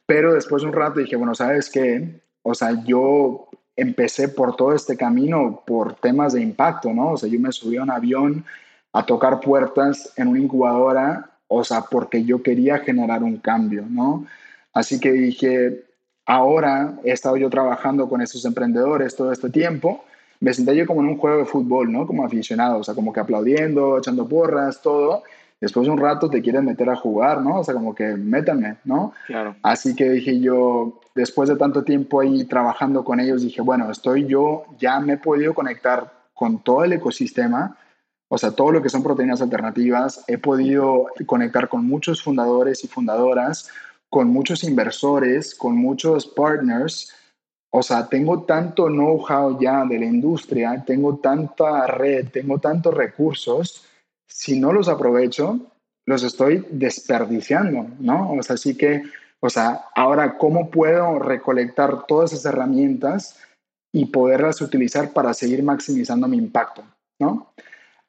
Pero 0.05 0.35
después 0.35 0.61
de 0.61 0.67
un 0.67 0.75
rato 0.75 0.99
dije, 0.99 1.15
bueno, 1.15 1.33
¿sabes 1.33 1.71
qué? 1.71 2.21
O 2.43 2.53
sea, 2.53 2.83
yo 2.83 3.49
empecé 3.75 4.27
por 4.27 4.55
todo 4.55 4.75
este 4.75 4.95
camino 4.95 5.63
por 5.65 5.95
temas 5.95 6.33
de 6.33 6.41
impacto, 6.43 6.93
¿no? 6.93 7.13
O 7.13 7.17
sea, 7.17 7.27
yo 7.27 7.39
me 7.39 7.51
subí 7.51 7.77
a 7.77 7.83
un 7.83 7.89
avión 7.89 8.45
a 8.93 9.03
tocar 9.07 9.39
puertas 9.39 10.13
en 10.17 10.27
una 10.27 10.39
incubadora 10.39 11.30
o 11.53 11.65
sea, 11.65 11.81
porque 11.81 12.23
yo 12.23 12.41
quería 12.41 12.79
generar 12.79 13.23
un 13.23 13.35
cambio, 13.35 13.85
¿no? 13.89 14.25
Así 14.73 15.01
que 15.01 15.11
dije, 15.11 15.83
ahora 16.25 16.93
he 17.03 17.11
estado 17.11 17.35
yo 17.35 17.49
trabajando 17.49 18.07
con 18.07 18.21
estos 18.21 18.45
emprendedores 18.45 19.17
todo 19.17 19.33
este 19.33 19.49
tiempo, 19.49 20.05
me 20.39 20.53
senté 20.53 20.77
yo 20.77 20.87
como 20.87 21.01
en 21.01 21.09
un 21.09 21.17
juego 21.17 21.39
de 21.39 21.45
fútbol, 21.45 21.91
¿no? 21.91 22.07
Como 22.07 22.23
aficionado, 22.23 22.79
o 22.79 22.83
sea, 22.85 22.95
como 22.95 23.11
que 23.11 23.19
aplaudiendo, 23.19 23.97
echando 23.97 24.29
porras, 24.29 24.81
todo. 24.81 25.23
Después 25.59 25.85
de 25.85 25.91
un 25.91 25.99
rato 25.99 26.29
te 26.29 26.41
quieren 26.41 26.63
meter 26.63 26.89
a 26.89 26.95
jugar, 26.95 27.41
¿no? 27.41 27.59
O 27.59 27.63
sea, 27.65 27.73
como 27.73 27.93
que 27.93 28.15
métanme, 28.15 28.77
¿no? 28.85 29.11
Claro. 29.27 29.55
Así 29.61 29.93
que 29.93 30.09
dije 30.09 30.39
yo, 30.39 31.01
después 31.13 31.49
de 31.49 31.57
tanto 31.57 31.83
tiempo 31.83 32.21
ahí 32.21 32.45
trabajando 32.45 33.03
con 33.03 33.19
ellos, 33.19 33.41
dije, 33.41 33.61
bueno, 33.61 33.91
estoy 33.91 34.25
yo, 34.25 34.63
ya 34.79 35.01
me 35.01 35.13
he 35.13 35.17
podido 35.17 35.53
conectar 35.53 36.13
con 36.33 36.63
todo 36.63 36.85
el 36.85 36.93
ecosistema, 36.93 37.77
o 38.33 38.37
sea, 38.37 38.51
todo 38.51 38.71
lo 38.71 38.81
que 38.81 38.87
son 38.87 39.03
proteínas 39.03 39.41
alternativas, 39.41 40.23
he 40.25 40.37
podido 40.37 41.07
conectar 41.25 41.67
con 41.67 41.85
muchos 41.85 42.23
fundadores 42.23 42.81
y 42.85 42.87
fundadoras, 42.87 43.67
con 44.09 44.29
muchos 44.29 44.63
inversores, 44.63 45.53
con 45.53 45.75
muchos 45.75 46.27
partners. 46.27 47.13
O 47.73 47.83
sea, 47.83 48.07
tengo 48.07 48.43
tanto 48.43 48.87
know-how 48.87 49.59
ya 49.59 49.83
de 49.83 49.99
la 49.99 50.05
industria, 50.05 50.81
tengo 50.87 51.17
tanta 51.17 51.85
red, 51.87 52.29
tengo 52.29 52.57
tantos 52.59 52.93
recursos. 52.93 53.83
Si 54.29 54.57
no 54.57 54.71
los 54.71 54.87
aprovecho, 54.87 55.59
los 56.05 56.23
estoy 56.23 56.65
desperdiciando, 56.71 57.85
¿no? 57.99 58.31
O 58.31 58.43
sea, 58.43 58.53
así 58.53 58.77
que, 58.77 59.03
o 59.41 59.49
sea, 59.49 59.87
ahora, 59.93 60.37
¿cómo 60.37 60.69
puedo 60.71 61.19
recolectar 61.19 62.05
todas 62.07 62.31
esas 62.31 62.53
herramientas 62.53 63.37
y 63.93 64.05
poderlas 64.05 64.61
utilizar 64.61 65.11
para 65.11 65.33
seguir 65.33 65.63
maximizando 65.63 66.29
mi 66.29 66.37
impacto, 66.37 66.81
¿no? 67.19 67.51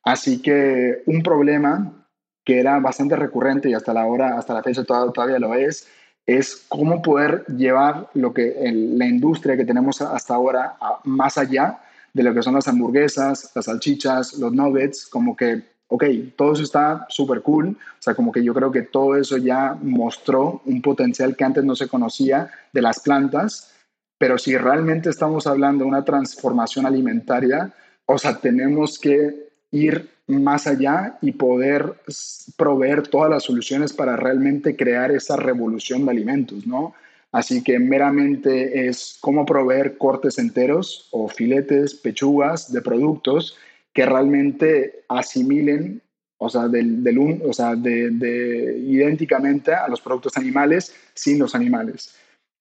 Así 0.04 0.42
que 0.42 1.02
un 1.06 1.22
problema 1.22 2.02
que 2.44 2.58
era 2.58 2.80
bastante 2.80 3.16
recurrente 3.16 3.70
y 3.70 3.74
hasta 3.74 3.94
la 3.94 4.06
hora, 4.06 4.36
hasta 4.36 4.54
la 4.54 4.62
fecha 4.62 4.84
todavía, 4.84 5.38
lo 5.38 5.54
es, 5.54 5.88
es 6.26 6.64
cómo 6.68 7.02
poder 7.02 7.44
llevar 7.46 8.08
lo 8.14 8.32
que 8.32 8.54
la 8.72 9.06
industria 9.06 9.56
que 9.56 9.64
tenemos 9.64 10.00
hasta 10.02 10.34
ahora 10.34 10.76
más 11.04 11.38
allá 11.38 11.80
de 12.12 12.22
lo 12.22 12.34
que 12.34 12.42
son 12.42 12.54
las 12.54 12.68
hamburguesas, 12.68 13.52
las 13.54 13.64
salchichas, 13.64 14.34
los 14.34 14.52
nuggets, 14.52 15.06
como 15.06 15.36
que, 15.36 15.62
ok, 15.88 16.04
todo 16.36 16.52
eso 16.52 16.62
está 16.62 17.06
súper 17.08 17.42
cool, 17.42 17.68
o 17.68 18.02
sea, 18.02 18.14
como 18.14 18.32
que 18.32 18.44
yo 18.44 18.52
creo 18.52 18.70
que 18.70 18.82
todo 18.82 19.16
eso 19.16 19.36
ya 19.38 19.76
mostró 19.80 20.62
un 20.66 20.82
potencial 20.82 21.36
que 21.36 21.44
antes 21.44 21.64
no 21.64 21.74
se 21.74 21.88
conocía 21.88 22.50
de 22.72 22.82
las 22.82 23.00
plantas, 23.00 23.74
pero 24.18 24.36
si 24.36 24.56
realmente 24.56 25.10
estamos 25.10 25.46
hablando 25.46 25.84
de 25.84 25.90
una 25.90 26.04
transformación 26.04 26.86
alimentaria, 26.86 27.72
o 28.06 28.18
sea, 28.18 28.38
tenemos 28.38 28.98
que 28.98 29.51
ir 29.72 30.08
más 30.28 30.66
allá 30.66 31.18
y 31.20 31.32
poder 31.32 31.94
proveer 32.56 33.08
todas 33.08 33.30
las 33.30 33.42
soluciones 33.42 33.92
para 33.92 34.16
realmente 34.16 34.76
crear 34.76 35.11
esa 35.11 35.37
revolución 35.37 36.04
de 36.04 36.12
alimentos, 36.12 36.66
¿no? 36.66 36.94
Así 37.32 37.64
que 37.64 37.78
meramente 37.78 38.88
es 38.88 39.16
cómo 39.20 39.46
proveer 39.46 39.96
cortes 39.96 40.38
enteros 40.38 41.08
o 41.12 41.28
filetes, 41.28 41.94
pechugas 41.94 42.70
de 42.70 42.82
productos 42.82 43.56
que 43.94 44.04
realmente 44.04 45.04
asimilen, 45.08 46.02
o 46.38 46.50
sea, 46.50 46.68
del, 46.68 47.02
del 47.02 47.40
o 47.44 47.52
sea 47.52 47.74
de, 47.74 48.78
idénticamente 48.87 49.72
a 49.72 49.88
los 49.88 50.00
productos 50.00 50.37
animales 50.37 50.94
sin 51.14 51.38
los 51.38 51.54
animales. 51.54 52.14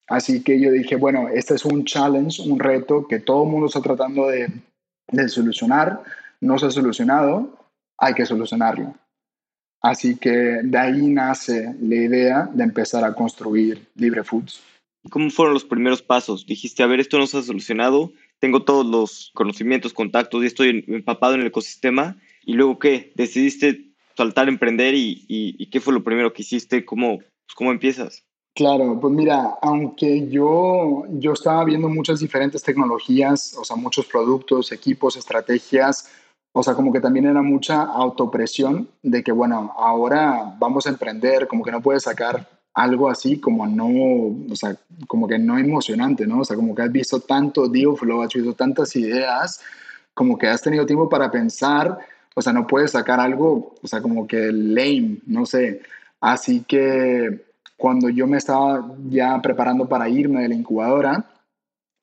Así 0.08 0.42
que 0.42 0.58
yo 0.58 0.70
dije, 0.70 0.96
bueno, 0.96 1.28
este 1.28 1.54
es 1.54 1.64
un 1.64 1.84
challenge, 1.84 2.42
un 2.42 2.58
reto 2.58 3.06
que 3.06 3.20
todo 3.20 3.44
el 3.44 3.50
mundo 3.50 3.66
está 3.66 3.80
tratando 3.80 4.26
de, 4.26 4.48
de 5.08 5.28
solucionar 5.28 6.02
no 6.42 6.58
se 6.58 6.66
ha 6.66 6.70
solucionado, 6.70 7.56
hay 7.98 8.14
que 8.14 8.26
solucionarlo. 8.26 8.94
Así 9.80 10.16
que 10.16 10.30
de 10.30 10.78
ahí 10.78 11.06
nace 11.06 11.74
la 11.80 11.94
idea 11.94 12.50
de 12.52 12.64
empezar 12.64 13.04
a 13.04 13.14
construir 13.14 13.88
Libre 13.94 14.22
Foods. 14.22 14.62
¿Cómo 15.10 15.30
fueron 15.30 15.54
los 15.54 15.64
primeros 15.64 16.02
pasos? 16.02 16.46
Dijiste, 16.46 16.82
a 16.82 16.86
ver, 16.86 17.00
esto 17.00 17.18
no 17.18 17.26
se 17.26 17.38
ha 17.38 17.42
solucionado, 17.42 18.12
tengo 18.38 18.62
todos 18.62 18.86
los 18.86 19.30
conocimientos, 19.34 19.92
contactos 19.92 20.42
y 20.42 20.46
estoy 20.46 20.84
empapado 20.88 21.34
en 21.34 21.40
el 21.40 21.48
ecosistema. 21.48 22.16
¿Y 22.44 22.54
luego 22.54 22.78
qué? 22.78 23.12
¿Decidiste 23.14 23.92
saltar 24.16 24.46
a 24.46 24.50
emprender 24.50 24.94
y, 24.96 25.68
qué 25.70 25.80
fue 25.80 25.94
lo 25.94 26.04
primero 26.04 26.32
que 26.32 26.42
hiciste? 26.42 26.84
¿Cómo, 26.84 27.18
pues, 27.18 27.54
cómo 27.56 27.72
empiezas? 27.72 28.24
Claro, 28.54 28.98
pues 29.00 29.14
mira, 29.14 29.58
aunque 29.62 30.28
yo, 30.28 31.04
yo 31.08 31.32
estaba 31.32 31.64
viendo 31.64 31.88
muchas 31.88 32.20
diferentes 32.20 32.62
tecnologías, 32.62 33.56
o 33.58 33.64
sea, 33.64 33.76
muchos 33.76 34.06
productos, 34.06 34.72
equipos, 34.72 35.16
estrategias, 35.16 36.10
o 36.52 36.62
sea, 36.62 36.74
como 36.74 36.92
que 36.92 37.00
también 37.00 37.26
era 37.26 37.42
mucha 37.42 37.82
autopresión 37.82 38.88
de 39.02 39.22
que, 39.22 39.32
bueno, 39.32 39.72
ahora 39.76 40.54
vamos 40.58 40.86
a 40.86 40.90
emprender, 40.90 41.48
como 41.48 41.64
que 41.64 41.72
no 41.72 41.80
puedes 41.80 42.02
sacar 42.02 42.46
algo 42.74 43.08
así 43.08 43.38
como 43.38 43.66
no, 43.66 43.86
o 44.50 44.56
sea, 44.56 44.76
como 45.06 45.28
que 45.28 45.38
no 45.38 45.58
emocionante, 45.58 46.26
¿no? 46.26 46.40
O 46.40 46.44
sea, 46.44 46.56
como 46.56 46.74
que 46.74 46.82
has 46.82 46.92
visto 46.92 47.20
tanto 47.20 47.68
deal 47.68 47.96
flow, 47.96 48.22
has 48.22 48.32
visto 48.32 48.54
tantas 48.54 48.94
ideas, 48.96 49.60
como 50.14 50.38
que 50.38 50.46
has 50.46 50.62
tenido 50.62 50.86
tiempo 50.86 51.08
para 51.08 51.30
pensar, 51.30 51.98
o 52.34 52.42
sea, 52.42 52.52
no 52.52 52.66
puedes 52.66 52.92
sacar 52.92 53.20
algo, 53.20 53.74
o 53.82 53.86
sea, 53.86 54.00
como 54.00 54.26
que 54.26 54.52
lame, 54.52 55.18
no 55.26 55.46
sé. 55.46 55.82
Así 56.20 56.64
que 56.66 57.44
cuando 57.76 58.08
yo 58.08 58.26
me 58.26 58.38
estaba 58.38 58.94
ya 59.08 59.40
preparando 59.42 59.88
para 59.88 60.08
irme 60.08 60.42
de 60.42 60.48
la 60.48 60.54
incubadora, 60.54 61.24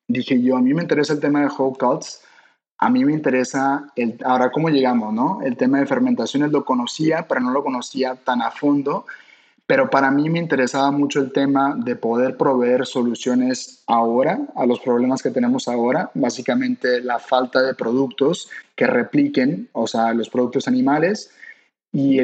dije 0.08 0.40
yo, 0.40 0.56
a 0.56 0.60
mí 0.60 0.74
me 0.74 0.82
interesa 0.82 1.12
el 1.12 1.20
tema 1.20 1.40
de 1.40 1.48
whole 1.56 1.76
cuts, 1.78 2.22
a 2.82 2.88
mí 2.88 3.04
me 3.04 3.12
interesa, 3.12 3.86
ahora 4.24 4.50
cómo 4.50 4.70
llegamos, 4.70 5.12
¿no? 5.12 5.42
El 5.42 5.58
tema 5.58 5.78
de 5.78 5.86
fermentaciones 5.86 6.50
lo 6.50 6.64
conocía, 6.64 7.26
pero 7.28 7.42
no 7.42 7.50
lo 7.50 7.62
conocía 7.62 8.14
tan 8.14 8.40
a 8.40 8.50
fondo, 8.50 9.04
pero 9.66 9.90
para 9.90 10.10
mí 10.10 10.30
me 10.30 10.38
interesaba 10.38 10.90
mucho 10.90 11.20
el 11.20 11.30
tema 11.30 11.76
de 11.76 11.94
poder 11.94 12.38
proveer 12.38 12.86
soluciones 12.86 13.84
ahora 13.86 14.40
a 14.56 14.64
los 14.64 14.80
problemas 14.80 15.22
que 15.22 15.30
tenemos 15.30 15.68
ahora, 15.68 16.10
básicamente 16.14 17.02
la 17.02 17.18
falta 17.18 17.60
de 17.60 17.74
productos 17.74 18.48
que 18.74 18.86
repliquen, 18.86 19.68
o 19.72 19.86
sea, 19.86 20.14
los 20.14 20.30
productos 20.30 20.66
animales 20.66 21.30
y, 21.92 22.18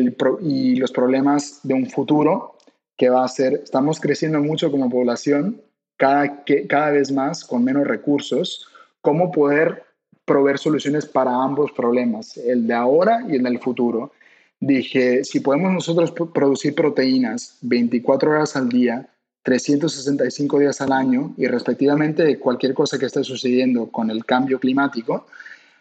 los 0.79 0.91
problemas 0.91 1.61
de 1.65 1.75
un 1.75 1.91
futuro 1.91 2.57
que 2.97 3.11
va 3.11 3.25
a 3.25 3.29
ser, 3.29 3.61
estamos 3.63 4.01
creciendo 4.01 4.41
mucho 4.41 4.71
como 4.71 4.89
población, 4.89 5.61
cada, 5.99 6.45
cada 6.67 6.93
vez 6.93 7.13
más 7.13 7.45
con 7.45 7.63
menos 7.63 7.87
recursos, 7.87 8.67
cómo 9.03 9.31
poder 9.31 9.85
proveer 10.27 10.59
soluciones 10.59 11.07
para 11.07 11.33
ambos 11.33 11.73
problemas, 11.73 12.37
el 12.37 12.67
de 12.67 12.75
ahora 12.75 13.25
y 13.29 13.37
el 13.37 13.45
del 13.45 13.61
futuro. 13.61 14.13
Dije, 14.61 15.25
si 15.25 15.41
podemos 15.41 15.73
nosotros 15.73 16.13
producir 16.35 16.75
proteínas 16.75 17.59
24 17.63 18.31
horas 18.31 18.57
al 18.57 18.69
día, 18.69 19.09
365 19.45 20.59
días 20.59 20.81
al 20.81 20.93
año 20.93 21.33
y 21.37 21.47
respectivamente 21.47 22.39
cualquier 22.41 22.75
cosa 22.75 22.99
que 22.99 23.07
esté 23.07 23.23
sucediendo 23.23 23.87
con 23.93 24.11
el 24.11 24.25
cambio 24.25 24.59
climático, 24.59 25.27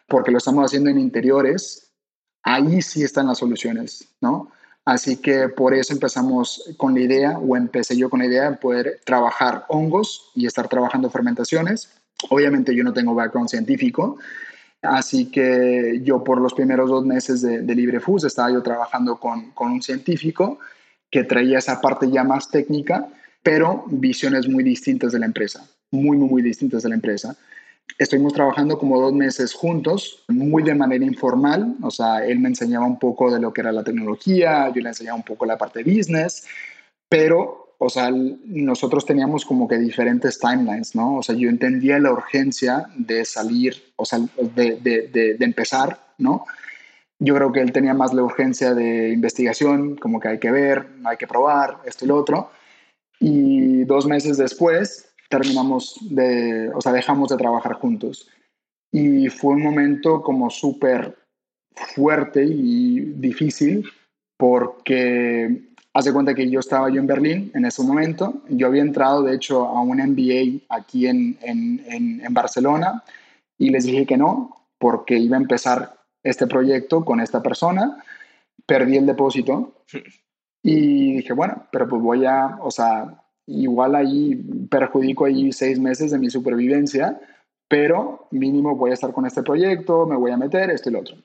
porque 0.07 0.31
lo 0.31 0.37
estamos 0.37 0.65
haciendo 0.65 0.91
en 0.91 0.99
interiores, 0.99 1.91
ahí 2.43 2.83
sí 2.83 3.01
están 3.01 3.25
las 3.27 3.39
soluciones, 3.39 4.07
¿no? 4.21 4.51
Así 4.85 5.17
que 5.17 5.49
por 5.49 5.73
eso 5.73 5.93
empezamos 5.93 6.75
con 6.77 6.93
la 6.93 6.99
idea, 6.99 7.39
o 7.39 7.57
empecé 7.57 7.97
yo 7.97 8.11
con 8.11 8.19
la 8.19 8.27
idea 8.27 8.51
de 8.51 8.57
poder 8.57 8.99
trabajar 9.03 9.65
hongos 9.67 10.29
y 10.35 10.45
estar 10.45 10.67
trabajando 10.67 11.09
fermentaciones 11.09 11.89
Obviamente 12.29 12.75
yo 12.75 12.83
no 12.83 12.93
tengo 12.93 13.13
background 13.13 13.49
científico, 13.49 14.17
Así 14.81 15.25
que 15.31 16.01
yo 16.03 16.23
por 16.23 16.39
los 16.39 16.53
primeros 16.53 16.89
dos 16.89 17.05
meses 17.05 17.41
de, 17.41 17.61
de 17.61 18.01
estaba 18.25 18.51
yo 18.51 18.61
trabajando 18.61 19.17
con, 19.17 19.51
con 19.51 19.71
un 19.71 19.81
científico 19.81 20.59
que 21.09 21.23
traía 21.23 21.59
esa 21.59 21.81
parte 21.81 22.09
ya 22.09 22.23
más 22.23 22.49
técnica, 22.49 23.07
pero 23.41 23.85
visiones 23.87 24.47
muy 24.47 24.63
distintas 24.63 25.11
de 25.11 25.19
la 25.19 25.25
empresa, 25.25 25.67
muy, 25.91 26.17
muy, 26.17 26.29
muy 26.29 26.41
distintas 26.41 26.83
de 26.83 26.89
la 26.89 26.95
empresa. 26.95 27.35
Estuvimos 27.97 28.33
trabajando 28.33 28.77
como 28.77 28.99
dos 28.99 29.13
meses 29.13 29.53
juntos, 29.53 30.23
muy 30.27 30.63
de 30.63 30.75
manera 30.75 31.05
informal, 31.05 31.75
o 31.81 31.91
sea, 31.91 32.25
él 32.25 32.39
me 32.39 32.49
enseñaba 32.49 32.85
un 32.85 32.99
poco 32.99 33.31
de 33.31 33.39
lo 33.39 33.53
que 33.53 33.61
era 33.61 33.71
la 33.71 33.83
tecnología, 33.83 34.71
yo 34.73 34.81
le 34.81 34.89
enseñaba 34.89 35.17
un 35.17 35.23
poco 35.23 35.45
la 35.45 35.57
parte 35.57 35.83
business, 35.83 36.45
pero, 37.07 37.64
o 37.77 37.89
sea, 37.89 38.11
nosotros 38.11 39.05
teníamos 39.05 39.45
como 39.45 39.67
que 39.67 39.77
diferentes 39.77 40.39
timelines, 40.39 40.95
¿no? 40.95 41.17
O 41.17 41.23
sea, 41.23 41.35
yo 41.35 41.49
entendía 41.49 41.99
la 41.99 42.11
urgencia 42.11 42.85
de 42.95 43.25
salir, 43.25 43.75
o 43.95 44.05
sea, 44.05 44.19
de, 44.19 44.79
de, 44.81 45.35
de, 45.37 45.45
empezar, 45.45 45.99
¿no? 46.17 46.45
Yo 47.19 47.35
creo 47.35 47.51
que 47.51 47.61
él 47.61 47.71
tenía 47.71 47.93
más 47.93 48.13
la 48.13 48.23
urgencia 48.23 48.73
de 48.73 49.11
investigación, 49.11 49.95
como 49.95 50.19
que 50.19 50.29
hay 50.29 50.39
que 50.39 50.51
ver, 50.51 50.87
hay 51.03 51.17
que 51.17 51.27
probar, 51.27 51.79
esto 51.85 52.05
y 52.05 52.07
lo 52.07 52.17
otro. 52.17 52.49
Y 53.19 53.83
dos 53.85 54.05
meses 54.05 54.37
después 54.37 55.13
terminamos 55.29 55.97
de, 56.01 56.71
o 56.73 56.81
sea, 56.81 56.91
dejamos 56.91 57.29
de 57.29 57.37
trabajar 57.37 57.73
juntos. 57.73 58.29
Y 58.91 59.29
fue 59.29 59.53
un 59.53 59.63
momento 59.63 60.21
como 60.21 60.49
súper 60.49 61.17
fuerte 61.95 62.43
y 62.43 62.99
difícil 63.15 63.85
porque 64.37 65.74
hace 65.95 66.11
cuenta 66.11 66.35
que 66.35 66.49
yo 66.49 66.59
estaba 66.59 66.89
yo 66.89 66.99
en 66.99 67.07
Berlín 67.07 67.51
en 67.55 67.63
ese 67.63 67.81
momento. 67.81 68.41
Yo 68.49 68.67
había 68.67 68.81
entrado, 68.81 69.23
de 69.23 69.33
hecho, 69.33 69.65
a 69.65 69.81
un 69.81 69.97
MBA 69.97 70.65
aquí 70.67 71.07
en, 71.07 71.37
en, 71.41 71.83
en, 71.87 72.23
en 72.23 72.33
Barcelona 72.33 73.01
y 73.57 73.69
les 73.69 73.85
dije 73.85 74.05
que 74.05 74.17
no 74.17 74.53
porque 74.77 75.17
iba 75.17 75.37
a 75.37 75.39
empezar 75.39 75.95
este 76.21 76.47
proyecto 76.47 77.05
con 77.05 77.21
esta 77.21 77.41
persona, 77.41 78.03
perdí 78.65 78.97
el 78.97 79.05
depósito 79.05 79.85
y 80.61 81.15
dije, 81.15 81.31
bueno, 81.31 81.65
pero 81.71 81.87
pues 81.87 82.01
voy 82.01 82.25
a, 82.25 82.57
o 82.59 82.71
sea, 82.71 83.23
igual 83.47 83.95
ahí 83.95 84.35
perjudico 84.69 85.23
ahí 85.23 85.53
seis 85.53 85.79
meses 85.79 86.11
de 86.11 86.19
mi 86.19 86.29
supervivencia, 86.29 87.21
pero 87.69 88.27
mínimo 88.31 88.75
voy 88.75 88.91
a 88.91 88.95
estar 88.95 89.13
con 89.13 89.25
este 89.25 89.43
proyecto, 89.43 90.05
me 90.05 90.17
voy 90.17 90.31
a 90.31 90.37
meter, 90.37 90.71
esto 90.71 90.89
y 90.89 90.93
lo 90.93 90.99
otro. 90.99 91.15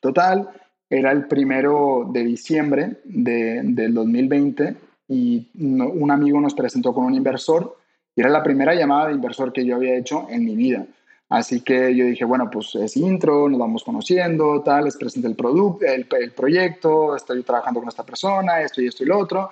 Total, 0.00 0.48
era 0.92 1.10
el 1.10 1.24
primero 1.24 2.06
de 2.12 2.22
diciembre 2.22 2.98
de, 3.04 3.62
del 3.64 3.94
2020 3.94 4.76
y 5.08 5.48
un 5.58 6.10
amigo 6.10 6.38
nos 6.38 6.52
presentó 6.52 6.92
con 6.92 7.06
un 7.06 7.14
inversor 7.14 7.78
y 8.14 8.20
era 8.20 8.28
la 8.28 8.42
primera 8.42 8.74
llamada 8.74 9.08
de 9.08 9.14
inversor 9.14 9.54
que 9.54 9.64
yo 9.64 9.76
había 9.76 9.96
hecho 9.96 10.26
en 10.28 10.44
mi 10.44 10.54
vida. 10.54 10.84
Así 11.30 11.62
que 11.62 11.96
yo 11.96 12.04
dije, 12.04 12.26
bueno, 12.26 12.50
pues 12.50 12.74
es 12.74 12.94
intro, 12.98 13.48
nos 13.48 13.58
vamos 13.58 13.84
conociendo, 13.84 14.60
tal, 14.60 14.84
les 14.84 14.98
presento 14.98 15.28
el 15.28 15.34
producto, 15.34 15.86
el, 15.86 16.06
el, 16.20 16.32
proyecto, 16.32 17.16
estoy 17.16 17.42
trabajando 17.42 17.80
con 17.80 17.88
esta 17.88 18.04
persona, 18.04 18.60
esto 18.60 18.82
y 18.82 18.88
esto 18.88 19.02
y 19.02 19.06
lo 19.06 19.18
otro. 19.18 19.48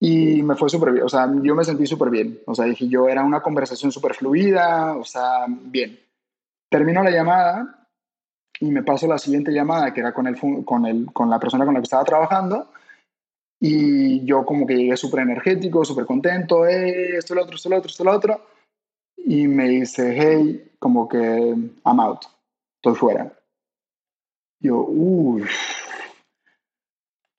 Y 0.00 0.42
me 0.42 0.56
fue 0.56 0.70
súper 0.70 0.92
bien, 0.92 1.04
o 1.04 1.10
sea, 1.10 1.30
yo 1.42 1.54
me 1.54 1.64
sentí 1.64 1.86
súper 1.86 2.08
bien. 2.08 2.40
O 2.46 2.54
sea, 2.54 2.64
dije, 2.64 2.88
yo 2.88 3.06
era 3.06 3.22
una 3.22 3.42
conversación 3.42 3.92
súper 3.92 4.14
fluida, 4.14 4.96
o 4.96 5.04
sea, 5.04 5.44
bien. 5.46 5.98
Termino 6.70 7.02
la 7.02 7.10
llamada 7.10 7.77
y 8.60 8.70
me 8.70 8.82
paso 8.82 9.06
la 9.06 9.18
siguiente 9.18 9.52
llamada, 9.52 9.92
que 9.92 10.00
era 10.00 10.12
con, 10.12 10.26
el, 10.26 10.64
con, 10.64 10.86
el, 10.86 11.06
con 11.12 11.30
la 11.30 11.38
persona 11.38 11.64
con 11.64 11.74
la 11.74 11.80
que 11.80 11.84
estaba 11.84 12.04
trabajando. 12.04 12.70
Y 13.60 14.24
yo 14.24 14.44
como 14.44 14.66
que 14.66 14.76
llegué 14.76 14.96
súper 14.96 15.20
energético, 15.20 15.84
súper 15.84 16.06
contento, 16.06 16.66
eh, 16.66 17.16
esto, 17.16 17.34
lo 17.34 17.42
otro, 17.42 17.56
esto, 17.56 17.68
lo 17.68 17.76
otro, 17.78 17.88
esto, 17.88 18.04
lo 18.04 18.12
otro 18.12 18.40
y 19.28 19.46
me 19.46 19.68
dice, 19.68 20.14
hey, 20.16 20.72
como 20.78 21.08
que 21.08 21.18
I'm 21.18 22.00
out, 22.00 22.24
estoy 22.76 22.94
fuera. 22.94 23.32
Yo, 24.60 24.78
uff. 24.88 25.77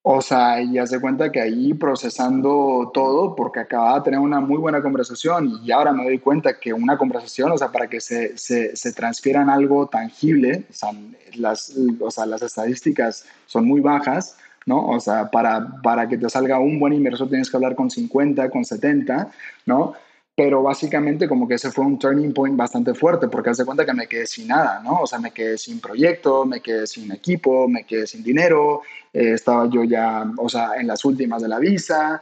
O 0.01 0.21
sea, 0.21 0.61
y 0.61 0.77
hace 0.77 0.99
cuenta 1.01 1.29
que 1.31 1.41
ahí 1.41 1.73
procesando 1.73 2.89
todo, 2.93 3.35
porque 3.35 3.59
acababa 3.59 3.99
de 3.99 4.05
tener 4.05 4.19
una 4.19 4.39
muy 4.39 4.57
buena 4.57 4.81
conversación 4.81 5.59
y 5.61 5.71
ahora 5.71 5.91
me 5.91 6.05
doy 6.05 6.19
cuenta 6.19 6.57
que 6.57 6.71
una 6.71 6.97
conversación, 6.97 7.51
o 7.51 7.57
sea, 7.57 7.69
para 7.71 7.87
que 7.87 7.99
se, 7.99 8.37
se, 8.37 8.75
se 8.77 8.93
transfiera 8.93 9.41
algo 9.51 9.87
tangible, 9.87 10.63
o 10.69 10.73
sea, 10.73 10.89
las, 11.35 11.75
o 11.99 12.11
sea, 12.11 12.25
las 12.25 12.41
estadísticas 12.41 13.25
son 13.45 13.65
muy 13.65 13.81
bajas, 13.81 14.37
¿no? 14.65 14.87
O 14.87 14.99
sea, 15.01 15.29
para, 15.31 15.67
para 15.83 16.07
que 16.07 16.17
te 16.17 16.29
salga 16.29 16.59
un 16.59 16.79
buen 16.79 16.93
inversor 16.93 17.27
tienes 17.27 17.49
que 17.49 17.57
hablar 17.57 17.75
con 17.75 17.89
50, 17.89 18.49
con 18.51 18.63
70, 18.63 19.29
¿no? 19.65 19.95
Pero 20.39 20.63
básicamente 20.63 21.27
como 21.27 21.49
que 21.49 21.55
ese 21.55 21.69
fue 21.69 21.83
un 21.83 21.99
turning 21.99 22.31
point 22.31 22.55
bastante 22.55 22.93
fuerte 22.93 23.27
porque 23.27 23.49
hace 23.49 23.65
cuenta 23.65 23.85
que 23.85 23.93
me 23.93 24.07
quedé 24.07 24.25
sin 24.25 24.47
nada, 24.47 24.79
¿no? 24.81 25.01
O 25.01 25.05
sea, 25.05 25.19
me 25.19 25.31
quedé 25.31 25.57
sin 25.57 25.81
proyecto, 25.81 26.45
me 26.45 26.61
quedé 26.61 26.87
sin 26.87 27.11
equipo, 27.11 27.67
me 27.67 27.83
quedé 27.83 28.07
sin 28.07 28.23
dinero, 28.23 28.81
eh, 29.11 29.33
estaba 29.33 29.69
yo 29.69 29.83
ya, 29.83 30.23
o 30.37 30.47
sea, 30.47 30.75
en 30.77 30.87
las 30.87 31.03
últimas 31.03 31.41
de 31.41 31.49
la 31.49 31.59
visa, 31.59 32.21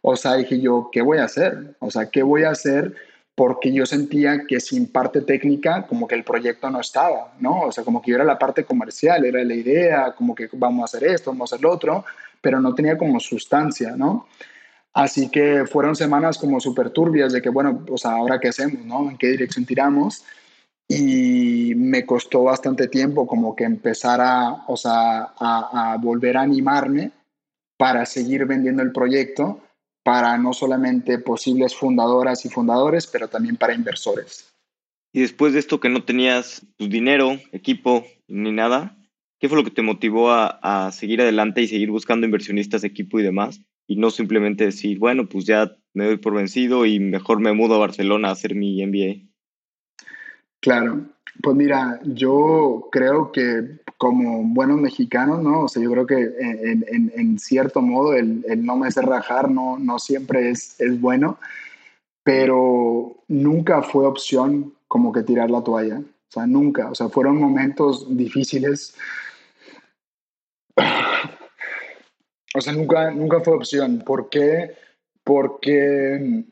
o 0.00 0.16
sea, 0.16 0.36
dije 0.36 0.58
yo, 0.58 0.88
¿qué 0.90 1.02
voy 1.02 1.18
a 1.18 1.24
hacer? 1.24 1.76
O 1.80 1.90
sea, 1.90 2.08
¿qué 2.08 2.22
voy 2.22 2.44
a 2.44 2.52
hacer? 2.52 2.94
Porque 3.34 3.70
yo 3.70 3.84
sentía 3.84 4.46
que 4.48 4.60
sin 4.60 4.90
parte 4.90 5.20
técnica, 5.20 5.86
como 5.86 6.08
que 6.08 6.14
el 6.14 6.24
proyecto 6.24 6.70
no 6.70 6.80
estaba, 6.80 7.34
¿no? 7.38 7.64
O 7.64 7.70
sea, 7.70 7.84
como 7.84 8.00
que 8.00 8.12
yo 8.12 8.14
era 8.14 8.24
la 8.24 8.38
parte 8.38 8.64
comercial, 8.64 9.26
era 9.26 9.44
la 9.44 9.54
idea, 9.54 10.14
como 10.16 10.34
que 10.34 10.48
vamos 10.54 10.80
a 10.80 10.96
hacer 10.96 11.06
esto, 11.06 11.32
vamos 11.32 11.52
a 11.52 11.56
hacer 11.56 11.62
lo 11.62 11.70
otro, 11.70 12.06
pero 12.40 12.62
no 12.62 12.74
tenía 12.74 12.96
como 12.96 13.20
sustancia, 13.20 13.94
¿no? 13.94 14.26
Así 14.94 15.30
que 15.30 15.64
fueron 15.66 15.94
semanas 15.94 16.38
como 16.38 16.60
súper 16.60 16.90
turbias 16.90 17.32
de 17.32 17.42
que, 17.42 17.50
bueno, 17.50 17.84
pues 17.86 18.04
ahora 18.04 18.40
qué 18.40 18.48
hacemos, 18.48 18.84
¿no? 18.84 19.10
¿En 19.10 19.18
qué 19.18 19.28
dirección 19.28 19.64
tiramos? 19.64 20.24
Y 20.88 21.74
me 21.76 22.06
costó 22.06 22.44
bastante 22.44 22.88
tiempo 22.88 23.26
como 23.26 23.54
que 23.54 23.64
empezar 23.64 24.20
a, 24.20 24.64
o 24.66 24.76
sea, 24.76 25.34
a, 25.38 25.96
volver 26.00 26.36
a 26.36 26.42
animarme 26.42 27.10
para 27.76 28.06
seguir 28.06 28.46
vendiendo 28.46 28.82
el 28.82 28.92
proyecto 28.92 29.60
para 30.02 30.38
no 30.38 30.54
solamente 30.54 31.18
posibles 31.18 31.76
fundadoras 31.76 32.46
y 32.46 32.48
fundadores, 32.48 33.06
pero 33.06 33.28
también 33.28 33.56
para 33.56 33.74
inversores. 33.74 34.50
Y 35.12 35.20
después 35.20 35.52
de 35.52 35.58
esto 35.58 35.78
que 35.78 35.90
no 35.90 36.04
tenías 36.04 36.66
tu 36.76 36.88
dinero, 36.88 37.38
equipo 37.52 38.06
ni 38.26 38.50
nada, 38.50 38.96
¿qué 39.38 39.48
fue 39.48 39.58
lo 39.58 39.64
que 39.64 39.70
te 39.70 39.82
motivó 39.82 40.30
a, 40.30 40.86
a 40.86 40.92
seguir 40.92 41.20
adelante 41.20 41.60
y 41.60 41.68
seguir 41.68 41.90
buscando 41.90 42.24
inversionistas, 42.24 42.84
equipo 42.84 43.20
y 43.20 43.22
demás? 43.22 43.60
Y 43.88 43.96
no 43.96 44.10
simplemente 44.10 44.66
decir, 44.66 44.98
bueno, 44.98 45.28
pues 45.28 45.46
ya 45.46 45.74
me 45.94 46.04
doy 46.04 46.18
por 46.18 46.34
vencido 46.34 46.84
y 46.84 47.00
mejor 47.00 47.40
me 47.40 47.54
mudo 47.54 47.74
a 47.74 47.78
Barcelona 47.78 48.28
a 48.28 48.32
hacer 48.32 48.54
mi 48.54 48.86
MBA? 48.86 49.26
Claro, 50.60 51.06
pues 51.42 51.56
mira, 51.56 51.98
yo 52.04 52.88
creo 52.92 53.32
que 53.32 53.78
como 53.96 54.44
buenos 54.44 54.78
mexicanos, 54.78 55.42
¿no? 55.42 55.62
O 55.62 55.68
sea, 55.68 55.82
yo 55.82 55.90
creo 55.90 56.06
que 56.06 56.16
en, 56.16 57.12
en, 57.16 57.38
cierto 57.38 57.80
modo 57.80 58.14
el, 58.14 58.44
el, 58.46 58.64
no 58.64 58.76
me 58.76 58.86
hacer 58.86 59.06
rajar 59.06 59.50
no, 59.50 59.78
no 59.78 59.98
siempre 59.98 60.50
es, 60.50 60.78
es 60.80 61.00
bueno, 61.00 61.38
pero 62.22 63.16
nunca 63.26 63.82
fue 63.82 64.06
opción 64.06 64.74
como 64.86 65.12
que 65.12 65.22
tirar 65.22 65.50
la 65.50 65.64
toalla, 65.64 65.98
o 65.98 66.30
sea, 66.30 66.46
nunca, 66.46 66.90
o 66.90 66.94
sea, 66.94 67.08
fueron 67.08 67.40
momentos 67.40 68.14
difíciles 68.14 68.94
O 72.54 72.60
sea, 72.60 72.72
nunca, 72.72 73.10
nunca 73.10 73.40
fue 73.40 73.54
opción. 73.54 74.02
¿Por 74.04 74.30
qué? 74.30 74.76
Porque 75.22 76.44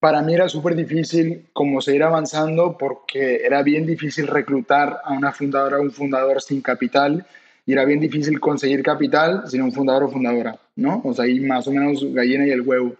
para 0.00 0.22
mí 0.22 0.34
era 0.34 0.48
súper 0.48 0.74
difícil 0.74 1.50
como 1.52 1.80
seguir 1.80 2.02
avanzando 2.02 2.76
porque 2.78 3.42
era 3.44 3.62
bien 3.62 3.86
difícil 3.86 4.26
reclutar 4.26 5.00
a 5.04 5.12
una 5.12 5.30
fundadora 5.30 5.78
o 5.78 5.82
un 5.82 5.92
fundador 5.92 6.40
sin 6.40 6.62
capital 6.62 7.26
y 7.66 7.74
era 7.74 7.84
bien 7.84 8.00
difícil 8.00 8.40
conseguir 8.40 8.82
capital 8.82 9.44
sin 9.46 9.62
un 9.62 9.72
fundador 9.72 10.04
o 10.04 10.10
fundadora, 10.10 10.58
¿no? 10.74 11.02
O 11.04 11.12
sea, 11.12 11.26
ahí 11.26 11.38
más 11.40 11.68
o 11.68 11.70
menos 11.70 12.02
gallina 12.14 12.46
y 12.46 12.50
el 12.50 12.62
huevo. 12.62 12.96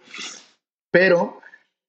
Pero 0.91 1.40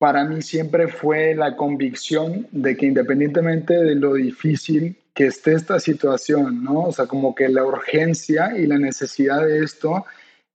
para 0.03 0.25
mí 0.25 0.43
siempre 0.43 0.89
fue 0.89 1.33
la 1.33 1.55
convicción 1.55 2.49
de 2.51 2.77
que 2.77 2.87
independientemente 2.87 3.75
de 3.75 3.95
lo 3.95 4.15
difícil 4.15 4.97
que 5.15 5.27
esté 5.27 5.53
esta 5.53 5.79
situación, 5.79 6.65
¿no? 6.65 6.87
O 6.87 6.93
sea, 6.93 7.07
como 7.07 7.37
que 7.37 7.49
la 7.49 7.65
urgencia 7.65 8.59
y 8.59 8.67
la 8.67 8.79
necesidad 8.79 9.47
de 9.47 9.63
esto 9.63 10.05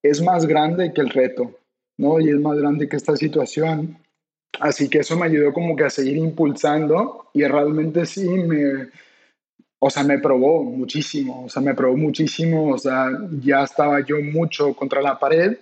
es 0.03 0.21
más 0.21 0.45
grande 0.45 0.91
que 0.91 0.99
el 0.99 1.11
reto, 1.11 1.57
¿no? 1.95 2.19
Y 2.19 2.27
es 2.27 2.41
más 2.41 2.57
grande 2.57 2.89
que 2.89 2.97
esta 2.97 3.15
situación. 3.15 3.97
Así 4.59 4.89
que 4.89 4.99
eso 4.99 5.15
me 5.15 5.27
ayudó 5.27 5.53
como 5.53 5.77
que 5.77 5.85
a 5.85 5.89
seguir 5.89 6.17
impulsando 6.17 7.29
y 7.33 7.45
realmente 7.45 8.05
sí 8.05 8.27
me, 8.27 8.89
o 9.79 9.89
sea, 9.89 10.03
me 10.03 10.19
probó 10.19 10.61
muchísimo, 10.61 11.45
o 11.45 11.49
sea, 11.49 11.61
me 11.61 11.73
probó 11.73 11.95
muchísimo, 11.95 12.73
o 12.73 12.77
sea, 12.77 13.11
ya 13.39 13.63
estaba 13.63 14.01
yo 14.01 14.17
mucho 14.21 14.73
contra 14.73 15.01
la 15.01 15.17
pared 15.17 15.55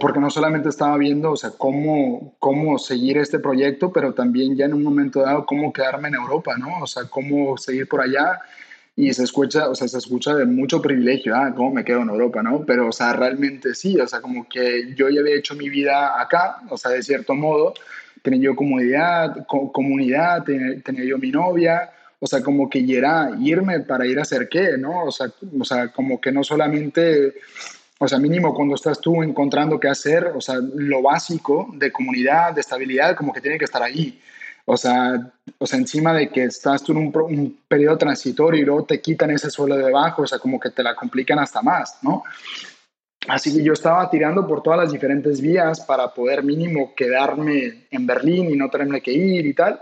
porque 0.00 0.20
no 0.20 0.30
solamente 0.30 0.68
estaba 0.68 0.96
viendo, 0.96 1.32
o 1.32 1.36
sea, 1.36 1.50
cómo, 1.56 2.34
cómo 2.38 2.78
seguir 2.78 3.18
este 3.18 3.38
proyecto, 3.38 3.92
pero 3.92 4.14
también 4.14 4.56
ya 4.56 4.66
en 4.66 4.74
un 4.74 4.82
momento 4.82 5.20
dado 5.20 5.46
cómo 5.46 5.72
quedarme 5.72 6.08
en 6.08 6.14
Europa, 6.14 6.56
¿no? 6.56 6.80
O 6.82 6.86
sea, 6.86 7.04
cómo 7.04 7.56
seguir 7.56 7.88
por 7.88 8.00
allá 8.00 8.40
y 8.96 9.12
se 9.12 9.22
escucha, 9.22 9.68
o 9.68 9.74
sea, 9.74 9.86
se 9.86 9.98
escucha 9.98 10.34
de 10.34 10.44
mucho 10.44 10.82
privilegio, 10.82 11.36
ah, 11.36 11.52
cómo 11.54 11.72
me 11.72 11.84
quedo 11.84 12.02
en 12.02 12.08
Europa, 12.08 12.42
¿no? 12.42 12.64
Pero, 12.66 12.88
o 12.88 12.92
sea, 12.92 13.12
realmente 13.12 13.74
sí, 13.74 13.98
o 14.00 14.06
sea, 14.06 14.20
como 14.20 14.48
que 14.48 14.92
yo 14.94 15.08
ya 15.08 15.20
había 15.20 15.36
hecho 15.36 15.54
mi 15.54 15.68
vida 15.68 16.20
acá, 16.20 16.58
o 16.68 16.76
sea, 16.76 16.90
de 16.90 17.02
cierto 17.02 17.34
modo, 17.34 17.74
tenía 18.22 18.40
yo 18.40 18.56
comodidad, 18.56 19.46
comunidad, 19.46 20.42
tenía, 20.44 20.80
tenía 20.82 21.04
yo 21.04 21.18
mi 21.18 21.30
novia, 21.30 21.90
o 22.20 22.26
sea, 22.26 22.42
como 22.42 22.68
que 22.68 22.84
era 22.88 23.30
irme 23.38 23.80
para 23.80 24.06
ir 24.06 24.18
a 24.18 24.22
hacer 24.22 24.48
qué, 24.48 24.76
¿no? 24.76 25.04
O 25.04 25.12
sea, 25.12 25.28
o 25.58 25.64
sea, 25.64 25.88
como 25.88 26.20
que 26.20 26.32
no 26.32 26.42
solamente, 26.42 27.34
o 27.98 28.08
sea, 28.08 28.18
mínimo 28.18 28.54
cuando 28.54 28.74
estás 28.74 29.00
tú 29.00 29.22
encontrando 29.22 29.78
qué 29.80 29.88
hacer, 29.88 30.32
o 30.34 30.40
sea, 30.40 30.56
lo 30.74 31.02
básico 31.02 31.68
de 31.74 31.90
comunidad, 31.90 32.54
de 32.54 32.60
estabilidad, 32.60 33.16
como 33.16 33.32
que 33.32 33.40
tiene 33.40 33.58
que 33.58 33.64
estar 33.64 33.82
ahí. 33.82 34.20
O 34.64 34.76
sea, 34.76 35.32
o 35.58 35.66
sea, 35.66 35.78
encima 35.78 36.12
de 36.12 36.28
que 36.28 36.44
estás 36.44 36.82
tú 36.82 36.92
en 36.92 36.98
un, 36.98 37.12
un 37.16 37.58
periodo 37.66 37.98
transitorio 37.98 38.62
y 38.62 38.64
luego 38.64 38.84
te 38.84 39.00
quitan 39.00 39.30
ese 39.30 39.50
suelo 39.50 39.76
de 39.76 39.84
debajo, 39.84 40.22
o 40.22 40.26
sea, 40.26 40.38
como 40.38 40.60
que 40.60 40.70
te 40.70 40.82
la 40.82 40.94
complican 40.94 41.38
hasta 41.38 41.62
más, 41.62 41.98
¿no? 42.02 42.22
Así 43.26 43.54
que 43.54 43.62
yo 43.62 43.72
estaba 43.72 44.08
tirando 44.08 44.46
por 44.46 44.62
todas 44.62 44.78
las 44.78 44.92
diferentes 44.92 45.40
vías 45.40 45.80
para 45.80 46.14
poder 46.14 46.44
mínimo 46.44 46.94
quedarme 46.94 47.86
en 47.90 48.06
Berlín 48.06 48.50
y 48.50 48.56
no 48.56 48.70
tenerme 48.70 49.00
que 49.00 49.12
ir 49.12 49.44
y 49.44 49.54
tal. 49.54 49.80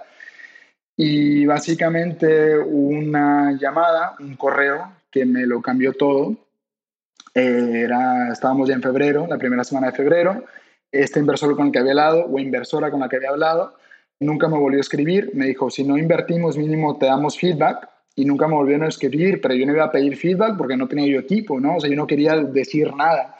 Y 0.97 1.45
básicamente 1.45 2.59
una 2.59 3.53
llamada, 3.53 4.17
un 4.19 4.37
correo 4.37 4.91
que 5.11 5.27
me 5.27 5.47
lo 5.47 5.61
cambió 5.61 5.93
todo. 5.93 6.35
Eh, 7.37 7.83
era, 7.85 8.33
estábamos 8.33 8.67
ya 8.67 8.75
en 8.77 8.83
febrero, 8.83 9.27
la 9.29 9.37
primera 9.37 9.63
semana 9.63 9.89
de 9.89 9.93
febrero. 9.93 10.45
Este 10.91 11.21
inversor 11.21 11.55
con 11.55 11.67
el 11.67 11.73
que 11.73 11.79
había 11.79 11.93
hablado 11.93 12.25
o 12.25 12.39
inversora 12.39 12.91
con 12.91 13.01
la 13.01 13.11
que 13.11 13.17
había 13.17 13.29
hablado 13.29 13.75
nunca 14.21 14.49
me 14.49 14.59
volvió 14.59 14.79
a 14.79 14.81
escribir. 14.81 15.33
Me 15.35 15.45
dijo, 15.45 15.69
si 15.69 15.85
no 15.85 15.99
invertimos 15.99 16.57
mínimo 16.57 16.97
te 16.97 17.05
damos 17.05 17.39
feedback. 17.39 17.91
Y 18.19 18.25
nunca 18.25 18.49
me 18.49 18.55
volvieron 18.55 18.87
a 18.87 18.89
escribir, 18.89 19.43
pero 19.43 19.55
yo 19.55 19.67
no 19.67 19.75
iba 19.75 19.85
a 19.85 19.91
pedir 19.91 20.17
feedback 20.17 20.57
porque 20.57 20.79
no 20.79 20.89
tenía 20.89 21.07
yo 21.07 21.21
equipo, 21.21 21.61
¿no? 21.61 21.77
O 21.77 21.81
sea, 21.81 21.91
yo 21.91 21.97
no 21.97 22.07
quería 22.07 22.35
decir 22.37 22.95
nada. 22.95 23.37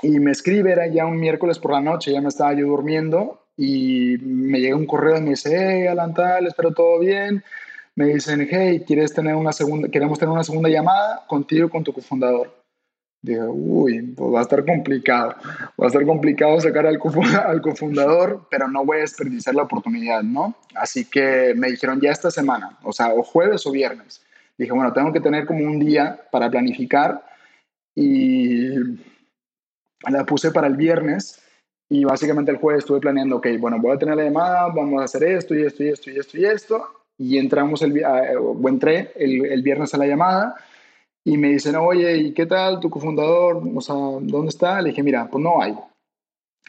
Y 0.00 0.20
me 0.20 0.30
escribe, 0.30 0.70
era 0.70 0.86
ya 0.86 1.04
un 1.04 1.18
miércoles 1.18 1.58
por 1.58 1.72
la 1.72 1.80
noche, 1.80 2.12
ya 2.12 2.20
me 2.20 2.28
estaba 2.28 2.52
yo 2.54 2.68
durmiendo 2.68 3.42
y 3.56 4.16
me 4.20 4.60
llega 4.60 4.76
un 4.76 4.86
correo 4.86 5.16
y 5.16 5.22
me 5.22 5.30
dice, 5.30 5.56
hey, 5.58 5.88
Alan 5.88 6.14
tal, 6.14 6.46
espero 6.46 6.72
todo 6.72 7.00
bien. 7.00 7.42
Me 7.96 8.04
dicen, 8.04 8.46
hey, 8.48 8.84
¿quieres 8.86 9.12
tener 9.12 9.34
una 9.34 9.50
segunda, 9.50 9.88
queremos 9.88 10.20
tener 10.20 10.32
una 10.32 10.44
segunda 10.44 10.68
llamada 10.68 11.24
contigo 11.26 11.66
y 11.66 11.70
con 11.70 11.82
tu 11.82 11.92
cofundador. 11.92 12.57
Dije, 13.20 13.42
uy, 13.42 14.02
pues 14.16 14.32
va 14.32 14.38
a 14.38 14.42
estar 14.42 14.64
complicado. 14.64 15.34
Va 15.80 15.84
a 15.84 15.86
estar 15.88 16.04
complicado 16.06 16.60
sacar 16.60 16.86
al, 16.86 16.98
cofundador, 16.98 18.46
pero 18.50 18.68
no 18.68 18.84
voy 18.84 18.98
a 18.98 19.00
desperdiciar 19.00 19.54
la 19.54 19.64
oportunidad, 19.64 20.22
¿no? 20.22 20.54
Así 20.74 21.04
que 21.04 21.52
me 21.56 21.70
dijeron 21.70 22.00
ya 22.00 22.10
esta 22.10 22.30
semana, 22.30 22.78
o 22.82 22.92
sea, 22.92 23.12
o 23.14 23.22
jueves 23.22 23.66
o 23.66 23.72
viernes. 23.72 24.22
Dije, 24.56 24.72
bueno, 24.72 24.92
tengo 24.92 25.12
que 25.12 25.20
tener 25.20 25.46
como 25.46 25.64
un 25.64 25.78
día 25.78 26.20
para 26.30 26.50
planificar 26.50 27.24
y 27.94 28.70
la 30.08 30.24
puse 30.24 30.52
para 30.52 30.68
el 30.68 30.76
viernes 30.76 31.42
y 31.88 32.04
básicamente 32.04 32.50
el 32.50 32.58
jueves 32.58 32.80
estuve 32.80 33.00
planeando, 33.00 33.36
ok, 33.36 33.48
bueno, 33.58 33.78
voy 33.80 33.96
a 33.96 33.98
tener 33.98 34.16
la 34.16 34.24
llamada, 34.24 34.66
vamos 34.68 35.00
a 35.00 35.04
hacer 35.04 35.24
esto 35.24 35.54
y 35.54 35.62
esto 35.64 35.82
y 35.82 35.88
esto 35.88 36.10
y 36.10 36.18
esto 36.18 36.38
y 36.38 36.44
esto. 36.44 36.88
Y 37.16 37.38
entramos 37.38 37.82
el, 37.82 38.00
o 38.40 38.68
entré 38.68 39.12
el, 39.16 39.44
el 39.46 39.62
viernes 39.62 39.92
a 39.94 39.98
la 39.98 40.06
llamada 40.06 40.54
y 41.28 41.36
me 41.36 41.48
dicen, 41.48 41.76
oye, 41.76 42.16
¿y 42.16 42.32
qué 42.32 42.46
tal 42.46 42.80
tu 42.80 42.88
cofundador? 42.88 43.62
O 43.74 43.80
sea, 43.82 43.94
¿dónde 43.94 44.48
está? 44.48 44.80
Le 44.80 44.90
dije, 44.90 45.02
mira, 45.02 45.28
pues 45.30 45.44
no 45.44 45.60
hay. 45.60 45.74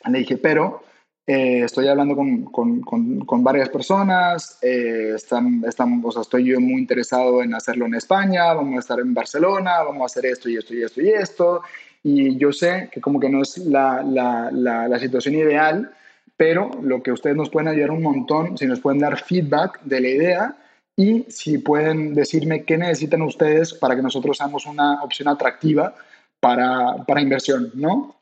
Le 0.06 0.20
dije, 0.20 0.38
pero 0.38 0.84
eh, 1.26 1.62
estoy 1.64 1.88
hablando 1.88 2.14
con, 2.14 2.44
con, 2.44 2.82
con, 3.22 3.42
varias 3.42 3.70
personas, 3.70 4.60
eh, 4.62 5.14
están, 5.16 5.64
están, 5.66 6.02
o 6.04 6.12
sea, 6.12 6.24
estoy 6.24 6.44
yo 6.44 6.60
muy 6.60 6.82
interesado 6.82 7.42
en 7.42 7.54
hacerlo 7.54 7.86
en 7.86 7.96
España, 7.96 8.54
vamos 8.54 8.76
a 8.76 8.80
estar 8.80 9.00
en 9.00 9.14
Barcelona, 9.14 9.82
vamos 9.82 10.02
a 10.02 10.06
hacer 10.08 10.26
esto 10.26 10.50
y 10.50 10.58
esto 10.58 10.74
y 10.74 10.84
esto 10.84 11.02
y 11.02 11.10
esto. 11.10 11.62
Y 12.04 12.36
yo 12.36 12.52
sé 12.52 12.90
que 12.92 13.00
como 13.00 13.18
que 13.18 13.30
no 13.30 13.42
es 13.42 13.60
la, 13.60 14.04
la, 14.04 14.52
la, 14.52 15.00
situación 15.00 15.36
ideal, 15.36 15.90
pero 16.36 16.70
lo 16.82 17.02
que 17.02 17.14
ustedes 17.14 17.38
nos 17.38 17.50
pueden 17.50 17.70
ayudar 17.70 17.92
un 17.92 18.02
montón, 18.02 18.58
si 18.58 18.66
nos 18.66 18.82
pueden 18.82 19.00
dar 19.00 19.18
feedback 19.24 19.80
de 19.84 20.02
la 20.02 20.10
idea 20.10 20.58
y 21.00 21.24
si 21.30 21.60
pueden 21.60 22.14
decirme 22.14 22.66
qué 22.66 22.78
necesitan 22.78 23.22
ustedes 23.22 23.74
para 23.74 23.96
que 23.96 24.02
nosotros 24.02 24.36
seamos 24.36 24.66
una 24.66 25.02
opción 25.02 25.30
atractiva 25.30 25.96
para, 26.42 27.06
para 27.08 27.22
inversión, 27.22 27.72
¿no? 27.74 28.18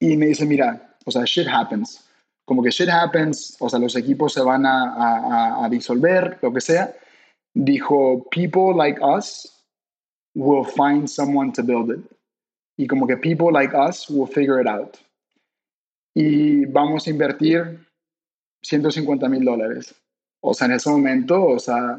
Y 0.00 0.16
me 0.16 0.28
dice, 0.28 0.46
mira, 0.46 0.96
o 1.04 1.10
sea, 1.10 1.24
shit 1.26 1.46
happens. 1.46 2.08
Como 2.46 2.62
que 2.62 2.70
shit 2.70 2.88
happens, 2.88 3.58
o 3.60 3.68
sea, 3.68 3.78
los 3.78 3.94
equipos 3.96 4.32
se 4.32 4.40
van 4.40 4.64
a, 4.64 4.94
a, 4.94 5.66
a 5.66 5.68
disolver, 5.68 6.38
lo 6.40 6.54
que 6.54 6.62
sea. 6.62 6.90
Dijo, 7.52 8.26
people 8.30 8.72
like 8.74 8.98
us 9.02 9.62
will 10.34 10.64
find 10.64 11.06
someone 11.06 11.52
to 11.52 11.62
build 11.62 11.90
it 11.90 12.02
y 12.78 12.86
como 12.86 13.06
que 13.06 13.18
people 13.18 13.52
like 13.52 13.74
us 13.74 14.08
will 14.08 14.26
figure 14.26 14.58
it 14.58 14.66
out. 14.66 14.96
Y 16.14 16.64
vamos 16.64 17.06
a 17.06 17.10
invertir 17.10 17.86
150 18.62 19.28
mil 19.28 19.44
dólares. 19.44 19.94
O 20.42 20.54
sea, 20.54 20.66
en 20.66 20.74
ese 20.74 20.90
momento, 20.90 21.44
o 21.44 21.58
sea, 21.58 21.98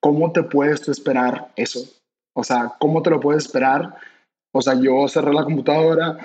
¿cómo 0.00 0.32
te 0.32 0.42
puedes 0.42 0.82
tú 0.82 0.90
esperar 0.90 1.52
eso? 1.56 1.80
O 2.34 2.42
sea, 2.42 2.74
¿cómo 2.78 3.02
te 3.02 3.10
lo 3.10 3.20
puedes 3.20 3.44
esperar? 3.44 3.94
O 4.52 4.60
sea, 4.60 4.74
yo 4.74 5.06
cerré 5.08 5.32
la 5.32 5.44
computadora, 5.44 6.18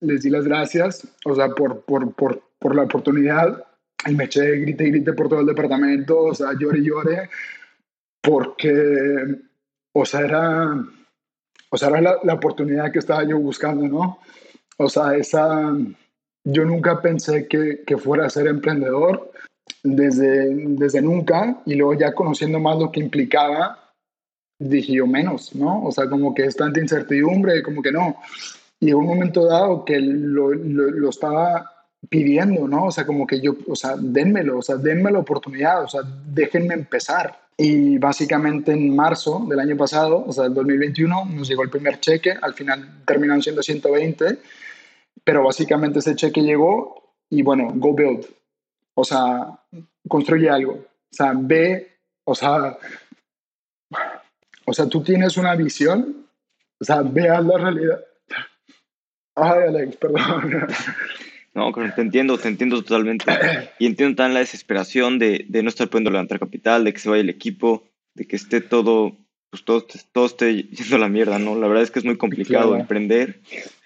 les 0.00 0.22
di 0.22 0.30
las 0.30 0.44
gracias, 0.44 1.06
o 1.24 1.34
sea, 1.34 1.48
por, 1.48 1.82
por, 1.84 2.14
por, 2.14 2.42
por 2.58 2.74
la 2.74 2.82
oportunidad 2.82 3.64
y 4.06 4.14
me 4.14 4.24
eché 4.24 4.58
grite 4.58 4.84
y 4.84 4.90
grite 4.90 5.12
por 5.12 5.28
todo 5.28 5.40
el 5.40 5.46
departamento, 5.46 6.20
o 6.20 6.34
sea, 6.34 6.52
lloré 6.58 6.80
y 6.80 6.84
lloré, 6.84 7.30
porque, 8.22 9.40
o 9.92 10.04
sea, 10.04 10.20
era 10.20 10.84
o 11.70 11.76
sea, 11.76 11.88
era 11.88 12.18
la, 12.22 12.34
oportunidad 12.34 12.92
que 12.92 12.98
estaba 12.98 13.24
yo 13.24 13.38
buscando, 13.38 13.86
¿no? 13.86 14.18
O 14.78 14.88
sea, 14.88 15.14
esa, 15.16 15.76
yo 16.44 16.64
nunca 16.64 17.02
pensé 17.02 17.46
que, 17.46 17.82
que 17.86 17.98
fuera 17.98 18.26
a 18.26 18.30
ser 18.30 18.46
emprendedor 18.46 19.30
desde, 19.96 20.54
desde 20.54 21.02
nunca 21.02 21.60
y 21.66 21.74
luego 21.74 21.94
ya 21.94 22.14
conociendo 22.14 22.58
más 22.60 22.78
lo 22.78 22.90
que 22.90 23.00
implicaba, 23.00 23.78
dije 24.58 24.94
yo 24.94 25.06
menos, 25.06 25.54
¿no? 25.54 25.84
O 25.84 25.92
sea, 25.92 26.08
como 26.08 26.34
que 26.34 26.44
es 26.44 26.56
tanta 26.56 26.80
incertidumbre, 26.80 27.62
como 27.62 27.82
que 27.82 27.92
no. 27.92 28.16
Y 28.80 28.90
en 28.90 28.96
un 28.96 29.06
momento 29.06 29.44
dado 29.44 29.84
que 29.84 29.98
lo, 30.00 30.52
lo, 30.52 30.90
lo, 30.90 31.10
estaba 31.10 31.70
pidiendo, 32.08 32.68
¿no? 32.68 32.86
O 32.86 32.90
sea, 32.90 33.06
como 33.06 33.26
que 33.26 33.40
yo, 33.40 33.56
o 33.66 33.74
sea, 33.74 33.96
denmelo, 33.96 34.58
o 34.58 34.62
sea, 34.62 34.76
denme 34.76 35.10
la 35.10 35.18
oportunidad, 35.18 35.82
o 35.84 35.88
sea, 35.88 36.02
déjenme 36.26 36.74
empezar. 36.74 37.48
Y 37.56 37.98
básicamente 37.98 38.72
en 38.72 38.94
marzo 38.94 39.44
del 39.48 39.58
año 39.58 39.76
pasado, 39.76 40.24
o 40.24 40.32
sea, 40.32 40.44
del 40.44 40.54
2021, 40.54 41.24
nos 41.24 41.48
llegó 41.48 41.64
el 41.64 41.70
primer 41.70 41.98
cheque, 41.98 42.34
al 42.40 42.54
final 42.54 43.02
terminaron 43.04 43.42
siendo 43.42 43.62
120, 43.62 44.38
pero 45.24 45.42
básicamente 45.42 45.98
ese 45.98 46.14
cheque 46.14 46.40
llegó 46.42 47.16
y 47.28 47.42
bueno, 47.42 47.68
go 47.74 47.92
build, 47.94 48.26
o 49.00 49.04
sea, 49.04 49.46
construye 50.08 50.50
algo, 50.50 50.72
o 50.72 51.14
sea, 51.14 51.32
ve, 51.36 51.98
o 52.24 52.34
sea, 52.34 52.76
o 54.64 54.72
sea, 54.72 54.88
tú 54.88 55.04
tienes 55.04 55.36
una 55.36 55.54
visión, 55.54 56.26
o 56.80 56.84
sea, 56.84 57.02
veas 57.02 57.44
la 57.44 57.58
realidad. 57.58 58.00
Ay, 59.36 59.68
Alex, 59.68 59.96
perdón. 59.98 60.66
No, 61.54 61.72
te 61.72 62.00
entiendo, 62.00 62.38
te 62.38 62.48
entiendo 62.48 62.82
totalmente. 62.82 63.24
Y 63.78 63.86
entiendo 63.86 64.16
también 64.16 64.34
la 64.34 64.40
desesperación 64.40 65.20
de, 65.20 65.44
de, 65.48 65.62
no 65.62 65.68
estar 65.68 65.88
pudiendo 65.88 66.10
levantar 66.10 66.40
capital, 66.40 66.84
de 66.84 66.92
que 66.92 66.98
se 66.98 67.08
vaya 67.08 67.22
el 67.22 67.30
equipo, 67.30 67.84
de 68.14 68.26
que 68.26 68.34
esté 68.34 68.60
todo, 68.60 69.16
pues 69.50 69.64
todo, 69.64 69.86
todo 70.12 70.26
esté 70.26 70.64
yendo 70.64 70.96
a 70.96 71.00
la 71.00 71.08
mierda, 71.08 71.38
¿no? 71.38 71.54
La 71.54 71.68
verdad 71.68 71.84
es 71.84 71.92
que 71.92 72.00
es 72.00 72.04
muy 72.04 72.16
complicado 72.16 72.76
emprender 72.76 73.40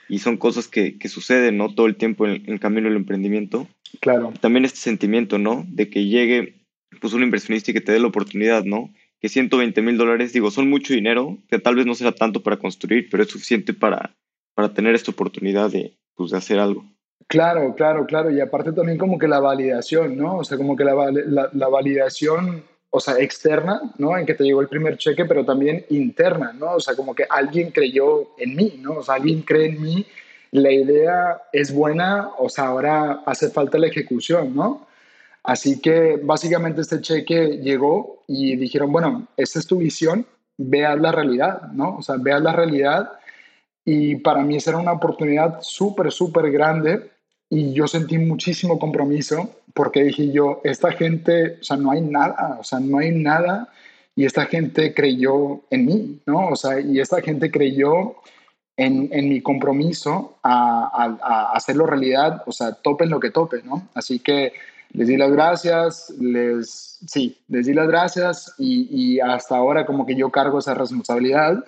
y 0.08 0.20
son 0.20 0.38
cosas 0.38 0.68
que, 0.68 0.98
que, 0.98 1.08
suceden, 1.08 1.58
¿no? 1.58 1.74
Todo 1.74 1.86
el 1.86 1.96
tiempo 1.96 2.26
en, 2.26 2.44
el 2.46 2.60
camino 2.60 2.88
del 2.88 2.96
emprendimiento. 2.96 3.68
Claro. 4.00 4.32
También 4.40 4.64
este 4.64 4.78
sentimiento, 4.78 5.38
¿no? 5.38 5.64
De 5.68 5.90
que 5.90 6.06
llegue, 6.06 6.64
pues, 7.00 7.12
un 7.12 7.22
inversionista 7.22 7.70
y 7.70 7.74
que 7.74 7.80
te 7.80 7.92
dé 7.92 8.00
la 8.00 8.08
oportunidad, 8.08 8.64
¿no? 8.64 8.92
Que 9.20 9.28
120 9.28 9.80
mil 9.82 9.96
dólares, 9.96 10.32
digo, 10.32 10.50
son 10.50 10.68
mucho 10.68 10.94
dinero, 10.94 11.38
que 11.48 11.58
tal 11.58 11.76
vez 11.76 11.86
no 11.86 11.94
será 11.94 12.12
tanto 12.12 12.42
para 12.42 12.56
construir, 12.56 13.08
pero 13.10 13.22
es 13.22 13.30
suficiente 13.30 13.72
para, 13.74 14.16
para 14.54 14.74
tener 14.74 14.94
esta 14.94 15.10
oportunidad 15.10 15.70
de, 15.70 15.96
pues, 16.14 16.30
de 16.30 16.38
hacer 16.38 16.58
algo. 16.58 16.84
Claro, 17.28 17.74
claro, 17.74 18.06
claro. 18.06 18.30
Y 18.30 18.40
aparte 18.40 18.72
también 18.72 18.98
como 18.98 19.18
que 19.18 19.28
la 19.28 19.40
validación, 19.40 20.16
¿no? 20.16 20.38
O 20.38 20.44
sea, 20.44 20.58
como 20.58 20.76
que 20.76 20.84
la, 20.84 20.94
la, 21.52 21.68
validación, 21.68 22.64
o 22.90 23.00
sea, 23.00 23.14
externa, 23.18 23.80
¿no? 23.98 24.16
En 24.18 24.26
que 24.26 24.34
te 24.34 24.44
llegó 24.44 24.60
el 24.60 24.68
primer 24.68 24.96
cheque, 24.98 25.24
pero 25.24 25.44
también 25.44 25.84
interna, 25.90 26.52
¿no? 26.52 26.72
O 26.72 26.80
sea, 26.80 26.94
como 26.94 27.14
que 27.14 27.24
alguien 27.28 27.70
creyó 27.70 28.36
en 28.38 28.54
mí, 28.54 28.74
¿no? 28.80 28.96
O 28.98 29.02
sea, 29.02 29.14
alguien 29.14 29.42
cree 29.42 29.66
en 29.66 29.80
mí, 29.80 30.06
la 30.52 30.70
idea 30.70 31.42
es 31.52 31.74
buena, 31.74 32.28
o 32.38 32.48
sea, 32.48 32.66
ahora 32.66 33.22
hace 33.26 33.50
falta 33.50 33.78
la 33.78 33.88
ejecución, 33.88 34.54
¿no? 34.54 34.86
Así 35.42 35.80
que 35.80 36.20
básicamente 36.22 36.82
este 36.82 37.00
cheque 37.00 37.58
llegó 37.62 38.22
y 38.28 38.56
dijeron, 38.56 38.92
bueno, 38.92 39.26
esta 39.36 39.58
es 39.58 39.66
tu 39.66 39.78
visión, 39.78 40.24
veas 40.58 41.00
la 41.00 41.10
realidad, 41.10 41.62
¿no? 41.72 41.96
O 41.96 42.02
sea, 42.02 42.16
veas 42.18 42.42
la 42.42 42.52
realidad. 42.52 43.12
Y 43.84 44.16
para 44.16 44.42
mí 44.44 44.56
esa 44.56 44.70
era 44.70 44.78
una 44.78 44.92
oportunidad 44.92 45.58
súper, 45.62 46.12
súper 46.12 46.50
grande 46.52 47.10
y 47.48 47.72
yo 47.72 47.86
sentí 47.88 48.18
muchísimo 48.18 48.78
compromiso 48.78 49.50
porque 49.74 50.04
dije 50.04 50.30
yo, 50.30 50.60
esta 50.64 50.92
gente, 50.92 51.58
o 51.60 51.64
sea, 51.64 51.76
no 51.78 51.90
hay 51.90 52.02
nada, 52.02 52.58
o 52.60 52.64
sea, 52.64 52.78
no 52.78 52.98
hay 52.98 53.10
nada 53.10 53.68
y 54.14 54.26
esta 54.26 54.44
gente 54.44 54.92
creyó 54.94 55.62
en 55.70 55.86
mí, 55.86 56.20
¿no? 56.26 56.48
O 56.48 56.56
sea, 56.56 56.78
y 56.78 57.00
esta 57.00 57.22
gente 57.22 57.50
creyó 57.50 58.16
en, 58.84 59.28
mi 59.28 59.40
compromiso 59.40 60.38
a, 60.42 61.50
hacerlo 61.54 61.86
realidad, 61.86 62.42
o 62.46 62.52
sea, 62.52 62.72
topen 62.72 63.10
lo 63.10 63.20
que 63.20 63.30
tope, 63.30 63.62
¿no? 63.64 63.88
Así 63.94 64.18
que 64.18 64.52
les 64.92 65.08
di 65.08 65.16
las 65.16 65.32
gracias, 65.32 66.10
les, 66.20 66.98
sí, 67.06 67.38
les 67.48 67.66
di 67.66 67.72
las 67.72 67.88
gracias 67.88 68.54
y, 68.58 68.88
y 68.90 69.20
hasta 69.20 69.56
ahora 69.56 69.86
como 69.86 70.04
que 70.06 70.14
yo 70.14 70.30
cargo 70.30 70.58
esa 70.58 70.74
responsabilidad 70.74 71.64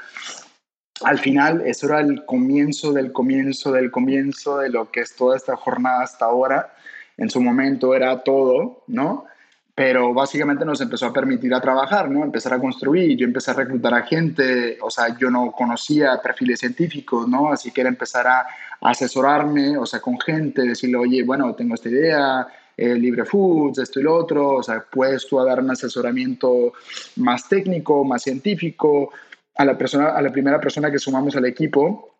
al 1.03 1.19
final 1.19 1.63
eso 1.67 1.87
era 1.87 2.01
el 2.01 2.25
comienzo 2.25 2.93
del 2.93 3.13
comienzo 3.13 3.73
del 3.73 3.91
comienzo 3.91 4.59
de 4.59 4.71
lo 4.71 4.91
que 4.91 5.01
es 5.01 5.17
toda 5.17 5.37
esta 5.37 5.57
jornada 5.57 6.03
hasta 6.03 6.27
ahora. 6.27 6.73
En 7.17 7.31
su 7.31 7.41
momento 7.41 7.95
era 7.95 8.23
todo, 8.23 8.83
¿no? 8.87 9.27
Pero 9.75 10.15
básicamente 10.15 10.65
nos 10.65 10.81
empezó 10.81 11.07
a 11.07 11.13
permitir 11.13 11.53
a 11.53 11.61
trabajar, 11.61 12.09
¿no? 12.09 12.23
Empezar 12.23 12.55
a 12.55 12.61
construir, 12.61 13.17
yo 13.17 13.27
empecé 13.27 13.51
a 13.51 13.55
reclutar 13.55 13.93
a 13.95 14.03
gente, 14.03 14.79
o 14.81 14.89
sea, 14.89 15.17
yo 15.19 15.31
no 15.31 15.51
conocía 15.51 16.21
perfiles 16.23 16.61
científicos, 16.61 17.29
¿no? 17.29 17.53
Así 17.53 17.73
que 17.73 17.81
era 17.81 17.91
empezar 17.91 18.27
a 18.27 18.47
asesorarme, 18.81 19.77
o 19.77 19.85
sea, 19.85 20.01
con 20.01 20.21
gente, 20.21 20.63
decirle, 20.63 20.97
oye, 20.99 21.25
bueno, 21.25 21.55
tengo 21.55 21.75
esta 21.75 21.89
idea, 21.89 22.47
eh, 22.77 22.95
Libre 22.95 23.25
Foods, 23.25 23.79
esto 23.79 24.01
y 24.01 24.03
lo 24.03 24.15
otro, 24.15 24.57
o 24.57 24.63
sea, 24.63 24.85
puedes 24.91 25.27
tú 25.27 25.43
dar 25.45 25.61
un 25.61 25.71
asesoramiento 25.71 26.73
más 27.17 27.49
técnico, 27.49 28.05
más 28.05 28.23
científico, 28.23 29.11
a 29.57 29.65
la, 29.65 29.79
persona, 29.79 30.09
a 30.11 30.23
la 30.23 30.33
primera 30.33 30.61
persona 30.61 30.91
que 30.91 30.99
sumamos 30.99 31.37
al 31.37 31.47
equipo 31.47 32.17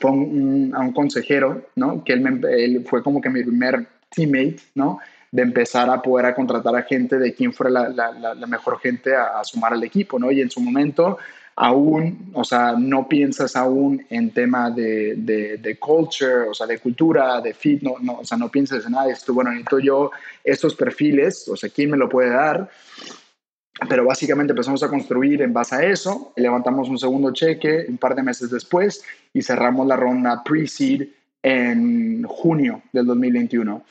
fue 0.00 0.10
un, 0.10 0.72
a 0.74 0.80
un 0.80 0.92
consejero, 0.92 1.68
¿no? 1.76 2.04
Que 2.04 2.14
él, 2.14 2.84
fue 2.86 3.02
como 3.02 3.20
que 3.20 3.30
mi 3.30 3.42
primer 3.42 3.86
teammate, 4.10 4.56
¿no? 4.74 5.00
De 5.34 5.42
empezar 5.42 5.90
a 5.90 6.00
poder 6.00 6.26
a 6.26 6.34
contratar 6.34 6.76
a 6.76 6.82
gente 6.82 7.18
de 7.18 7.34
quién 7.34 7.52
fuera 7.52 7.88
la, 7.88 8.46
mejor 8.46 8.78
gente 8.78 9.16
a, 9.16 9.42
sumar 9.42 9.72
al 9.72 9.82
equipo, 9.82 10.16
¿no? 10.16 10.30
Y 10.30 10.40
en 10.40 10.48
su 10.48 10.60
momento 10.60 11.18
aún, 11.56 12.30
o 12.34 12.44
sea, 12.44 12.74
no 12.78 13.08
piensas 13.08 13.56
aún 13.56 14.06
en 14.10 14.30
tema 14.30 14.70
de, 14.70 15.16
de, 15.16 15.76
culture, 15.78 16.48
o 16.48 16.54
sea, 16.54 16.68
de 16.68 16.78
cultura, 16.78 17.40
de 17.40 17.52
fit, 17.52 17.82
no, 17.82 17.94
o 18.20 18.24
sea, 18.24 18.38
no 18.38 18.48
piensas 18.48 18.86
en 18.86 18.92
nada 18.92 19.06
de 19.06 19.12
esto, 19.12 19.34
bueno, 19.34 19.50
necesito 19.50 19.80
yo 19.80 20.10
estos 20.44 20.76
perfiles, 20.76 21.48
o 21.48 21.56
sea, 21.56 21.68
¿quién 21.68 21.90
me 21.90 21.96
lo 21.96 22.08
puede 22.08 22.30
dar? 22.30 22.70
Pero 23.88 24.04
básicamente 24.04 24.52
empezamos 24.52 24.84
a 24.84 24.88
construir 24.88 25.42
en 25.42 25.52
base 25.52 25.74
a 25.74 25.84
eso, 25.84 26.32
levantamos 26.36 26.88
un 26.88 26.98
segundo 26.98 27.32
cheque 27.32 27.86
un 27.88 27.98
par 27.98 28.14
de 28.14 28.22
meses 28.22 28.50
después 28.50 29.02
y 29.32 29.42
cerramos 29.42 29.86
la 29.86 29.96
ronda 29.96 30.42
pre-seed 30.44 31.08
en 31.42 32.22
junio 32.24 32.82
del 32.92 33.06
2021. 33.06 33.84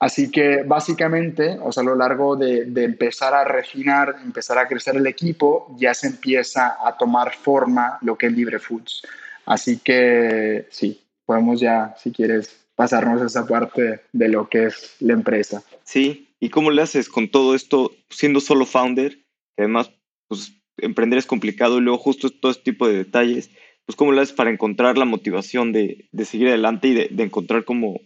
Así 0.00 0.30
que 0.30 0.62
básicamente, 0.62 1.58
o 1.62 1.70
sea, 1.70 1.82
a 1.82 1.86
lo 1.86 1.94
largo 1.94 2.34
de, 2.34 2.64
de, 2.64 2.84
empezar 2.84 3.34
a 3.34 3.44
refinar, 3.44 4.16
empezar 4.24 4.58
a 4.58 4.66
crecer 4.66 4.96
el 4.96 5.06
equipo, 5.06 5.74
ya 5.78 5.92
se 5.94 6.06
empieza 6.06 6.76
a 6.84 6.96
tomar 6.96 7.34
forma 7.34 7.98
lo 8.00 8.16
que 8.16 8.26
es 8.26 8.32
Libre 8.32 8.58
Foods. 8.58 9.02
Así 9.44 9.78
que 9.78 10.66
sí, 10.70 11.00
podemos 11.26 11.60
ya, 11.60 11.94
si 11.98 12.12
quieres, 12.12 12.66
pasarnos 12.74 13.20
esa 13.20 13.46
parte 13.46 14.00
de 14.12 14.28
lo 14.28 14.48
que 14.48 14.66
es 14.66 14.96
la 15.00 15.12
empresa. 15.12 15.62
Sí, 15.84 16.30
¿Y 16.40 16.48
cómo 16.48 16.70
le 16.70 16.80
haces 16.80 17.10
con 17.10 17.28
todo 17.28 17.54
esto 17.54 17.92
siendo 18.08 18.40
solo 18.40 18.64
founder? 18.64 19.18
además, 19.58 19.92
pues 20.26 20.54
emprender 20.78 21.18
es 21.18 21.26
complicado 21.26 21.76
y 21.76 21.82
luego 21.82 21.98
justo 21.98 22.30
todo 22.30 22.50
este 22.50 22.72
tipo 22.72 22.88
de 22.88 22.96
detalles, 22.96 23.50
pues 23.84 23.94
cómo 23.94 24.12
le 24.12 24.22
haces 24.22 24.34
para 24.34 24.50
encontrar 24.50 24.96
la 24.96 25.04
motivación 25.04 25.70
de, 25.72 26.08
seguir 26.24 26.48
adelante 26.48 26.88
y 26.88 26.94
de, 26.94 27.22
encontrar 27.22 27.66
como, 27.66 28.00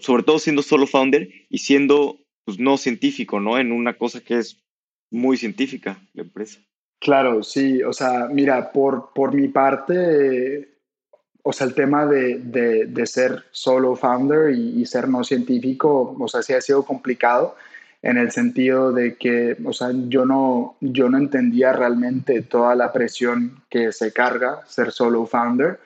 sobre 0.00 0.22
todo 0.22 0.38
siendo 0.38 0.62
solo 0.62 0.86
founder 0.86 1.28
y 1.48 1.58
siendo 1.58 2.18
pues 2.44 2.58
no 2.58 2.78
científico, 2.78 3.40
¿no? 3.40 3.58
En 3.58 3.72
una 3.72 3.98
cosa 3.98 4.20
que 4.20 4.38
es 4.38 4.62
muy 5.10 5.36
científica, 5.36 5.98
la 6.14 6.22
empresa. 6.22 6.60
Claro, 7.00 7.42
sí, 7.42 7.82
o 7.82 7.92
sea, 7.92 8.28
mira, 8.30 8.72
por, 8.72 9.12
por 9.14 9.34
mi 9.34 9.48
parte, 9.48 10.68
o 11.42 11.52
sea, 11.52 11.66
el 11.66 11.74
tema 11.74 12.06
de, 12.06 12.38
de, 12.38 13.06
ser 13.06 13.44
solo 13.52 13.94
founder 13.94 14.50
y, 14.50 14.84
ser 14.86 15.08
no 15.08 15.22
científico, 15.22 16.16
o 16.18 16.28
sea, 16.28 16.42
sí 16.42 16.54
ha 16.54 16.60
sido 16.60 16.84
complicado 16.84 17.56
en 18.02 18.18
el 18.18 18.30
sentido 18.32 18.92
de 18.92 19.16
que, 19.16 19.56
o 19.64 19.72
sea, 19.72 19.90
yo 20.08 20.24
no, 20.24 20.76
yo 20.80 21.08
no 21.08 21.18
entendía 21.18 21.72
realmente 21.72 22.42
toda 22.42 22.74
la 22.74 22.92
presión 22.92 23.62
que 23.70 23.92
se 23.92 24.12
carga 24.12 24.62
ser 24.66 24.90
solo 24.90 25.26
founder. 25.26 25.78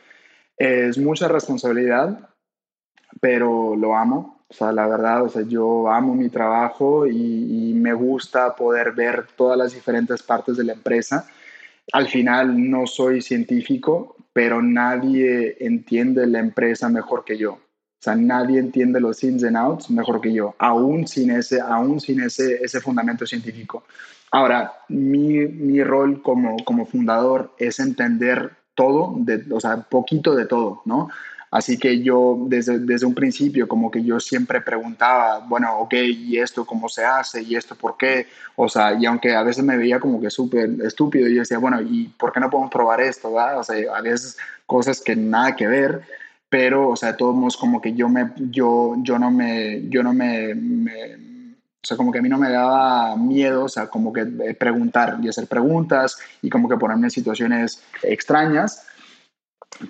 Es 0.57 0.97
mucha 0.97 1.29
responsabilidad, 1.29 2.29
pero 3.21 3.77
lo 3.77 3.97
amo. 3.97 4.41
O 4.49 4.55
sea, 4.55 4.73
la 4.73 4.87
verdad, 4.87 5.23
o 5.23 5.29
sea, 5.29 5.43
yo 5.43 5.91
amo 5.91 6.15
mi 6.15 6.29
trabajo 6.29 7.07
y, 7.07 7.71
y 7.71 7.75
me 7.75 7.95
gusta 7.95 8.55
poder 8.55 8.93
ver 8.93 9.27
todas 9.35 9.57
las 9.57 9.73
diferentes 9.73 10.23
partes 10.23 10.57
de 10.57 10.65
la 10.65 10.75
empresa. 10.75 11.27
Al 11.93 12.09
final 12.09 12.71
no 12.71 12.87
soy 12.87 13.23
científico, 13.23 14.17
pero 14.33 14.63
nadie 14.63 15.57
entiende 15.61 16.27
la 16.27 16.39
empresa 16.39 16.89
mejor 16.89 17.25
que 17.25 17.39
yo. 17.39 17.53
O 18.03 18.05
sea, 18.05 18.17
nadie 18.17 18.59
entiende 18.59 19.01
los 19.01 19.23
ins 19.23 19.45
and 19.45 19.57
outs 19.57 19.89
mejor 19.89 20.21
que 20.21 20.33
yo, 20.33 20.57
aún 20.59 21.07
sin 21.07 21.31
ese, 21.31 21.61
aún 21.61 22.01
sin 22.01 22.21
ese, 22.21 22.57
ese 22.61 22.81
fundamento 22.81 23.25
científico. 23.27 23.85
Ahora, 24.33 24.73
mi, 24.89 25.47
mi 25.47 25.85
rol 25.85 26.21
como, 26.21 26.57
como 26.65 26.85
fundador 26.85 27.53
es 27.59 27.79
entender 27.79 28.57
todo, 28.75 29.15
de, 29.19 29.45
o 29.53 29.61
sea, 29.61 29.83
poquito 29.83 30.35
de 30.35 30.47
todo, 30.47 30.83
¿no? 30.85 31.11
Así 31.53 31.77
que 31.77 32.03
yo 32.03 32.39
desde, 32.47 32.79
desde 32.79 33.05
un 33.05 33.15
principio 33.15 33.69
como 33.69 33.91
que 33.91 34.03
yo 34.03 34.19
siempre 34.19 34.63
preguntaba, 34.63 35.41
bueno, 35.41 35.81
ok, 35.81 35.93
¿y 35.93 36.39
esto 36.39 36.65
cómo 36.65 36.89
se 36.89 37.05
hace? 37.05 37.43
¿Y 37.43 37.57
esto 37.57 37.75
por 37.75 37.99
qué? 37.99 38.27
O 38.57 38.71
sea, 38.71 38.95
y 38.95 39.05
aunque 39.05 39.35
a 39.35 39.43
veces 39.43 39.63
me 39.63 39.77
veía 39.77 40.01
como 40.01 40.19
que 40.19 40.31
súper 40.31 40.71
estúpido, 40.83 41.29
yo 41.29 41.41
decía, 41.41 41.59
bueno, 41.59 41.83
¿y 41.83 42.09
por 42.19 42.33
qué 42.33 42.41
no 42.41 42.49
podemos 42.49 42.73
probar 42.73 43.03
esto? 43.03 43.35
O 43.35 43.63
sea, 43.63 43.77
a 43.95 44.01
veces 44.01 44.39
cosas 44.65 45.03
que 45.03 45.15
nada 45.15 45.55
que 45.55 45.67
ver, 45.67 46.01
pero, 46.49 46.89
o 46.89 46.97
sea, 46.97 47.13
de 47.13 47.19
todos 47.19 47.35
modos 47.37 47.59
como 47.59 47.83
que 47.83 47.93
yo, 47.93 48.09
me, 48.09 48.33
yo, 48.51 48.95
yo 49.03 49.19
no 49.19 49.31
me, 49.31 49.87
yo 49.91 50.03
no 50.03 50.15
me, 50.15 50.55
me 50.55 51.17
o 51.17 51.87
sea, 51.87 51.99
como 51.99 52.13
que 52.13 52.21
a 52.21 52.23
mí 52.23 52.31
no 52.31 52.39
me 52.39 52.49
daba 52.49 53.15
miedo, 53.17 53.65
o 53.65 53.69
sea, 53.69 53.89
como 53.89 54.11
que 54.11 54.25
preguntar 54.59 55.19
y 55.21 55.29
hacer 55.29 55.49
preguntas 55.49 56.17
y 56.41 56.49
como 56.49 56.67
que 56.67 56.79
ponerme 56.79 57.09
en 57.09 57.11
situaciones 57.11 57.83
extrañas 58.03 58.87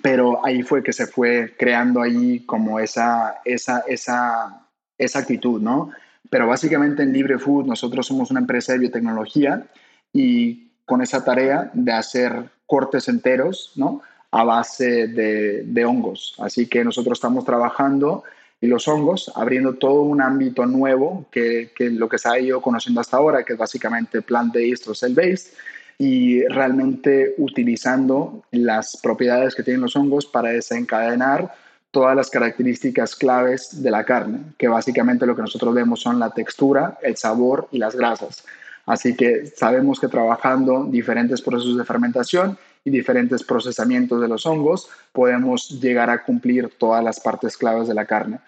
pero 0.01 0.45
ahí 0.45 0.63
fue 0.63 0.83
que 0.83 0.93
se 0.93 1.07
fue 1.07 1.53
creando 1.57 2.01
ahí 2.01 2.41
como 2.45 2.79
esa, 2.79 3.41
esa, 3.45 3.83
esa, 3.87 4.67
esa 4.97 5.19
actitud, 5.19 5.61
¿no? 5.61 5.91
Pero 6.29 6.47
básicamente 6.47 7.03
en 7.03 7.13
Libre 7.13 7.37
Food 7.37 7.67
nosotros 7.67 8.07
somos 8.07 8.31
una 8.31 8.39
empresa 8.39 8.73
de 8.73 8.79
biotecnología 8.79 9.65
y 10.11 10.71
con 10.85 11.01
esa 11.01 11.23
tarea 11.23 11.69
de 11.73 11.91
hacer 11.91 12.49
cortes 12.65 13.07
enteros, 13.07 13.73
¿no? 13.75 14.01
A 14.31 14.43
base 14.43 15.07
de, 15.07 15.85
hongos. 15.85 16.35
Así 16.39 16.67
que 16.67 16.83
nosotros 16.83 17.17
estamos 17.17 17.45
trabajando 17.45 18.23
y 18.59 18.67
los 18.67 18.87
hongos, 18.87 19.31
abriendo 19.35 19.73
todo 19.73 20.01
un 20.01 20.21
ámbito 20.21 20.65
nuevo 20.65 21.27
que, 21.31 21.71
que 21.75 21.89
lo 21.89 22.07
que 22.07 22.17
se 22.17 22.29
ha 22.29 22.39
ido 22.39 22.61
conociendo 22.61 23.01
hasta 23.01 23.17
ahora, 23.17 23.43
que 23.43 23.53
es 23.53 23.59
básicamente 23.59 24.21
plant-based 24.21 24.89
o 24.89 24.95
cell-based, 24.95 25.53
y 25.97 26.45
realmente 26.47 27.35
utilizando 27.37 28.43
las 28.51 28.97
propiedades 29.01 29.55
que 29.55 29.63
tienen 29.63 29.81
los 29.81 29.95
hongos 29.95 30.25
para 30.25 30.49
desencadenar 30.49 31.53
todas 31.91 32.15
las 32.15 32.29
características 32.31 33.15
claves 33.15 33.83
de 33.83 33.91
la 33.91 34.03
carne, 34.03 34.39
que 34.57 34.67
básicamente 34.67 35.27
lo 35.27 35.35
que 35.35 35.43
nosotros 35.43 35.75
vemos 35.75 36.01
son 36.01 36.19
la 36.19 36.31
textura, 36.31 36.97
el 37.03 37.17
sabor 37.17 37.67
y 37.71 37.77
las 37.77 37.95
grasas. 37.95 38.43
Así 38.85 39.15
que 39.15 39.45
sabemos 39.45 39.99
que 39.99 40.07
trabajando 40.07 40.85
diferentes 40.85 41.41
procesos 41.41 41.77
de 41.77 41.85
fermentación 41.85 42.57
y 42.83 42.89
diferentes 42.89 43.43
procesamientos 43.43 44.19
de 44.19 44.27
los 44.27 44.45
hongos, 44.45 44.89
podemos 45.11 45.79
llegar 45.79 46.09
a 46.09 46.23
cumplir 46.23 46.69
todas 46.77 47.03
las 47.03 47.19
partes 47.19 47.55
claves 47.55 47.87
de 47.87 47.93
la 47.93 48.05
carne. 48.05 48.39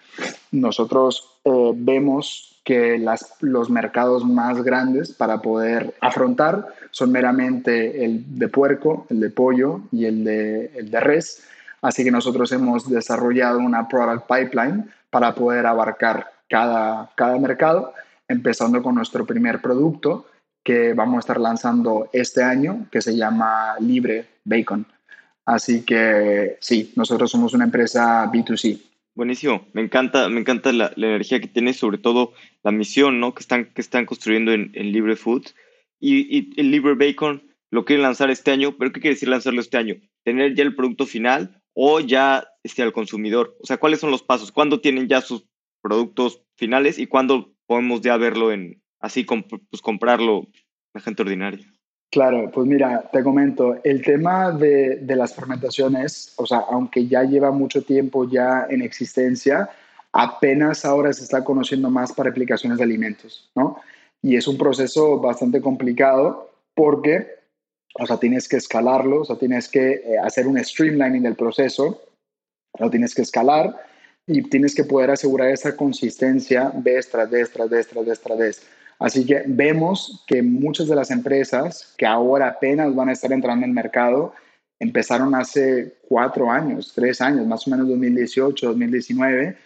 Nosotros 0.50 1.38
eh, 1.44 1.72
vemos 1.74 2.55
que 2.66 3.00
los 3.42 3.70
mercados 3.70 4.24
más 4.24 4.60
grandes 4.64 5.12
para 5.12 5.40
poder 5.40 5.94
afrontar 6.00 6.66
son 6.90 7.12
meramente 7.12 8.04
el 8.04 8.24
de 8.36 8.48
puerco, 8.48 9.06
el 9.08 9.20
de 9.20 9.30
pollo 9.30 9.82
y 9.92 10.04
el 10.04 10.24
de, 10.24 10.72
el 10.74 10.90
de 10.90 10.98
res. 10.98 11.44
Así 11.80 12.02
que 12.02 12.10
nosotros 12.10 12.50
hemos 12.50 12.90
desarrollado 12.90 13.60
una 13.60 13.86
product 13.86 14.26
pipeline 14.26 14.90
para 15.10 15.32
poder 15.32 15.64
abarcar 15.64 16.32
cada, 16.48 17.08
cada 17.14 17.38
mercado, 17.38 17.94
empezando 18.26 18.82
con 18.82 18.96
nuestro 18.96 19.24
primer 19.24 19.60
producto 19.60 20.26
que 20.64 20.92
vamos 20.92 21.18
a 21.18 21.20
estar 21.20 21.38
lanzando 21.38 22.10
este 22.12 22.42
año, 22.42 22.88
que 22.90 23.00
se 23.00 23.16
llama 23.16 23.76
Libre 23.78 24.26
Bacon. 24.44 24.84
Así 25.44 25.84
que 25.84 26.58
sí, 26.60 26.92
nosotros 26.96 27.30
somos 27.30 27.54
una 27.54 27.62
empresa 27.62 28.28
B2C. 28.28 28.95
Buenísimo, 29.16 29.66
me 29.72 29.80
encanta, 29.80 30.28
me 30.28 30.40
encanta 30.40 30.74
la, 30.74 30.92
energía 30.94 31.40
que 31.40 31.48
tiene, 31.48 31.72
sobre 31.72 31.96
todo 31.96 32.34
la 32.62 32.70
misión 32.70 33.18
¿no? 33.18 33.34
que, 33.34 33.40
están, 33.40 33.72
que 33.72 33.80
están 33.80 34.04
construyendo 34.04 34.52
en, 34.52 34.72
Libre 34.92 35.16
Foods. 35.16 35.54
Y, 35.98 36.60
el 36.60 36.70
Libre 36.70 36.94
Bacon 36.94 37.42
lo 37.70 37.86
quieren 37.86 38.02
lanzar 38.02 38.28
este 38.28 38.50
año, 38.50 38.76
pero 38.76 38.92
¿qué 38.92 39.00
quiere 39.00 39.14
decir 39.14 39.30
lanzarlo 39.30 39.62
este 39.62 39.78
año? 39.78 39.96
¿Tener 40.22 40.54
ya 40.54 40.64
el 40.64 40.76
producto 40.76 41.06
final 41.06 41.62
o 41.72 42.00
ya 42.00 42.46
este, 42.62 42.82
al 42.82 42.92
consumidor? 42.92 43.56
O 43.62 43.66
sea, 43.66 43.78
¿cuáles 43.78 44.00
son 44.00 44.10
los 44.10 44.22
pasos? 44.22 44.52
¿Cuándo 44.52 44.82
tienen 44.82 45.08
ya 45.08 45.22
sus 45.22 45.46
productos 45.80 46.42
finales 46.54 46.98
y 46.98 47.06
cuándo 47.06 47.54
podemos 47.64 48.02
ya 48.02 48.18
verlo 48.18 48.52
en, 48.52 48.82
así, 49.00 49.24
pues 49.24 49.80
comprarlo 49.80 50.46
la 50.92 51.00
gente 51.00 51.22
ordinaria? 51.22 51.66
Claro, 52.16 52.50
pues 52.50 52.66
mira, 52.66 53.10
te 53.12 53.22
comento, 53.22 53.76
el 53.84 54.00
tema 54.00 54.50
de, 54.50 55.04
las 55.06 55.34
fermentaciones, 55.34 56.32
o 56.36 56.46
sea, 56.46 56.60
aunque 56.70 57.06
ya 57.06 57.24
lleva 57.24 57.50
mucho 57.50 57.82
tiempo 57.82 58.26
ya 58.26 58.66
en 58.70 58.80
existencia, 58.80 59.68
apenas 60.12 60.86
ahora 60.86 61.12
se 61.12 61.24
está 61.24 61.44
conociendo 61.44 61.90
más 61.90 62.14
para 62.14 62.30
aplicaciones 62.30 62.78
de 62.78 62.84
alimentos, 62.84 63.50
¿no? 63.54 63.78
Y 64.22 64.36
es 64.36 64.48
un 64.48 64.56
proceso 64.56 65.20
bastante 65.20 65.60
complicado 65.60 66.50
porque, 66.74 67.34
o 68.00 68.06
sea, 68.06 68.16
tienes 68.16 68.48
que 68.48 68.56
escalarlo, 68.56 69.20
o 69.20 69.24
sea, 69.26 69.36
tienes 69.36 69.68
que 69.68 69.96
eh, 69.96 70.18
hacer 70.24 70.46
un 70.46 70.58
streamlining 70.58 71.22
del 71.22 71.36
proceso, 71.36 72.00
lo 72.78 72.88
tienes 72.88 73.14
que 73.14 73.20
escalar 73.20 73.76
y 74.26 74.40
tienes 74.40 74.74
que 74.74 74.84
poder 74.84 75.10
asegurar 75.10 75.50
esa 75.50 75.76
consistencia 75.76 76.72
vez 76.76 77.10
tras 77.10 77.28
vez, 77.28 77.50
tras 77.50 77.68
vez, 77.68 77.86
tras 77.86 78.06
vez, 78.06 78.20
tras 78.22 78.38
vez. 78.38 78.66
Así 78.98 79.26
que 79.26 79.42
vemos 79.46 80.24
que 80.26 80.42
muchas 80.42 80.88
de 80.88 80.96
las 80.96 81.10
empresas 81.10 81.94
que 81.98 82.06
ahora 82.06 82.48
apenas 82.48 82.94
van 82.94 83.10
a 83.10 83.12
estar 83.12 83.32
entrando 83.32 83.64
en 83.64 83.70
el 83.70 83.74
mercado 83.74 84.32
empezaron 84.78 85.34
hace 85.34 85.96
cuatro 86.08 86.50
años, 86.50 86.92
tres 86.94 87.20
años, 87.20 87.46
más 87.46 87.66
o 87.66 87.70
menos 87.70 87.88
2018, 87.88 88.66
2019, 88.68 89.56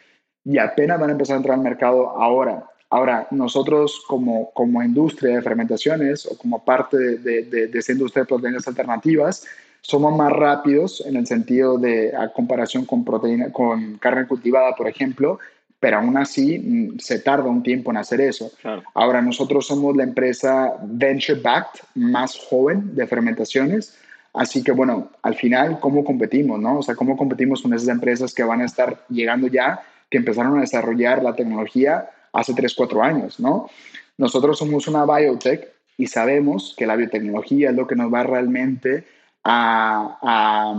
y 0.45 0.59
apenas 0.59 0.99
van 0.99 1.11
a 1.11 1.13
empezar 1.13 1.35
a 1.35 1.39
entrar 1.39 1.57
al 1.57 1.65
mercado 1.65 2.11
ahora. 2.11 2.65
Ahora, 2.89 3.29
nosotros 3.31 4.03
como, 4.09 4.51
como 4.53 4.83
industria 4.83 5.37
de 5.37 5.43
fermentaciones 5.43 6.27
o 6.27 6.37
como 6.37 6.65
parte 6.65 6.97
de, 6.97 7.43
de, 7.45 7.67
de, 7.69 7.79
esa 7.79 7.93
industria 7.93 8.23
de 8.23 8.29
proteínas 8.29 8.67
alternativas, 8.67 9.47
somos 9.81 10.17
más 10.17 10.33
rápidos 10.33 11.03
en 11.07 11.17
el 11.17 11.27
sentido 11.27 11.79
de, 11.79 12.15
a 12.17 12.33
comparación 12.33 12.85
con, 12.85 13.05
proteína, 13.05 13.53
con 13.53 13.97
carne 13.99 14.27
cultivada, 14.27 14.75
por 14.75 14.89
ejemplo, 14.89 15.39
pero 15.81 15.99
aún 15.99 16.17
así 16.17 16.59
mm, 16.59 16.99
se 16.99 17.19
tarda 17.19 17.49
un 17.49 17.63
tiempo 17.63 17.91
en 17.91 17.97
hacer 17.97 18.21
eso. 18.21 18.53
Ahora, 18.95 19.21
nosotros 19.23 19.67
somos 19.67 19.97
la 19.97 20.05
empresa 20.05 20.75
venture-backed 20.83 21.81
más 21.95 22.37
joven 22.37 22.95
de 22.95 23.07
fermentaciones, 23.07 23.97
así 24.35 24.63
que 24.63 24.73
bueno, 24.73 25.11
al 25.23 25.35
final, 25.35 25.81
¿cómo 25.81 26.05
competimos? 26.05 26.61
No? 26.61 26.79
O 26.79 26.83
sea, 26.83 26.95
¿cómo 26.95 27.17
competimos 27.17 27.63
con 27.63 27.75
esas 27.75 27.89
empresas 27.89 28.35
que 28.35 28.45
van 28.45 28.61
a 28.61 28.67
estar 28.67 29.05
llegando 29.09 29.47
ya, 29.49 29.83
que 30.11 30.19
empezaron 30.19 30.59
a 30.59 30.61
desarrollar 30.61 31.23
la 31.23 31.35
tecnología 31.35 32.11
hace 32.33 32.55
3, 32.55 32.75
4 32.75 33.03
años, 33.03 33.41
¿no? 33.41 33.69
Nosotros 34.19 34.59
somos 34.59 34.87
una 34.87 35.05
biotech 35.05 35.69
y 35.97 36.07
sabemos 36.07 36.75
que 36.77 36.87
la 36.87 36.97
biotecnología 36.97 37.71
es 37.71 37.77
lo 37.77 37.87
que 37.87 37.97
nos 37.97 38.13
va 38.13 38.23
realmente 38.23 39.05
a, 39.45 40.75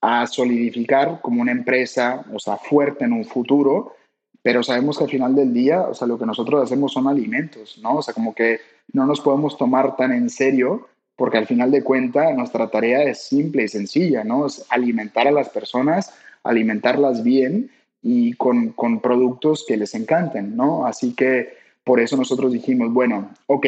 a, 0.00 0.26
solidificar 0.26 1.20
como 1.20 1.42
una 1.42 1.52
empresa, 1.52 2.24
o 2.32 2.38
sea, 2.38 2.56
fuerte 2.56 3.04
en 3.04 3.12
un 3.12 3.24
futuro, 3.24 3.94
pero 4.42 4.62
sabemos 4.62 4.98
que 4.98 5.04
al 5.04 5.10
final 5.10 5.34
del 5.34 5.52
día, 5.52 5.82
o 5.82 5.94
sea, 5.94 6.08
lo 6.08 6.18
que 6.18 6.26
nosotros 6.26 6.62
hacemos 6.62 6.92
son 6.92 7.06
alimentos, 7.06 7.78
¿no? 7.82 7.96
O 7.96 8.02
sea, 8.02 8.12
como 8.12 8.34
que 8.34 8.60
no 8.92 9.06
nos 9.06 9.20
podemos 9.20 9.56
tomar 9.56 9.96
tan 9.96 10.12
en 10.12 10.28
serio 10.30 10.88
porque 11.16 11.38
al 11.38 11.46
final 11.46 11.70
de 11.70 11.84
cuentas 11.84 12.34
nuestra 12.34 12.68
tarea 12.68 13.04
es 13.04 13.22
simple 13.22 13.64
y 13.64 13.68
sencilla, 13.68 14.24
¿no? 14.24 14.46
Es 14.46 14.66
alimentar 14.70 15.28
a 15.28 15.32
las 15.32 15.48
personas, 15.50 16.12
alimentarlas 16.42 17.22
bien 17.22 17.70
y 18.02 18.32
con, 18.32 18.70
con 18.70 19.00
productos 19.00 19.64
que 19.66 19.76
les 19.76 19.94
encanten, 19.94 20.56
¿no? 20.56 20.86
Así 20.86 21.14
que 21.14 21.54
por 21.84 22.00
eso 22.00 22.16
nosotros 22.16 22.52
dijimos, 22.52 22.92
bueno, 22.92 23.30
ok, 23.46 23.66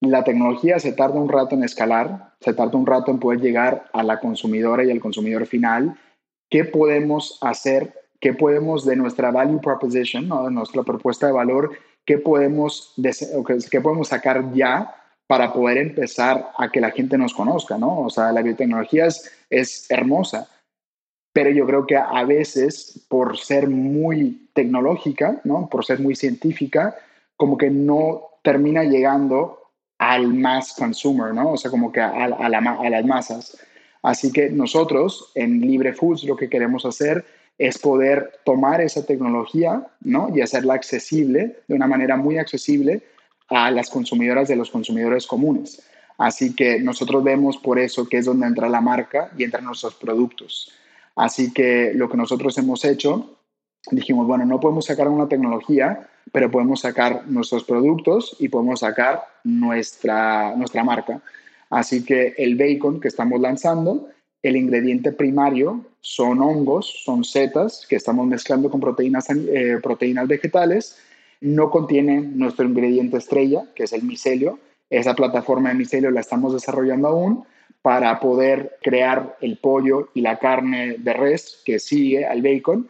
la 0.00 0.24
tecnología 0.24 0.78
se 0.78 0.92
tarda 0.92 1.20
un 1.20 1.28
rato 1.28 1.54
en 1.54 1.64
escalar, 1.64 2.32
se 2.40 2.54
tarda 2.54 2.78
un 2.78 2.86
rato 2.86 3.10
en 3.10 3.18
poder 3.18 3.40
llegar 3.40 3.84
a 3.92 4.02
la 4.02 4.20
consumidora 4.20 4.84
y 4.84 4.90
al 4.90 5.00
consumidor 5.00 5.46
final. 5.46 5.96
¿Qué 6.50 6.64
podemos 6.64 7.38
hacer? 7.40 8.01
¿Qué 8.22 8.32
podemos 8.32 8.86
de 8.86 8.94
nuestra 8.94 9.32
value 9.32 9.60
proposition, 9.60 10.28
¿no? 10.28 10.44
de 10.44 10.52
nuestra 10.52 10.84
propuesta 10.84 11.26
de 11.26 11.32
valor, 11.32 11.72
qué 12.06 12.18
podemos, 12.18 12.94
qué 13.68 13.80
podemos 13.80 14.08
sacar 14.08 14.54
ya 14.54 14.94
para 15.26 15.52
poder 15.52 15.78
empezar 15.78 16.52
a 16.56 16.70
que 16.70 16.80
la 16.80 16.92
gente 16.92 17.18
nos 17.18 17.34
conozca? 17.34 17.76
¿no? 17.78 18.02
O 18.02 18.10
sea, 18.10 18.30
la 18.30 18.42
biotecnología 18.42 19.06
es, 19.06 19.28
es 19.50 19.90
hermosa, 19.90 20.48
pero 21.32 21.50
yo 21.50 21.66
creo 21.66 21.84
que 21.84 21.96
a 21.96 22.24
veces 22.24 23.04
por 23.08 23.38
ser 23.38 23.68
muy 23.68 24.48
tecnológica, 24.54 25.40
¿no? 25.42 25.68
por 25.68 25.84
ser 25.84 25.98
muy 25.98 26.14
científica, 26.14 26.94
como 27.36 27.58
que 27.58 27.70
no 27.70 28.28
termina 28.44 28.84
llegando 28.84 29.62
al 29.98 30.32
mass 30.32 30.74
consumer, 30.78 31.34
¿no? 31.34 31.52
O 31.52 31.56
sea, 31.56 31.72
como 31.72 31.90
que 31.90 32.00
a, 32.00 32.10
a, 32.10 32.48
las 32.48 33.04
masas. 33.04 33.58
Así 34.02 34.30
que 34.30 34.48
nosotros 34.48 35.32
en 35.34 35.60
Libre 35.60 35.92
Foods 35.92 36.22
lo 36.22 36.36
que 36.36 36.48
queremos 36.48 36.84
hacer 36.84 37.24
es 37.58 37.78
poder 37.78 38.40
tomar 38.44 38.80
esa 38.80 39.06
tecnología, 39.06 39.86
¿no? 40.00 40.28
Y 40.34 40.40
hacerla 40.40 40.74
accesible, 40.74 41.58
de 41.68 41.74
una 41.74 41.86
manera 41.86 42.16
muy 42.16 42.38
accesible 42.38 43.02
a 43.48 43.70
las 43.70 43.90
consumidoras 43.90 44.48
de 44.48 44.56
los 44.56 44.70
consumidores 44.70 45.26
comunes. 45.26 45.82
Así 46.18 46.54
que 46.54 46.80
nosotros 46.80 47.22
vemos 47.22 47.56
por 47.56 47.78
eso 47.78 48.08
que 48.08 48.18
es 48.18 48.24
donde 48.24 48.46
entra 48.46 48.68
la 48.68 48.80
marca 48.80 49.30
y 49.36 49.44
entran 49.44 49.64
nuestros 49.64 49.94
productos. 49.94 50.72
Así 51.16 51.52
que 51.52 51.92
lo 51.94 52.08
que 52.08 52.16
nosotros 52.16 52.56
hemos 52.58 52.84
hecho, 52.84 53.36
dijimos, 53.90 54.26
bueno, 54.26 54.44
no 54.46 54.60
podemos 54.60 54.86
sacar 54.86 55.08
una 55.08 55.28
tecnología 55.28 56.08
pero 56.30 56.50
podemos 56.50 56.80
sacar 56.80 57.26
nuestros 57.26 57.64
productos 57.64 58.36
y 58.38 58.48
podemos 58.48 58.80
sacar 58.80 59.24
nuestra, 59.44 60.54
nuestra 60.56 60.84
marca. 60.84 61.20
Así 61.70 62.04
que 62.04 62.34
el 62.36 62.56
bacon 62.56 63.00
que 63.00 63.08
estamos 63.08 63.40
lanzando, 63.40 64.08
el 64.42 64.56
ingrediente 64.56 65.12
primario 65.12 65.84
son 66.00 66.40
hongos, 66.40 67.02
son 67.04 67.24
setas 67.24 67.86
que 67.88 67.96
estamos 67.96 68.26
mezclando 68.26 68.70
con 68.70 68.80
proteínas, 68.80 69.28
eh, 69.30 69.78
proteínas 69.82 70.26
vegetales. 70.26 70.98
No 71.40 71.70
contiene 71.70 72.20
nuestro 72.20 72.66
ingrediente 72.66 73.18
estrella, 73.18 73.64
que 73.74 73.84
es 73.84 73.92
el 73.92 74.02
micelio. 74.02 74.58
Esa 74.90 75.14
plataforma 75.14 75.70
de 75.70 75.76
micelio 75.76 76.10
la 76.10 76.20
estamos 76.20 76.52
desarrollando 76.52 77.08
aún 77.08 77.44
para 77.82 78.20
poder 78.20 78.78
crear 78.82 79.36
el 79.40 79.58
pollo 79.58 80.10
y 80.14 80.20
la 80.20 80.38
carne 80.38 80.96
de 80.98 81.12
res 81.12 81.62
que 81.64 81.78
sigue 81.78 82.26
al 82.26 82.42
bacon 82.42 82.88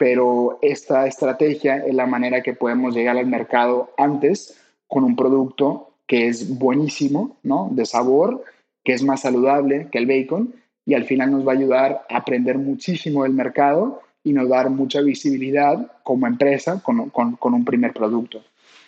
pero 0.00 0.58
esta 0.62 1.06
estrategia 1.06 1.84
es 1.84 1.94
la 1.94 2.06
manera 2.06 2.42
que 2.42 2.54
podemos 2.54 2.94
llegar 2.94 3.18
al 3.18 3.26
mercado 3.26 3.90
antes 3.98 4.58
con 4.88 5.04
un 5.04 5.14
producto 5.14 5.90
que 6.06 6.26
es 6.26 6.58
buenísimo, 6.58 7.36
¿no? 7.42 7.68
De 7.70 7.84
sabor, 7.84 8.42
que 8.82 8.94
es 8.94 9.02
más 9.02 9.20
saludable 9.20 9.88
que 9.92 9.98
el 9.98 10.06
bacon 10.06 10.54
y 10.86 10.94
al 10.94 11.04
final 11.04 11.30
nos 11.30 11.46
va 11.46 11.52
a 11.52 11.56
ayudar 11.56 12.06
a 12.08 12.16
aprender 12.18 12.58
muchísimo 12.58 13.22
del 13.22 13.32
mercado 13.32 14.02
y 14.22 14.32
nos 14.32 14.50
va 14.50 14.60
a 14.60 14.62
dar 14.64 14.70
mucha 14.70 15.00
visibilidad 15.00 15.92
como 16.02 16.26
empresa 16.26 16.82
con, 16.82 17.10
con, 17.10 17.54
un 17.54 17.64
primer 17.64 17.92
producto. 17.92 18.42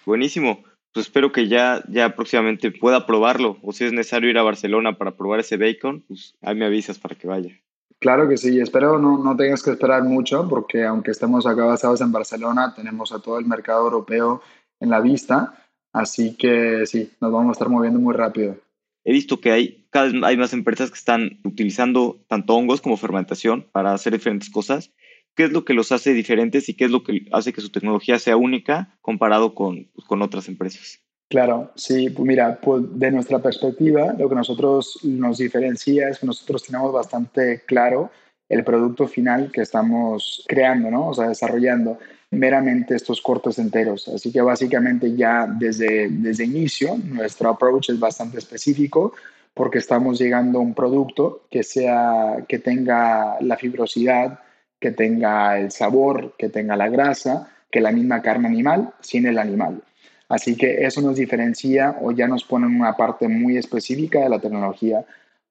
Buenísimo. 0.05 0.65
Pues 0.93 1.07
espero 1.07 1.33
que 1.33 1.49
ya, 1.49 1.83
ya 1.89 2.15
próximamente 2.15 2.71
pueda 2.71 3.07
probarlo 3.07 3.57
o 3.63 3.73
si 3.73 3.85
es 3.85 3.93
necesario 3.93 4.29
ir 4.29 4.37
a 4.37 4.43
Barcelona 4.43 4.99
para 4.99 5.17
probar 5.17 5.41
ese 5.41 5.57
bacon, 5.57 6.03
pues 6.07 6.35
ahí 6.43 6.55
me 6.55 6.67
avisas 6.67 6.99
para 6.99 7.15
que 7.15 7.27
vaya. 7.27 7.51
Claro 7.99 8.29
que 8.29 8.37
sí, 8.37 8.61
espero 8.61 8.99
no, 8.99 9.17
no 9.23 9.37
tengas 9.37 9.63
que 9.63 9.71
esperar 9.71 10.03
mucho 10.03 10.47
porque 10.49 10.85
aunque 10.85 11.13
estemos 11.13 11.47
acá 11.47 11.65
basados 11.65 12.01
en 12.01 12.13
Barcelona, 12.13 12.75
tenemos 12.75 13.13
a 13.13 13.21
todo 13.21 13.39
el 13.39 13.47
mercado 13.47 13.85
europeo 13.85 14.43
en 14.81 14.91
la 14.91 15.01
vista, 15.01 15.55
así 15.93 16.37
que 16.37 16.85
sí, 16.85 17.13
nos 17.21 17.33
vamos 17.33 17.51
a 17.51 17.53
estar 17.53 17.69
moviendo 17.69 18.01
muy 18.01 18.13
rápido. 18.13 18.57
He 19.05 19.13
visto 19.13 19.41
que 19.41 19.53
hay 19.53 19.83
cada 19.91 20.07
vez 20.07 20.23
hay 20.25 20.37
más 20.37 20.53
empresas 20.53 20.91
que 20.91 20.97
están 20.97 21.41
utilizando 21.45 22.25
tanto 22.27 22.55
hongos 22.55 22.81
como 22.81 22.97
fermentación 22.97 23.69
para 23.73 23.93
hacer 23.93 24.15
diferentes 24.15 24.51
cosas. 24.51 24.91
¿Qué 25.35 25.45
es 25.45 25.53
lo 25.53 25.65
que 25.65 25.75
los 25.75 25.93
hace 25.93 26.13
diferentes 26.13 26.69
y 26.69 26.75
qué 26.75 26.85
es 26.85 26.91
lo 26.91 27.03
que 27.05 27.27
hace 27.33 27.53
que 27.53 27.61
su 27.61 27.71
tecnología 27.71 28.19
sea 28.19 28.37
única 28.37 28.97
comparado 29.01 29.55
con, 29.55 29.91
pues, 29.95 30.07
con 30.07 30.23
otras 30.23 30.49
empresas? 30.49 31.01
Claro, 31.29 31.73
sí, 31.75 32.11
pues 32.11 32.27
mira, 32.27 32.61
pues 32.61 32.83
de 32.99 33.11
nuestra 33.11 33.41
perspectiva, 33.41 34.15
lo 34.19 34.29
que 34.29 34.35
nosotros 34.35 34.99
nos 35.03 35.39
diferencia 35.39 36.09
es 36.11 36.19
que 36.19 36.27
nosotros 36.27 36.63
tenemos 36.65 36.93
bastante 36.93 37.63
claro 37.67 38.11
el 38.53 38.65
producto 38.65 39.09
final 39.09 39.51
que 39.51 39.63
estamos 39.63 40.45
creando, 40.47 40.91
¿no? 40.91 41.09
O 41.09 41.15
sea, 41.15 41.29
desarrollando 41.29 41.99
meramente 42.31 42.95
estos 42.95 43.23
cortes 43.23 43.59
enteros. 43.59 44.09
Así 44.09 44.31
que 44.31 44.43
básicamente 44.43 45.17
ya 45.17 45.47
desde, 45.47 46.09
desde 46.11 46.45
inicio 46.45 46.99
nuestro 47.03 47.49
approach 47.49 47.89
es 47.89 47.99
bastante 47.99 48.39
específico 48.39 49.15
porque 49.55 49.79
estamos 49.79 50.19
llegando 50.19 50.59
a 50.59 50.63
un 50.63 50.75
producto 50.75 51.47
que 51.51 51.63
sea 51.63 52.45
que 52.47 52.59
tenga 52.59 53.39
la 53.41 53.57
fibrosidad, 53.57 54.41
que 54.79 54.91
tenga 54.91 55.59
el 55.59 55.71
sabor, 55.71 56.35
que 56.37 56.51
tenga 56.51 56.77
la 56.77 56.91
grasa, 56.91 57.49
que 57.71 57.81
la 57.81 57.91
misma 57.91 58.21
carne 58.21 58.49
animal 58.49 58.93
sin 59.01 59.27
el 59.27 59.39
animal. 59.39 59.83
Así 60.29 60.57
que 60.57 60.85
eso 60.85 61.01
nos 61.01 61.17
diferencia 61.17 61.97
o 62.03 62.13
ya 62.13 62.29
nos 62.29 62.45
pone 62.45 62.67
en 62.67 62.79
una 62.79 62.99
parte 62.99 63.29
muy 63.29 63.57
específica 63.57 64.21
de 64.21 64.29
la 64.29 64.41
tecnología. 64.41 65.07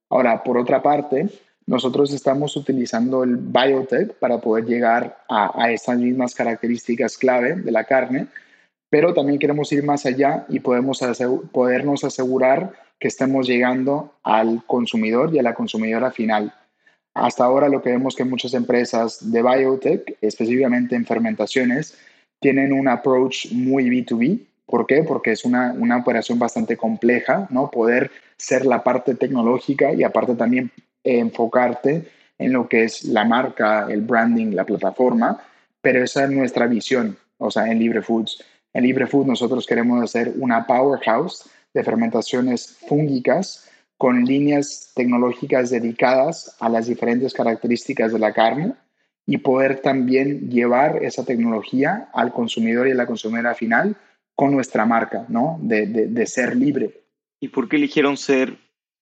Ahora, 0.07 0.43
por 0.43 0.59
otra 0.59 0.83
parte, 0.83 1.29
nosotros 1.65 2.13
estamos 2.13 2.55
utilizando 2.55 3.23
el 3.23 3.37
biotech 3.37 4.13
para 4.15 4.39
poder 4.39 4.65
llegar 4.65 5.17
a, 5.29 5.63
a 5.63 5.71
estas 5.71 5.97
mismas 5.97 6.35
características 6.35 7.17
clave 7.17 7.55
de 7.55 7.71
la 7.71 7.83
carne, 7.85 8.27
pero 8.89 9.13
también 9.13 9.39
queremos 9.39 9.71
ir 9.71 9.83
más 9.83 10.05
allá 10.05 10.45
y 10.49 10.59
podemos 10.59 10.99
podernos 11.51 12.03
asegurar 12.03 12.73
que 12.99 13.07
estemos 13.07 13.47
llegando 13.47 14.13
al 14.23 14.63
consumidor 14.65 15.33
y 15.33 15.39
a 15.39 15.43
la 15.43 15.53
consumidora 15.53 16.11
final. 16.11 16.53
Hasta 17.13 17.45
ahora 17.45 17.69
lo 17.69 17.81
que 17.81 17.91
vemos 17.91 18.15
que 18.15 18.23
muchas 18.23 18.53
empresas 18.53 19.31
de 19.31 19.41
biotech, 19.41 20.17
específicamente 20.21 20.95
en 20.95 21.05
fermentaciones, 21.05 21.97
tienen 22.39 22.73
un 22.73 22.87
approach 22.87 23.51
muy 23.51 23.89
B2B, 23.89 24.47
¿Por 24.71 24.87
qué? 24.87 25.03
Porque 25.03 25.33
es 25.33 25.43
una, 25.43 25.73
una 25.73 25.97
operación 25.97 26.39
bastante 26.39 26.77
compleja, 26.77 27.45
¿no? 27.49 27.69
Poder 27.69 28.09
ser 28.37 28.65
la 28.65 28.83
parte 28.83 29.15
tecnológica 29.15 29.93
y 29.93 30.03
aparte 30.03 30.33
también 30.35 30.71
enfocarte 31.03 32.07
en 32.37 32.53
lo 32.53 32.67
que 32.67 32.83
es 32.83 33.03
la 33.05 33.23
marca, 33.25 33.87
el 33.89 34.01
branding, 34.01 34.53
la 34.55 34.65
plataforma, 34.65 35.41
pero 35.81 36.03
esa 36.03 36.25
es 36.25 36.31
nuestra 36.31 36.67
visión, 36.67 37.17
o 37.37 37.51
sea, 37.51 37.71
en 37.71 37.79
Libre 37.79 38.01
Foods. 38.01 38.43
En 38.73 38.83
Libre 38.83 39.07
Foods 39.07 39.27
nosotros 39.27 39.65
queremos 39.65 40.01
hacer 40.03 40.33
una 40.37 40.65
powerhouse 40.65 41.49
de 41.73 41.83
fermentaciones 41.83 42.77
fúngicas 42.87 43.69
con 43.97 44.25
líneas 44.25 44.91
tecnológicas 44.95 45.69
dedicadas 45.69 46.55
a 46.59 46.69
las 46.69 46.87
diferentes 46.87 47.33
características 47.33 48.11
de 48.11 48.19
la 48.19 48.33
carne 48.33 48.73
y 49.27 49.37
poder 49.37 49.79
también 49.81 50.49
llevar 50.49 51.03
esa 51.03 51.23
tecnología 51.23 52.09
al 52.13 52.33
consumidor 52.33 52.87
y 52.87 52.91
a 52.91 52.95
la 52.95 53.05
consumidora 53.05 53.53
final 53.53 53.95
con 54.35 54.51
nuestra 54.51 54.85
marca, 54.85 55.25
¿no? 55.29 55.59
De, 55.61 55.85
de, 55.85 56.25
ser 56.25 56.55
libre. 56.55 57.01
¿Y 57.39 57.49
por 57.49 57.69
qué 57.69 57.75
eligieron 57.75 58.17
ser 58.17 58.57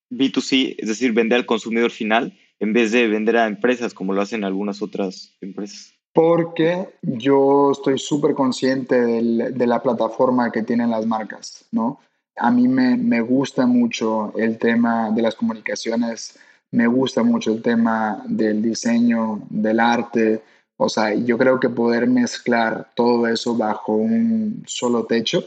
B2C, 0.09 0.75
es 0.77 0.87
decir, 0.87 1.13
vender 1.13 1.39
al 1.39 1.45
consumidor 1.45 1.91
final, 1.91 2.37
en 2.59 2.73
vez 2.73 2.91
de 2.91 3.07
vender 3.07 3.37
a 3.37 3.47
empresas 3.47 3.93
como 3.93 4.13
lo 4.13 4.21
hacen 4.21 4.43
algunas 4.43 4.81
otras 4.81 5.35
empresas? 5.41 5.93
Porque 6.13 6.89
yo 7.01 7.71
estoy 7.71 7.99
súper 7.99 8.33
consciente 8.33 8.95
de 8.99 9.67
la 9.67 9.81
plataforma 9.81 10.51
que 10.51 10.63
tienen 10.63 10.89
las 10.89 11.05
marcas, 11.05 11.65
¿no? 11.71 11.99
A 12.35 12.51
mí 12.51 12.67
me, 12.67 12.97
me 12.97 13.21
gusta 13.21 13.65
mucho 13.65 14.33
el 14.37 14.57
tema 14.57 15.11
de 15.11 15.21
las 15.21 15.35
comunicaciones, 15.35 16.39
me 16.71 16.87
gusta 16.87 17.23
mucho 17.23 17.51
el 17.51 17.61
tema 17.61 18.23
del 18.27 18.61
diseño, 18.61 19.41
del 19.49 19.79
arte, 19.79 20.41
o 20.81 20.87
sea, 20.87 21.13
yo 21.13 21.37
creo 21.37 21.59
que 21.59 21.67
poder 21.67 22.07
mezclar 22.07 22.89
todo 22.95 23.27
eso 23.27 23.55
bajo 23.55 23.93
un 23.95 24.63
solo 24.65 25.05
techo, 25.05 25.43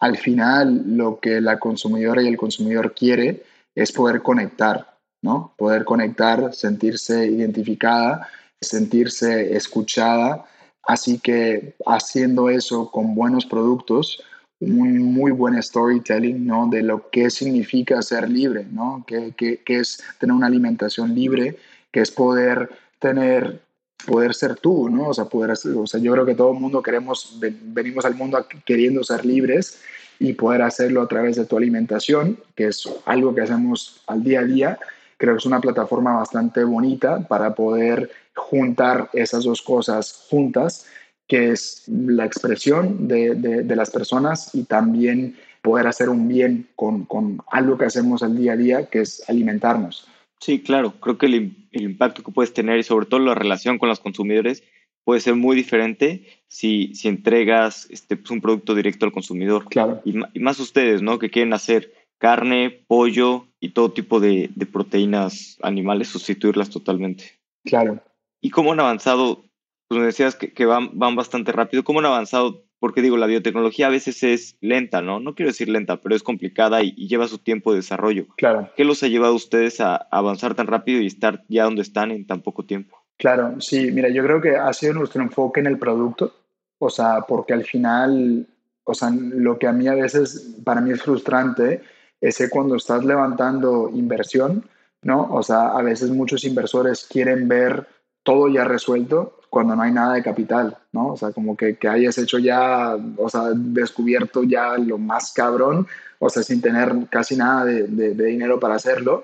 al 0.00 0.16
final 0.16 0.96
lo 0.96 1.20
que 1.20 1.42
la 1.42 1.58
consumidora 1.58 2.22
y 2.22 2.28
el 2.28 2.38
consumidor 2.38 2.94
quiere 2.94 3.42
es 3.74 3.92
poder 3.92 4.22
conectar, 4.22 4.98
¿no? 5.22 5.54
Poder 5.56 5.84
conectar, 5.84 6.54
sentirse 6.54 7.26
identificada, 7.26 8.28
sentirse 8.60 9.56
escuchada. 9.56 10.44
Así 10.84 11.18
que 11.18 11.74
haciendo 11.86 12.50
eso 12.50 12.90
con 12.90 13.14
buenos 13.14 13.46
productos, 13.46 14.22
un 14.60 15.12
muy 15.12 15.32
buen 15.32 15.60
storytelling, 15.60 16.46
¿no? 16.46 16.68
De 16.68 16.82
lo 16.82 17.10
que 17.10 17.30
significa 17.30 18.00
ser 18.02 18.28
libre, 18.28 18.66
¿no? 18.70 19.04
Que, 19.06 19.32
que, 19.36 19.58
que 19.58 19.80
es 19.80 20.02
tener 20.18 20.34
una 20.34 20.46
alimentación 20.46 21.14
libre, 21.14 21.56
que 21.90 22.00
es 22.00 22.10
poder 22.10 22.70
tener 22.98 23.60
poder 24.06 24.34
ser 24.34 24.56
tú, 24.56 24.88
¿no? 24.88 25.08
O 25.08 25.14
sea, 25.14 25.26
poder, 25.26 25.52
o 25.52 25.86
sea, 25.86 26.00
yo 26.00 26.12
creo 26.12 26.26
que 26.26 26.34
todo 26.34 26.52
el 26.52 26.58
mundo 26.58 26.82
queremos, 26.82 27.38
venimos 27.40 28.04
al 28.04 28.14
mundo 28.14 28.44
queriendo 28.64 29.04
ser 29.04 29.24
libres 29.24 29.80
y 30.22 30.34
poder 30.34 30.62
hacerlo 30.62 31.02
a 31.02 31.08
través 31.08 31.34
de 31.34 31.46
tu 31.46 31.56
alimentación, 31.56 32.38
que 32.54 32.68
es 32.68 32.88
algo 33.06 33.34
que 33.34 33.40
hacemos 33.40 34.02
al 34.06 34.22
día 34.22 34.40
a 34.40 34.44
día. 34.44 34.78
Creo 35.16 35.34
que 35.34 35.38
es 35.38 35.46
una 35.46 35.60
plataforma 35.60 36.12
bastante 36.14 36.62
bonita 36.62 37.26
para 37.26 37.56
poder 37.56 38.08
juntar 38.34 39.10
esas 39.12 39.42
dos 39.42 39.62
cosas 39.62 40.26
juntas, 40.30 40.86
que 41.26 41.50
es 41.50 41.82
la 41.88 42.24
expresión 42.24 43.08
de, 43.08 43.34
de, 43.34 43.76
las 43.76 43.90
personas 43.90 44.54
y 44.54 44.62
también 44.64 45.36
poder 45.60 45.88
hacer 45.88 46.08
un 46.08 46.28
bien 46.28 46.68
con, 46.76 47.04
con 47.04 47.38
algo 47.50 47.76
que 47.76 47.86
hacemos 47.86 48.22
al 48.22 48.36
día 48.36 48.52
a 48.52 48.56
día, 48.56 48.86
que 48.86 49.00
es 49.00 49.28
alimentarnos. 49.28 50.06
Sí, 50.38 50.60
claro, 50.60 50.94
creo 51.00 51.18
que 51.18 51.26
el, 51.26 51.56
impacto 51.72 52.22
que 52.22 52.32
puedes 52.32 52.52
tener 52.52 52.78
y 52.78 52.82
sobre 52.82 53.06
todo 53.06 53.20
la 53.20 53.34
relación 53.34 53.78
con 53.78 53.88
los 53.88 54.00
consumidores 54.00 54.62
puede 55.04 55.20
ser 55.20 55.34
muy 55.34 55.56
diferente 55.56 56.26
si, 56.48 56.94
si 56.94 57.08
entregas 57.08 57.88
este, 57.90 58.16
pues, 58.16 58.30
un 58.30 58.40
producto 58.40 58.74
directo 58.74 59.04
al 59.04 59.12
consumidor. 59.12 59.66
Claro. 59.68 60.00
Y, 60.04 60.40
más 60.40 60.60
ustedes, 60.60 61.02
¿no? 61.02 61.18
Que 61.18 61.30
quieren 61.30 61.52
hacer 61.52 61.92
carne, 62.18 62.84
pollo 62.86 63.46
y 63.60 63.70
todo 63.70 63.92
tipo 63.92 64.20
de, 64.20 64.50
proteínas 64.72 65.58
animales, 65.62 66.08
sustituirlas 66.08 66.70
totalmente. 66.70 67.40
Claro. 67.64 68.00
¿Y 68.40 68.50
cómo 68.50 68.72
han 68.72 68.80
avanzado? 68.80 69.44
Pues 69.88 70.00
me 70.00 70.06
decías 70.06 70.36
que, 70.36 70.52
que 70.52 70.66
van, 70.66 70.90
van 70.98 71.16
bastante 71.16 71.52
rápido. 71.52 71.84
¿Cómo 71.84 72.00
han 72.00 72.06
avanzado 72.06 72.64
porque 72.82 73.00
digo, 73.00 73.16
la 73.16 73.26
biotecnología 73.28 73.86
a 73.86 73.90
veces 73.90 74.24
es 74.24 74.56
lenta, 74.60 75.02
¿no? 75.02 75.20
No 75.20 75.36
quiero 75.36 75.52
decir 75.52 75.68
lenta, 75.68 76.00
pero 76.00 76.16
es 76.16 76.24
complicada 76.24 76.82
y, 76.82 76.90
lleva 77.06 77.28
su 77.28 77.38
tiempo 77.38 77.70
de 77.70 77.76
desarrollo. 77.76 78.26
Claro. 78.36 78.70
¿Qué 78.76 78.84
los 78.84 79.04
ha 79.04 79.06
llevado 79.06 79.34
a 79.34 79.36
ustedes 79.36 79.80
a 79.80 79.94
avanzar 79.94 80.56
tan 80.56 80.66
rápido 80.66 81.00
y 81.00 81.06
estar 81.06 81.44
ya 81.48 81.62
donde 81.62 81.82
están 81.82 82.10
en 82.10 82.26
tan 82.26 82.40
poco 82.40 82.64
tiempo? 82.64 83.01
Claro, 83.22 83.60
sí, 83.60 83.92
mira, 83.92 84.08
yo 84.08 84.24
creo 84.24 84.40
que 84.40 84.56
ha 84.56 84.72
sido 84.72 84.94
nuestro 84.94 85.22
enfoque 85.22 85.60
en 85.60 85.68
el 85.68 85.78
producto, 85.78 86.34
o 86.80 86.90
sea, 86.90 87.20
porque 87.20 87.52
al 87.52 87.62
final, 87.62 88.48
o 88.82 88.94
sea, 88.94 89.10
lo 89.12 89.60
que 89.60 89.68
a 89.68 89.72
mí 89.72 89.86
a 89.86 89.94
veces, 89.94 90.56
para 90.64 90.80
mí 90.80 90.90
es 90.90 91.02
frustrante, 91.02 91.84
es 92.20 92.36
que 92.36 92.50
cuando 92.50 92.74
estás 92.74 93.04
levantando 93.04 93.88
inversión, 93.94 94.68
¿no? 95.02 95.32
O 95.32 95.40
sea, 95.44 95.68
a 95.68 95.82
veces 95.82 96.10
muchos 96.10 96.42
inversores 96.42 97.06
quieren 97.08 97.46
ver 97.46 97.86
todo 98.24 98.48
ya 98.48 98.64
resuelto 98.64 99.38
cuando 99.50 99.76
no 99.76 99.82
hay 99.82 99.92
nada 99.92 100.14
de 100.14 100.24
capital, 100.24 100.76
¿no? 100.90 101.12
O 101.12 101.16
sea, 101.16 101.30
como 101.30 101.56
que, 101.56 101.76
que 101.76 101.86
hayas 101.86 102.18
hecho 102.18 102.40
ya, 102.40 102.96
o 103.18 103.28
sea, 103.28 103.50
descubierto 103.54 104.42
ya 104.42 104.76
lo 104.78 104.98
más 104.98 105.32
cabrón, 105.32 105.86
o 106.18 106.28
sea, 106.28 106.42
sin 106.42 106.60
tener 106.60 106.92
casi 107.08 107.36
nada 107.36 107.66
de, 107.66 107.86
de, 107.86 108.24
dinero 108.24 108.58
para 108.58 108.74
hacerlo. 108.74 109.22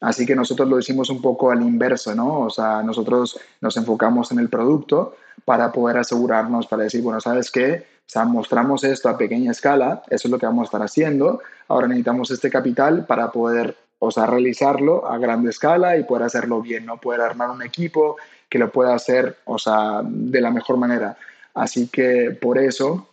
Así 0.00 0.24
que 0.24 0.34
nosotros 0.34 0.68
lo 0.68 0.78
hicimos 0.78 1.10
un 1.10 1.20
poco 1.20 1.50
al 1.50 1.62
inverso, 1.62 2.14
¿no? 2.14 2.40
O 2.40 2.50
sea, 2.50 2.82
nosotros 2.82 3.38
nos 3.60 3.76
enfocamos 3.76 4.32
en 4.32 4.38
el 4.38 4.48
producto 4.48 5.14
para 5.44 5.70
poder 5.72 5.98
asegurarnos, 5.98 6.66
para 6.66 6.84
decir, 6.84 7.02
bueno, 7.02 7.20
¿sabes 7.20 7.50
qué? 7.50 7.86
O 8.06 8.12
sea, 8.12 8.24
mostramos 8.24 8.82
esto 8.82 9.08
a 9.08 9.18
pequeña 9.18 9.50
escala, 9.50 10.02
eso 10.08 10.26
es 10.26 10.32
lo 10.32 10.38
que 10.38 10.46
vamos 10.46 10.62
a 10.62 10.64
estar 10.64 10.82
haciendo. 10.82 11.40
Ahora 11.68 11.86
necesitamos 11.86 12.30
este 12.30 12.50
capital 12.50 13.06
para 13.06 13.30
poder, 13.30 13.76
o 13.98 14.10
sea, 14.10 14.26
realizarlo 14.26 15.06
a 15.06 15.18
grande 15.18 15.50
escala 15.50 15.96
y 15.96 16.04
poder 16.04 16.24
hacerlo 16.24 16.62
bien, 16.62 16.86
¿no? 16.86 16.96
Poder 16.96 17.20
armar 17.20 17.50
un 17.50 17.62
equipo 17.62 18.16
que 18.48 18.58
lo 18.58 18.72
pueda 18.72 18.94
hacer, 18.94 19.36
o 19.44 19.58
sea, 19.58 20.00
de 20.02 20.40
la 20.40 20.50
mejor 20.50 20.76
manera. 20.76 21.16
Así 21.54 21.88
que 21.88 22.36
por 22.40 22.58
eso, 22.58 23.08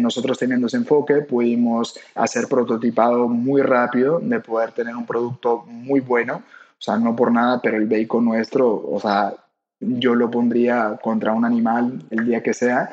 nosotros 0.00 0.38
teniendo 0.38 0.66
ese 0.66 0.78
enfoque, 0.78 1.22
pudimos 1.22 1.98
hacer 2.14 2.46
prototipado 2.48 3.28
muy 3.28 3.62
rápido, 3.62 4.20
de 4.20 4.40
poder 4.40 4.72
tener 4.72 4.96
un 4.96 5.06
producto 5.06 5.64
muy 5.66 6.00
bueno. 6.00 6.42
O 6.78 6.82
sea, 6.82 6.98
no 6.98 7.14
por 7.14 7.30
nada, 7.30 7.60
pero 7.62 7.76
el 7.76 7.86
bacon 7.86 8.24
nuestro, 8.24 8.68
o 8.68 8.98
sea, 9.00 9.34
yo 9.80 10.14
lo 10.14 10.30
pondría 10.30 10.98
contra 11.02 11.32
un 11.32 11.44
animal 11.44 12.02
el 12.10 12.26
día 12.26 12.42
que 12.42 12.54
sea. 12.54 12.90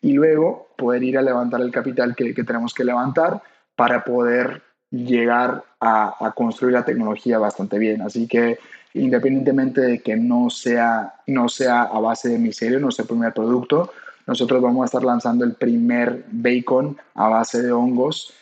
Y 0.00 0.12
luego 0.12 0.68
poder 0.76 1.02
ir 1.02 1.18
a 1.18 1.22
levantar 1.22 1.60
el 1.60 1.70
capital 1.70 2.14
que, 2.14 2.34
que 2.34 2.44
tenemos 2.44 2.74
que 2.74 2.84
levantar 2.84 3.42
para 3.74 4.04
poder 4.04 4.62
llegar 4.90 5.64
a, 5.80 6.26
a, 6.26 6.32
construir 6.32 6.74
la 6.74 6.84
tecnología 6.84 7.38
bastante 7.38 7.78
bien. 7.78 8.02
Así 8.02 8.26
que 8.26 8.58
independientemente 8.94 9.80
de 9.80 10.00
que 10.00 10.16
no 10.16 10.50
sea, 10.50 11.14
no 11.26 11.48
sea 11.48 11.82
a 11.82 12.00
base 12.00 12.28
de 12.28 12.38
micelio, 12.38 12.80
no 12.80 12.90
sea 12.90 13.04
el 13.04 13.08
primer 13.08 13.32
producto, 13.32 13.92
nosotros 14.28 14.60
vamos 14.60 14.82
a 14.82 14.84
estar 14.84 15.02
lanzando 15.02 15.46
el 15.46 15.54
primer 15.54 16.26
bacon 16.30 16.98
a 17.14 17.28
base 17.28 17.62
de 17.62 17.72
hongos 17.72 18.34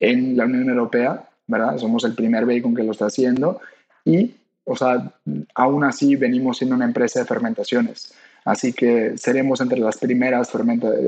en 0.00 0.38
la 0.38 0.46
Unión 0.46 0.70
Europea, 0.70 1.28
¿verdad? 1.46 1.76
Somos 1.76 2.02
el 2.04 2.14
primer 2.14 2.46
bacon 2.46 2.74
que 2.74 2.82
lo 2.82 2.92
está 2.92 3.06
haciendo 3.06 3.60
y, 4.06 4.34
o 4.64 4.74
sea, 4.74 5.12
aún 5.54 5.84
así 5.84 6.16
venimos 6.16 6.56
siendo 6.56 6.74
una 6.74 6.86
empresa 6.86 7.20
de 7.20 7.26
fermentaciones. 7.26 8.14
Así 8.46 8.72
que 8.72 9.18
seremos 9.18 9.60
entre 9.60 9.78
las 9.78 9.98
primeras 9.98 10.50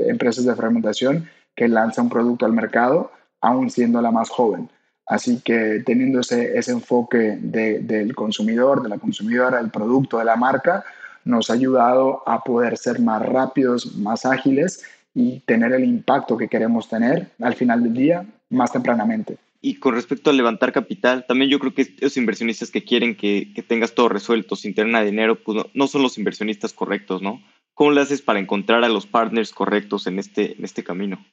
empresas 0.07 0.45
de 0.45 0.55
fermentación 0.55 1.27
que 1.55 1.67
lanza 1.67 2.03
un 2.03 2.09
producto 2.09 2.45
al 2.45 2.53
mercado, 2.53 3.11
aún 3.41 3.71
siendo 3.71 3.99
la 4.03 4.11
más 4.11 4.29
joven. 4.29 4.69
Así 5.07 5.41
que 5.43 5.81
teniendo 5.83 6.19
ese, 6.19 6.53
enfoque 6.69 7.39
del 7.41 8.13
consumidor, 8.13 8.83
de 8.83 8.89
la 8.89 8.99
consumidora, 8.99 9.57
del 9.57 9.71
producto, 9.71 10.19
de 10.19 10.25
la 10.25 10.35
marca, 10.35 10.83
nos 11.27 11.49
ha 11.49 11.53
ayudado 11.53 12.23
a 12.25 12.43
poder 12.43 12.77
ser 12.77 12.99
más 12.99 13.21
rápidos, 13.21 13.95
más 13.97 14.25
ágiles 14.25 14.83
y 15.13 15.39
tener 15.41 15.73
el 15.73 15.83
impacto 15.83 16.37
que 16.37 16.47
queremos 16.47 16.89
tener 16.89 17.31
al 17.39 17.55
final 17.55 17.83
del 17.83 17.93
día 17.93 18.25
más 18.49 18.71
tempranamente. 18.71 19.37
Y 19.61 19.75
con 19.75 19.95
respecto 19.95 20.29
a 20.29 20.33
levantar 20.33 20.71
capital, 20.71 21.25
también 21.27 21.49
yo 21.49 21.59
creo 21.59 21.73
que 21.73 21.81
esos 21.81 22.17
inversionistas 22.17 22.71
que 22.71 22.83
quieren 22.83 23.15
que, 23.15 23.51
tengas 23.67 23.95
todo 23.95 24.09
resuelto 24.09 24.55
sin 24.55 24.73
tener 24.73 24.91
nada 24.91 25.03
de 25.03 25.11
dinero, 25.11 25.43
pues 25.43 25.65
no, 25.73 25.87
son 25.87 26.03
los 26.03 26.17
inversionistas 26.17 26.73
correctos, 26.73 27.21
¿no? 27.21 27.41
¿Cómo 27.73 27.91
le 27.91 28.01
haces 28.01 28.21
para 28.21 28.39
encontrar 28.39 28.83
a 28.83 28.89
los 28.89 29.07
partners 29.07 29.51
correctos 29.51 30.07
en 30.07 30.19
este, 30.19 30.55
en 30.57 30.63
este 30.63 30.83
camino? 30.83 31.25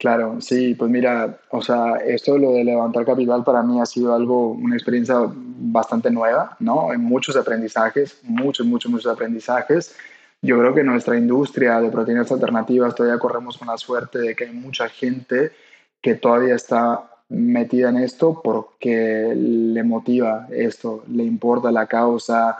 Claro, 0.00 0.40
sí, 0.40 0.74
pues 0.74 0.90
mira, 0.90 1.40
o 1.50 1.60
sea, 1.60 1.96
esto 1.96 2.38
lo 2.38 2.52
de 2.52 2.64
levantar 2.64 3.04
capital 3.04 3.44
para 3.44 3.62
mí 3.62 3.78
ha 3.82 3.84
sido 3.84 4.14
algo, 4.14 4.52
una 4.52 4.74
experiencia 4.74 5.16
bastante 5.28 6.10
nueva, 6.10 6.56
¿no? 6.58 6.90
Hay 6.90 6.96
muchos 6.96 7.36
aprendizajes, 7.36 8.18
muchos, 8.22 8.66
muchos, 8.66 8.90
muchos 8.90 9.12
aprendizajes. 9.12 9.94
Yo 10.40 10.58
creo 10.58 10.74
que 10.74 10.84
nuestra 10.84 11.18
industria 11.18 11.82
de 11.82 11.90
proteínas 11.90 12.32
alternativas 12.32 12.94
todavía 12.94 13.18
corremos 13.18 13.58
con 13.58 13.68
la 13.68 13.76
suerte 13.76 14.20
de 14.20 14.34
que 14.34 14.44
hay 14.44 14.52
mucha 14.52 14.88
gente 14.88 15.52
que 16.00 16.14
todavía 16.14 16.54
está 16.54 17.10
metida 17.28 17.90
en 17.90 17.98
esto 17.98 18.40
porque 18.42 19.34
le 19.36 19.82
motiva 19.82 20.46
esto, 20.50 21.04
le 21.12 21.24
importa 21.24 21.70
la 21.70 21.84
causa, 21.86 22.56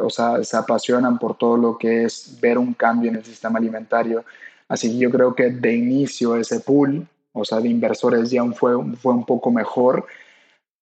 o 0.00 0.10
sea, 0.10 0.44
se 0.44 0.56
apasionan 0.56 1.18
por 1.18 1.36
todo 1.36 1.56
lo 1.56 1.76
que 1.76 2.04
es 2.04 2.38
ver 2.40 2.58
un 2.58 2.74
cambio 2.74 3.10
en 3.10 3.16
el 3.16 3.24
sistema 3.24 3.58
alimentario. 3.58 4.24
Así 4.68 4.90
que 4.90 4.98
yo 4.98 5.10
creo 5.10 5.34
que 5.34 5.50
de 5.50 5.74
inicio 5.74 6.36
ese 6.36 6.60
pool, 6.60 7.06
o 7.32 7.44
sea, 7.44 7.60
de 7.60 7.68
inversores 7.68 8.30
ya 8.30 8.44
fue, 8.52 8.72
fue 8.96 9.14
un 9.14 9.24
poco 9.24 9.50
mejor, 9.50 10.06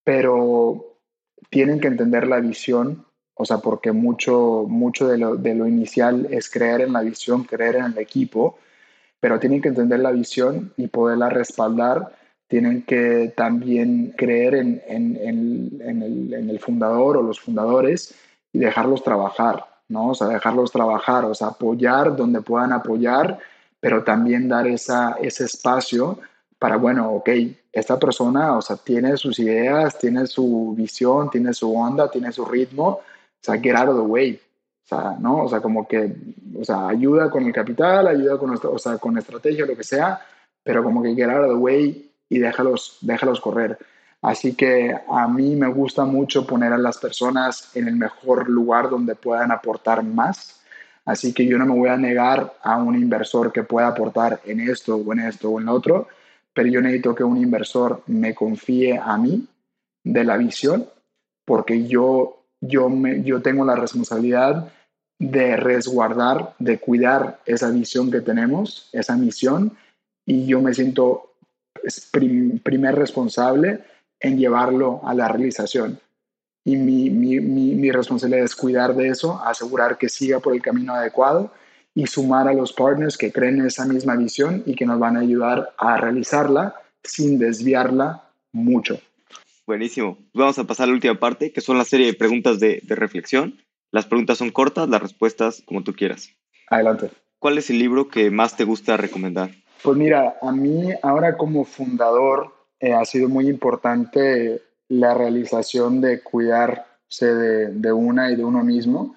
pero 0.03 0.97
tienen 1.49 1.79
que 1.79 1.87
entender 1.87 2.27
la 2.27 2.39
visión, 2.39 3.05
o 3.35 3.45
sea, 3.45 3.59
porque 3.59 3.91
mucho, 3.91 4.65
mucho 4.67 5.07
de, 5.07 5.17
lo, 5.17 5.35
de 5.35 5.55
lo 5.55 5.67
inicial 5.67 6.27
es 6.31 6.49
creer 6.49 6.81
en 6.81 6.93
la 6.93 7.01
visión, 7.01 7.43
creer 7.43 7.75
en 7.75 7.85
el 7.85 7.97
equipo, 7.97 8.57
pero 9.19 9.39
tienen 9.39 9.61
que 9.61 9.69
entender 9.69 9.99
la 9.99 10.11
visión 10.11 10.73
y 10.77 10.87
poderla 10.87 11.29
respaldar. 11.29 12.15
Tienen 12.47 12.83
que 12.83 13.33
también 13.35 14.13
creer 14.17 14.55
en, 14.55 14.81
en, 14.87 15.17
en, 15.17 16.01
el, 16.01 16.33
en, 16.33 16.49
el, 16.49 16.59
fundador 16.59 17.17
o 17.17 17.21
los 17.21 17.39
fundadores 17.39 18.15
y 18.53 18.59
dejarlos 18.59 19.03
trabajar, 19.03 19.65
¿no? 19.89 20.09
O 20.09 20.15
sea, 20.15 20.27
dejarlos 20.27 20.71
trabajar, 20.71 21.25
o 21.25 21.35
sea, 21.35 21.47
apoyar 21.47 22.15
donde 22.15 22.41
puedan 22.41 22.71
apoyar, 22.71 23.39
pero 23.79 24.03
también 24.03 24.47
dar 24.47 24.67
esa, 24.67 25.17
ese 25.21 25.45
espacio 25.45 26.19
para, 26.59 26.77
bueno, 26.77 27.11
ok, 27.11 27.29
esta 27.71 27.99
persona, 27.99 28.57
o 28.57 28.61
sea, 28.61 28.77
tiene 28.77 29.15
sus 29.17 29.37
ideas, 29.39 29.97
tiene 29.99 30.25
su 30.25 30.73
visión, 30.75 31.29
tiene 31.29 31.53
su 31.53 31.73
onda, 31.75 32.09
tiene 32.09 32.31
su 32.31 32.45
ritmo, 32.45 32.87
o 32.87 33.03
sea, 33.39 33.59
get 33.59 33.75
out 33.75 33.89
of 33.89 33.97
the 33.97 34.01
way, 34.01 34.39
o 34.85 34.87
sea, 34.87 35.15
¿no? 35.19 35.43
O 35.43 35.49
sea, 35.49 35.61
como 35.61 35.87
que, 35.87 36.15
o 36.59 36.65
sea, 36.65 36.87
ayuda 36.87 37.29
con 37.29 37.45
el 37.45 37.53
capital, 37.53 38.07
ayuda 38.07 38.37
con, 38.37 38.51
o 38.51 38.79
sea, 38.79 38.97
con 38.97 39.17
estrategia, 39.17 39.65
lo 39.65 39.77
que 39.77 39.83
sea, 39.83 40.19
pero 40.63 40.83
como 40.83 41.03
que 41.03 41.13
get 41.13 41.29
out 41.29 41.43
of 41.43 41.49
the 41.49 41.55
way 41.55 42.11
y 42.29 42.39
déjalos, 42.39 42.97
déjalos 43.01 43.39
correr. 43.39 43.77
Así 44.21 44.55
que 44.55 44.95
a 45.09 45.27
mí 45.27 45.55
me 45.55 45.67
gusta 45.67 46.03
mucho 46.05 46.47
poner 46.47 46.73
a 46.73 46.77
las 46.77 46.97
personas 46.97 47.75
en 47.75 47.87
el 47.87 47.95
mejor 47.95 48.49
lugar 48.49 48.89
donde 48.89 49.15
puedan 49.15 49.51
aportar 49.51 50.03
más. 50.03 50.59
Así 51.07 51.31
que 51.31 51.45
yo 51.45 51.57
no 51.57 51.65
me 51.65 51.73
voy 51.73 51.87
a 51.87 51.95
negar 51.95 52.57
a 52.61 52.75
un 52.75 52.93
inversor 52.93 53.53
que 53.53 53.63
pueda 53.63 53.87
aportar 53.87 54.41
en 54.43 54.59
esto 54.59 54.97
o 54.97 55.13
en 55.13 55.21
esto 55.21 55.49
o 55.49 55.61
en 55.61 55.69
otro, 55.69 56.09
pero 56.53 56.67
yo 56.67 56.81
necesito 56.81 57.15
que 57.15 57.23
un 57.23 57.37
inversor 57.37 58.03
me 58.07 58.35
confíe 58.35 58.99
a 59.01 59.17
mí 59.17 59.47
de 60.03 60.23
la 60.25 60.35
visión, 60.35 60.85
porque 61.45 61.87
yo, 61.87 62.43
yo, 62.59 62.89
me, 62.89 63.23
yo 63.23 63.41
tengo 63.41 63.63
la 63.63 63.77
responsabilidad 63.77 64.69
de 65.17 65.55
resguardar, 65.55 66.55
de 66.59 66.77
cuidar 66.77 67.39
esa 67.45 67.71
visión 67.71 68.11
que 68.11 68.19
tenemos, 68.19 68.89
esa 68.91 69.15
misión, 69.15 69.77
y 70.25 70.45
yo 70.45 70.61
me 70.61 70.73
siento 70.73 71.35
primer 72.11 72.95
responsable 72.95 73.79
en 74.19 74.37
llevarlo 74.37 74.99
a 75.05 75.13
la 75.13 75.29
realización. 75.29 76.01
Y 76.67 76.75
mi, 76.75 77.09
mi, 77.09 77.39
mi, 77.39 77.91
responsabilidad 77.91 78.43
es 78.43 78.53
cuidar 78.53 78.93
de 78.93 79.07
eso, 79.07 79.41
asegurar 79.41 79.97
que 79.97 80.09
siga 80.09 80.41
por 80.41 80.53
el 80.53 80.61
camino 80.61 80.93
adecuado 80.93 81.49
y 81.95 82.07
sumar 82.07 82.49
a 82.49 82.53
los 82.53 82.73
partners 82.73 83.17
que 83.17 83.31
creen 83.31 83.61
en 83.61 83.67
esa 83.67 83.85
misma 83.85 84.17
visión 84.17 84.63
y 84.65 84.75
que 84.75 84.85
nos 84.85 84.99
van 84.99 85.15
a 85.15 85.21
ayudar 85.21 85.73
a 85.77 85.95
realizarla 85.95 86.75
sin 87.01 87.39
desviarla 87.39 88.21
mucho. 88.51 88.99
Buenísimo. 89.65 90.17
Vamos 90.33 90.59
a 90.59 90.65
pasar 90.65 90.83
a 90.83 90.87
la 90.87 90.95
última 90.95 91.17
parte, 91.17 91.53
que 91.53 91.61
son 91.61 91.77
la 91.77 91.85
serie 91.85 92.07
de 92.07 92.13
preguntas 92.15 92.59
de, 92.59 92.81
de 92.83 92.95
reflexión. 92.95 93.61
Las 93.91 94.05
preguntas 94.05 94.37
son 94.37 94.49
cortas, 94.49 94.89
las 94.89 95.01
respuestas 95.01 95.63
como 95.65 95.85
tú 95.85 95.93
quieras. 95.93 96.31
Adelante. 96.69 97.11
¿Cuál 97.39 97.57
es 97.59 97.69
el 97.69 97.79
libro 97.79 98.09
que 98.09 98.29
más 98.29 98.57
te 98.57 98.65
gusta 98.65 98.97
recomendar? 98.97 99.51
Pues 99.83 99.95
mira, 99.95 100.35
a 100.41 100.51
mí 100.51 100.89
ahora 101.01 101.37
como 101.37 101.63
fundador 101.63 102.53
eh, 102.81 102.91
ha 102.91 103.05
sido 103.05 103.29
muy 103.29 103.47
importante 103.47 104.66
la 104.89 105.13
realización 105.13 106.01
de 106.01 106.21
cuidarse 106.21 107.33
de, 107.33 107.67
de 107.67 107.91
una 107.91 108.31
y 108.31 108.35
de 108.35 108.43
uno 108.43 108.63
mismo 108.63 109.15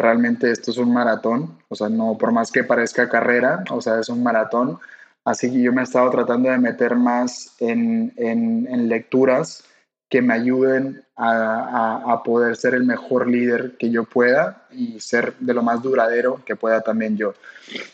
realmente 0.00 0.50
esto 0.50 0.70
es 0.70 0.78
un 0.78 0.92
maratón, 0.92 1.58
o 1.68 1.74
sea, 1.74 1.88
no 1.88 2.16
por 2.18 2.32
más 2.32 2.50
que 2.50 2.64
parezca 2.64 3.08
carrera, 3.08 3.64
o 3.70 3.80
sea, 3.80 4.00
es 4.00 4.08
un 4.08 4.22
maratón. 4.22 4.78
Así 5.24 5.50
que 5.52 5.60
yo 5.60 5.72
me 5.72 5.82
he 5.82 5.84
estado 5.84 6.10
tratando 6.10 6.50
de 6.50 6.58
meter 6.58 6.96
más 6.96 7.54
en, 7.60 8.12
en, 8.16 8.88
lecturas 8.88 9.64
que 10.08 10.22
me 10.22 10.32
ayuden 10.34 11.04
a, 11.14 12.02
a, 12.12 12.22
poder 12.22 12.56
ser 12.56 12.74
el 12.74 12.84
mejor 12.84 13.28
líder 13.28 13.76
que 13.76 13.90
yo 13.90 14.04
pueda 14.04 14.66
y 14.72 14.98
ser 14.98 15.34
de 15.38 15.54
lo 15.54 15.62
más 15.62 15.82
duradero 15.82 16.42
que 16.44 16.56
pueda 16.56 16.80
también 16.80 17.16
yo. 17.16 17.34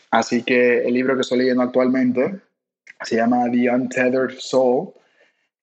Así 0.09 0.41
que 0.41 0.87
el 0.87 0.93
libro 0.93 1.15
que 1.15 1.21
estoy 1.21 1.39
leyendo 1.39 1.63
actualmente 1.63 2.39
se 3.01 3.17
llama 3.17 3.51
The 3.51 3.69
Untethered 3.69 4.37
Soul 4.39 4.93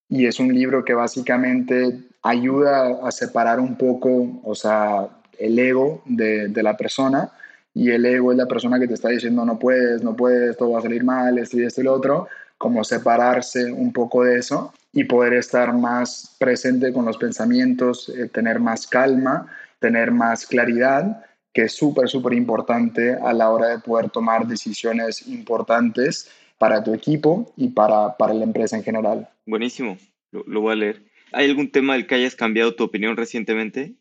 y 0.09 0.27
es 0.27 0.39
un 0.39 0.53
libro 0.55 0.85
que 0.85 0.95
básicamente 0.95 1.99
ayuda 2.23 3.07
a 3.07 3.11
separar 3.11 3.61
un 3.61 3.77
poco, 3.77 4.41
o 4.43 4.55
sea, 4.55 5.09
el 5.39 5.59
ego 5.59 6.03
de, 6.07 6.51
la 6.63 6.77
persona 6.77 7.31
y 7.75 7.91
el 7.91 8.07
ego 8.07 8.33
es 8.33 8.39
la 8.39 8.47
persona 8.47 8.79
que 8.79 8.87
te 8.87 8.95
está 8.95 9.09
diciendo 9.09 9.45
no 9.45 9.59
puedes, 9.59 10.03
no 10.03 10.15
puedes, 10.15 10.53
esto 10.53 10.71
va 10.71 10.79
a 10.79 10.83
salir 10.83 11.05
mal, 11.05 11.39
esto 11.39 11.59
y 11.59 11.65
esto 11.65 11.81
y 11.81 11.85
lo 11.85 11.93
otro, 11.93 12.29
como 12.57 12.85
separarse 12.85 13.73
un 13.73 13.93
poco 13.93 14.25
de 14.25 14.39
eso 14.39 14.73
y 14.93 15.05
poder 15.05 15.35
estar 15.35 15.75
más 15.75 16.37
presente 16.39 16.93
con 16.93 17.05
los 17.05 17.19
pensamientos, 17.19 18.09
eh, 18.09 18.29
tener 18.29 18.61
más 18.61 18.87
calma, 18.87 19.47
tener 19.81 20.13
más 20.13 20.47
claridad, 20.47 21.25
que 21.53 21.63
es 21.63 21.73
súper, 21.75 22.09
súper 22.09 22.33
importante 22.35 23.15
a 23.15 23.33
la 23.33 23.51
hora 23.51 23.69
de 23.69 23.79
poder 23.81 24.11
tomar 24.11 24.47
decisiones 24.47 25.27
importantes 25.27 26.31
para 26.59 26.83
tu 26.83 26.95
equipo 26.95 27.53
y 27.57 27.69
para, 27.69 28.17
para 28.17 28.35
la 28.35 28.45
empresa 28.45 28.77
en 28.77 28.85
general. 28.85 29.29
Buenísimo, 29.47 29.99
lo, 30.32 30.45
lo 30.47 30.61
voy 30.61 30.72
a 30.72 30.76
leer. 30.76 31.03
¿Hay 31.32 31.49
algún 31.49 31.70
tema 31.70 31.95
del 31.95 32.07
que 32.07 32.14
hayas 32.14 32.36
cambiado 32.36 32.74
tu 32.74 32.84
opinión 32.84 33.16
recientemente? 33.16 33.95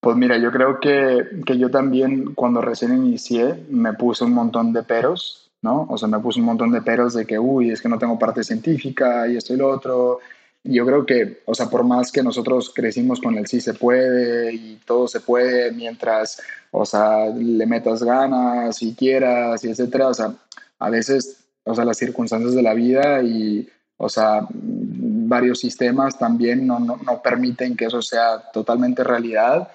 Pues 0.00 0.16
mira, 0.16 0.38
yo 0.38 0.52
creo 0.52 0.78
que, 0.80 1.26
que, 1.44 1.58
yo 1.58 1.70
también 1.70 2.34
cuando 2.34 2.60
recién 2.60 2.94
inicié 2.94 3.64
me 3.68 3.92
puse 3.94 4.24
un 4.24 4.32
montón 4.32 4.72
de 4.72 4.84
peros, 4.84 5.50
¿no? 5.60 5.86
O 5.90 5.98
sea, 5.98 6.08
me 6.08 6.20
puse 6.20 6.38
un 6.38 6.46
montón 6.46 6.70
de 6.70 6.82
peros 6.82 7.14
de 7.14 7.26
que, 7.26 7.38
uy, 7.38 7.70
es 7.70 7.82
que 7.82 7.88
no 7.88 7.98
tengo 7.98 8.18
parte 8.18 8.44
científica 8.44 9.26
y 9.28 9.36
esto 9.36 9.54
y 9.54 9.56
lo 9.56 9.68
otro. 9.68 10.20
Yo 10.62 10.86
creo 10.86 11.04
que, 11.04 11.42
o 11.46 11.54
sea, 11.54 11.66
por 11.66 11.84
más 11.84 12.12
que 12.12 12.22
nosotros 12.22 12.72
crecimos 12.74 13.20
con 13.20 13.36
el 13.36 13.46
sí 13.46 13.60
se 13.60 13.74
puede 13.74 14.54
y 14.54 14.78
todo 14.84 15.08
se 15.08 15.20
puede 15.20 15.72
mientras, 15.72 16.40
o 16.70 16.86
sea, 16.86 17.26
le 17.26 17.66
metas 17.66 18.02
ganas 18.02 18.80
y 18.82 18.94
quieras 18.94 19.64
y 19.64 19.70
etcétera, 19.70 20.08
o 20.08 20.14
sea, 20.14 20.34
a 20.78 20.90
veces, 20.90 21.44
o 21.64 21.74
sea, 21.74 21.84
las 21.84 21.98
circunstancias 21.98 22.54
de 22.54 22.62
la 22.62 22.74
vida 22.74 23.22
y, 23.22 23.68
o 23.98 24.08
sea, 24.08 24.46
varios 24.50 25.60
sistemas 25.60 26.18
también 26.18 26.66
no, 26.66 26.78
no, 26.78 26.96
no 26.96 27.20
permiten 27.20 27.76
que 27.76 27.86
eso 27.86 28.00
sea 28.00 28.50
totalmente 28.52 29.04
realidad 29.04 29.68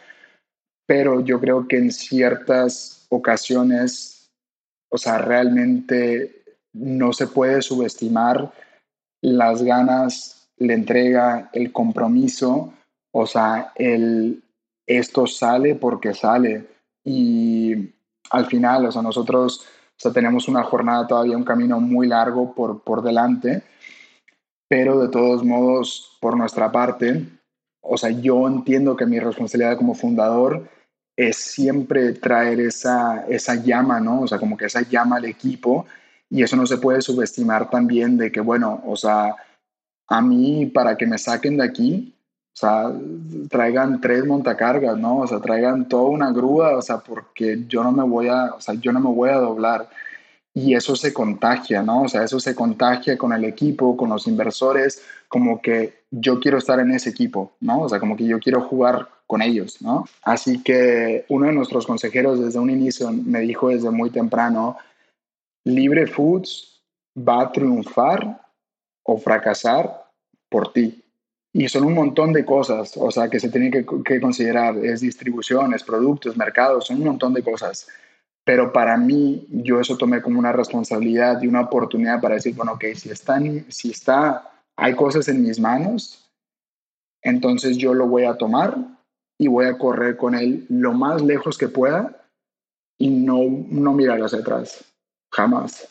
pero 0.86 1.22
yo 1.22 1.40
creo 1.40 1.68
que 1.68 1.78
en 1.78 1.92
ciertas 1.92 3.06
ocasiones, 3.10 4.32
o 4.90 4.98
sea, 4.98 5.18
realmente 5.18 6.44
no 6.74 7.14
se 7.14 7.28
puede 7.28 7.62
subestimar 7.62 8.52
las 9.22 9.64
ganas, 9.64 10.50
la 10.58 10.74
entrega, 10.74 11.50
el 11.54 11.72
compromiso, 11.72 12.74
o 13.12 13.26
sea, 13.26 13.72
el 13.76 14.44
esto 14.86 15.28
sale 15.28 15.76
porque 15.76 16.14
sale. 16.14 16.68
Y 17.06 17.94
al 18.32 18.48
final, 18.48 18.86
o 18.86 18.92
sea, 18.92 19.02
nosotros 19.02 19.62
o 19.62 20.00
sea, 20.00 20.12
tenemos 20.12 20.48
una 20.48 20.64
jornada 20.64 21.08
todavía, 21.08 21.38
un 21.38 21.46
camino 21.46 21.80
muy 21.80 22.08
largo 22.08 22.54
por, 22.54 22.82
por 22.82 23.02
delante, 23.02 23.64
pero 24.74 25.00
de 25.00 25.08
todos 25.10 25.44
modos, 25.44 26.18
por 26.20 26.36
nuestra 26.36 26.72
parte, 26.72 27.24
o 27.80 27.96
sea, 27.96 28.10
yo 28.10 28.48
entiendo 28.48 28.96
que 28.96 29.06
mi 29.06 29.20
responsabilidad 29.20 29.78
como 29.78 29.94
fundador 29.94 30.68
es 31.16 31.38
siempre 31.38 32.14
traer 32.14 32.60
esa, 32.60 33.24
esa 33.30 33.54
llama, 33.54 34.00
¿no? 34.00 34.22
O 34.22 34.28
sea, 34.28 34.40
como 34.40 34.58
que 34.58 34.66
esa 34.66 34.82
llama 34.82 35.18
al 35.18 35.26
equipo 35.26 35.86
y 36.28 36.42
eso 36.42 36.56
no 36.56 36.66
se 36.66 36.78
puede 36.78 37.04
subestimar 37.04 37.70
también 37.70 38.18
de 38.18 38.32
que, 38.32 38.42
bueno, 38.42 38.82
o 38.88 38.96
sea, 38.96 39.36
a 40.08 40.22
mí 40.24 40.66
para 40.66 40.98
que 40.98 41.06
me 41.06 41.20
saquen 41.20 41.58
de 41.58 41.66
aquí, 41.66 42.16
o 42.56 42.56
sea, 42.56 42.92
traigan 43.52 44.02
tres 44.02 44.26
montacargas, 44.26 44.98
¿no? 44.98 45.20
O 45.20 45.28
sea, 45.28 45.40
traigan 45.40 45.88
toda 45.88 46.10
una 46.10 46.32
grúa, 46.32 46.76
o 46.76 46.82
sea, 46.82 46.98
porque 46.98 47.64
yo 47.68 47.84
no 47.84 47.92
me 47.92 48.04
voy 48.06 48.28
a, 48.28 48.56
o 48.56 48.60
sea, 48.60 48.74
yo 48.74 48.92
no 48.92 49.00
me 49.00 49.14
voy 49.14 49.30
a 49.30 49.38
doblar 49.38 49.88
y 50.54 50.76
eso 50.76 50.96
se 50.96 51.14
contagia, 51.14 51.82
¿no? 51.82 52.04
O 52.04 52.08
sea, 52.08 52.24
eso 52.24 52.40
se 52.40 52.54
contagia 52.54 53.18
con 53.18 53.34
el 53.34 53.44
equipo, 53.44 53.98
con 53.98 54.10
los 54.10 54.28
inversores, 54.28 55.02
como 55.28 55.62
que 55.62 56.04
yo 56.12 56.40
quiero 56.40 56.60
estar 56.60 56.80
en 56.80 56.92
ese 56.92 57.10
equipo, 57.10 57.54
¿no? 57.60 57.82
O 57.82 57.90
sea, 57.90 58.00
como 58.00 58.16
que 58.16 58.26
yo 58.26 58.40
quiero 58.40 58.62
jugar 58.62 59.10
con 59.26 59.42
ellos, 59.42 59.82
¿no? 59.82 60.06
Así 60.22 60.62
que 60.62 61.26
uno 61.30 61.48
de 61.48 61.54
nuestros 61.54 61.88
consejeros 61.88 62.40
desde 62.40 62.60
un 62.60 62.70
inicio 62.70 63.12
me 63.12 63.40
dijo 63.40 63.70
desde 63.70 63.90
muy 63.90 64.12
temprano, 64.12 64.78
Libre 65.64 66.06
Foods 66.06 66.84
va 67.18 67.42
a 67.42 67.52
triunfar 67.52 68.42
o 69.04 69.18
fracasar 69.18 70.06
por 70.50 70.72
ti. 70.72 71.04
Y 71.52 71.68
son 71.68 71.86
un 71.86 71.94
montón 71.94 72.34
de 72.34 72.46
cosas, 72.46 72.96
o 72.98 73.10
sea, 73.12 73.30
que 73.30 73.40
se 73.40 73.50
tienen 73.50 73.72
que, 73.72 73.86
que 74.04 74.20
considerar. 74.20 74.78
Es 74.78 75.02
distribución, 75.02 75.74
es 75.74 75.84
productos, 75.84 76.38
mercados, 76.38 76.88
son 76.88 76.98
un 76.98 77.06
montón 77.06 77.34
de 77.34 77.44
cosas. 77.44 77.88
Pero 78.46 78.74
para 78.74 78.98
mí, 78.98 79.48
yo 79.50 79.80
eso 79.80 79.98
tomé 79.98 80.22
como 80.22 80.40
una 80.40 80.52
responsabilidad 80.52 81.42
y 81.42 81.48
una 81.48 81.62
oportunidad 81.62 82.20
para 82.20 82.36
decir, 82.36 82.56
bueno, 82.56 82.74
ok, 82.74 82.86
si, 82.96 83.10
están, 83.10 83.66
si 83.70 83.92
está, 83.92 84.52
hay 84.76 84.96
cosas 84.96 85.28
en 85.30 85.42
mis 85.42 85.60
manos, 85.60 86.30
entonces 87.22 87.78
yo 87.78 87.94
lo 87.94 88.08
voy 88.08 88.26
a 88.26 88.38
tomar 88.38 88.78
y 89.38 89.48
voy 89.48 89.66
a 89.66 89.78
correr 89.78 90.18
con 90.18 90.36
él 90.36 90.66
lo 90.70 90.94
más 90.94 91.22
lejos 91.22 91.58
que 91.58 91.70
pueda 91.70 92.28
y 92.98 93.10
no, 93.10 93.44
no 93.70 93.94
mirar 93.94 94.22
hacia 94.22 94.40
atrás, 94.40 94.84
jamás. 95.32 95.88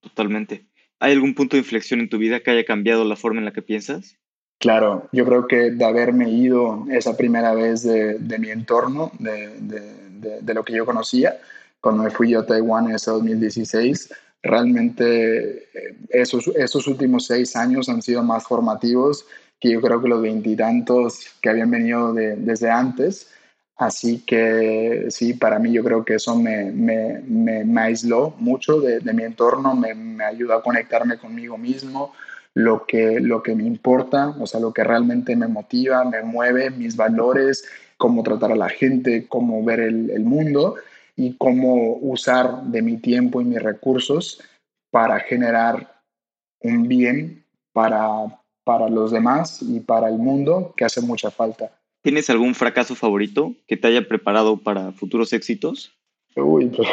Totalmente. 0.00 0.66
¿Hay 1.00 1.12
algún 1.12 1.34
punto 1.34 1.56
de 1.56 1.62
inflexión 1.62 1.98
en 1.98 2.08
tu 2.08 2.18
vida 2.18 2.40
que 2.40 2.52
haya 2.52 2.64
cambiado 2.64 3.04
la 3.04 3.16
forma 3.16 3.40
en 3.40 3.44
la 3.44 3.52
que 3.52 3.62
piensas? 3.62 4.16
Claro, 4.60 5.08
yo 5.10 5.24
creo 5.24 5.48
que 5.48 5.72
de 5.72 5.84
haberme 5.84 6.30
ido 6.30 6.84
esa 6.88 7.16
primera 7.16 7.52
vez 7.52 7.82
de, 7.82 8.38
mi 8.38 8.50
entorno, 8.50 9.10
de, 9.18 9.58
de, 9.60 10.54
lo 10.54 10.64
que 10.64 10.74
yo 10.74 10.86
conocía, 10.86 11.40
cuando 11.82 12.04
me 12.04 12.10
fui 12.10 12.32
a 12.34 12.46
Taiwán 12.46 12.88
en 12.88 12.94
ese 12.94 13.10
2016, 13.10 14.14
realmente 14.42 15.64
eh, 15.64 15.96
esos, 16.10 16.46
esos 16.56 16.86
últimos 16.86 17.26
seis 17.26 17.54
años 17.56 17.88
han 17.88 18.00
sido 18.00 18.22
más 18.22 18.44
formativos 18.44 19.26
que 19.60 19.70
yo 19.70 19.80
creo 19.80 20.00
que 20.00 20.08
los 20.08 20.22
veintitantos 20.22 21.26
que 21.40 21.50
habían 21.50 21.70
venido 21.70 22.12
desde 22.12 22.70
antes. 22.70 23.28
Así 23.76 24.18
que 24.26 25.06
sí, 25.10 25.34
para 25.34 25.58
mí 25.58 25.72
yo 25.72 25.84
creo 25.84 26.04
que 26.04 26.14
eso 26.14 26.36
me, 26.36 26.70
me, 26.72 27.20
me, 27.20 27.80
aisló 27.80 28.34
mucho 28.38 28.80
de, 28.80 29.00
mi 29.12 29.22
entorno, 29.22 29.74
me, 29.74 29.94
me 29.94 30.24
ayudó 30.24 30.54
a 30.54 30.62
conectarme 30.62 31.16
conmigo 31.16 31.58
mismo, 31.58 32.12
lo 32.54 32.84
que, 32.86 33.18
lo 33.20 33.42
que 33.42 33.54
me 33.54 33.64
importa, 33.64 34.34
o 34.40 34.46
sea, 34.46 34.60
lo 34.60 34.72
que 34.72 34.84
realmente 34.84 35.36
me 35.36 35.48
motiva, 35.48 36.04
me 36.04 36.22
mueve, 36.22 36.70
mis 36.70 36.96
valores, 36.96 37.64
cómo 37.96 38.22
tratar 38.22 38.52
a 38.52 38.56
la 38.56 38.68
gente, 38.68 39.26
cómo 39.28 39.64
ver 39.64 39.80
el, 39.80 40.10
el 40.10 40.24
mundo 40.24 40.74
y 41.16 41.36
cómo 41.36 41.96
usar 42.00 42.62
de 42.64 42.82
mi 42.82 42.96
tiempo 42.96 43.40
y 43.40 43.44
mis 43.44 43.62
recursos 43.62 44.40
para 44.90 45.20
generar 45.20 46.02
un 46.60 46.88
bien 46.88 47.44
para, 47.72 48.40
para 48.64 48.88
los 48.88 49.10
demás 49.10 49.62
y 49.62 49.80
para 49.80 50.08
el 50.08 50.18
mundo 50.18 50.74
que 50.76 50.84
hace 50.84 51.00
mucha 51.00 51.30
falta. 51.30 51.72
¿Tienes 52.02 52.28
algún 52.30 52.54
fracaso 52.54 52.94
favorito 52.94 53.54
que 53.66 53.76
te 53.76 53.88
haya 53.88 54.06
preparado 54.06 54.56
para 54.56 54.92
futuros 54.92 55.32
éxitos? 55.32 55.92
Uy, 56.34 56.66
pues, 56.66 56.88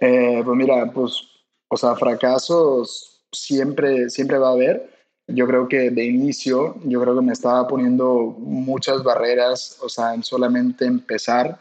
eh, 0.00 0.42
pues 0.44 0.56
mira, 0.56 0.90
pues, 0.92 1.22
o 1.68 1.76
sea, 1.76 1.94
fracasos 1.94 3.22
siempre, 3.30 4.10
siempre 4.10 4.38
va 4.38 4.48
a 4.48 4.52
haber. 4.52 4.90
Yo 5.28 5.46
creo 5.46 5.68
que 5.68 5.90
de 5.90 6.06
inicio, 6.06 6.76
yo 6.84 7.00
creo 7.00 7.14
que 7.14 7.22
me 7.22 7.32
estaba 7.32 7.68
poniendo 7.68 8.34
muchas 8.38 9.02
barreras, 9.02 9.78
o 9.82 9.88
sea, 9.88 10.14
en 10.14 10.22
solamente 10.22 10.86
empezar, 10.86 11.58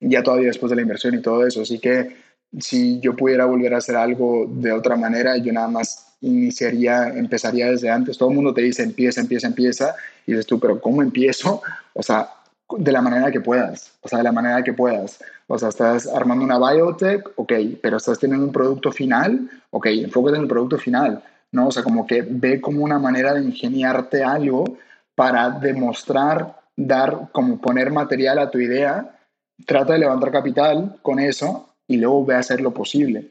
ya 0.00 0.22
todavía 0.22 0.48
después 0.48 0.70
de 0.70 0.76
la 0.76 0.82
inversión 0.82 1.14
y 1.14 1.22
todo 1.22 1.46
eso. 1.46 1.62
Así 1.62 1.78
que 1.78 2.16
si 2.58 3.00
yo 3.00 3.14
pudiera 3.16 3.44
volver 3.44 3.74
a 3.74 3.78
hacer 3.78 3.96
algo 3.96 4.46
de 4.48 4.72
otra 4.72 4.96
manera, 4.96 5.36
yo 5.36 5.52
nada 5.52 5.68
más 5.68 6.16
iniciaría, 6.20 7.08
empezaría 7.08 7.70
desde 7.70 7.90
antes. 7.90 8.18
Todo 8.18 8.30
el 8.30 8.36
mundo 8.36 8.54
te 8.54 8.62
dice 8.62 8.82
empieza, 8.82 9.20
empieza, 9.20 9.46
empieza. 9.46 9.94
Y 10.26 10.32
dices 10.32 10.46
tú, 10.46 10.58
pero 10.58 10.80
¿cómo 10.80 11.02
empiezo? 11.02 11.62
O 11.94 12.02
sea, 12.02 12.28
de 12.76 12.92
la 12.92 13.02
manera 13.02 13.30
que 13.30 13.40
puedas. 13.40 13.92
O 14.02 14.08
sea, 14.08 14.18
de 14.18 14.24
la 14.24 14.32
manera 14.32 14.62
que 14.62 14.72
puedas. 14.72 15.22
O 15.46 15.58
sea, 15.58 15.68
estás 15.68 16.06
armando 16.06 16.44
una 16.44 16.58
biotech, 16.58 17.30
ok, 17.36 17.52
pero 17.80 17.96
estás 17.96 18.18
teniendo 18.18 18.44
un 18.44 18.52
producto 18.52 18.92
final, 18.92 19.48
ok, 19.70 19.86
enfócate 19.86 20.36
en 20.36 20.42
el 20.42 20.48
producto 20.48 20.78
final. 20.78 21.22
¿no? 21.52 21.68
O 21.68 21.70
sea, 21.70 21.82
como 21.82 22.06
que 22.06 22.22
ve 22.22 22.60
como 22.60 22.84
una 22.84 22.98
manera 22.98 23.34
de 23.34 23.42
ingeniarte 23.42 24.22
algo 24.22 24.78
para 25.14 25.50
demostrar, 25.50 26.56
dar, 26.76 27.28
como 27.32 27.60
poner 27.60 27.90
material 27.90 28.38
a 28.38 28.50
tu 28.50 28.58
idea, 28.58 29.17
trata 29.66 29.94
de 29.94 30.00
levantar 30.00 30.30
capital 30.30 30.96
con 31.02 31.18
eso 31.18 31.74
y 31.86 31.96
luego 31.96 32.24
ve 32.24 32.34
a 32.34 32.38
hacer 32.38 32.60
lo 32.60 32.72
posible. 32.72 33.30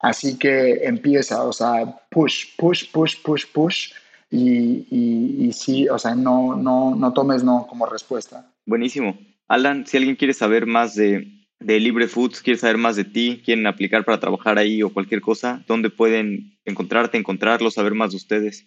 Así 0.00 0.38
que 0.38 0.84
empieza, 0.84 1.44
o 1.44 1.52
sea, 1.52 2.00
push, 2.10 2.56
push, 2.56 2.90
push, 2.90 3.22
push, 3.22 3.46
push. 3.52 3.92
Y, 4.30 4.86
y, 4.90 5.52
sí, 5.52 5.88
o 5.88 5.98
sea, 5.98 6.14
no, 6.14 6.56
no, 6.56 6.94
no 6.94 7.12
tomes 7.12 7.44
no 7.44 7.66
como 7.68 7.86
respuesta. 7.86 8.50
Buenísimo. 8.64 9.18
Alan, 9.46 9.86
si 9.86 9.98
alguien 9.98 10.16
quiere 10.16 10.32
saber 10.32 10.64
más 10.66 10.94
de, 10.94 11.28
de 11.60 11.78
Libre 11.78 12.08
Foods, 12.08 12.40
quiere 12.40 12.58
saber 12.58 12.78
más 12.78 12.96
de 12.96 13.04
ti, 13.04 13.42
quieren 13.44 13.66
aplicar 13.66 14.04
para 14.04 14.18
trabajar 14.18 14.58
ahí 14.58 14.82
o 14.82 14.92
cualquier 14.92 15.20
cosa, 15.20 15.62
¿dónde 15.68 15.90
pueden 15.90 16.58
encontrarte, 16.64 17.18
encontrarlo, 17.18 17.70
saber 17.70 17.94
más 17.94 18.12
de 18.12 18.16
ustedes? 18.16 18.66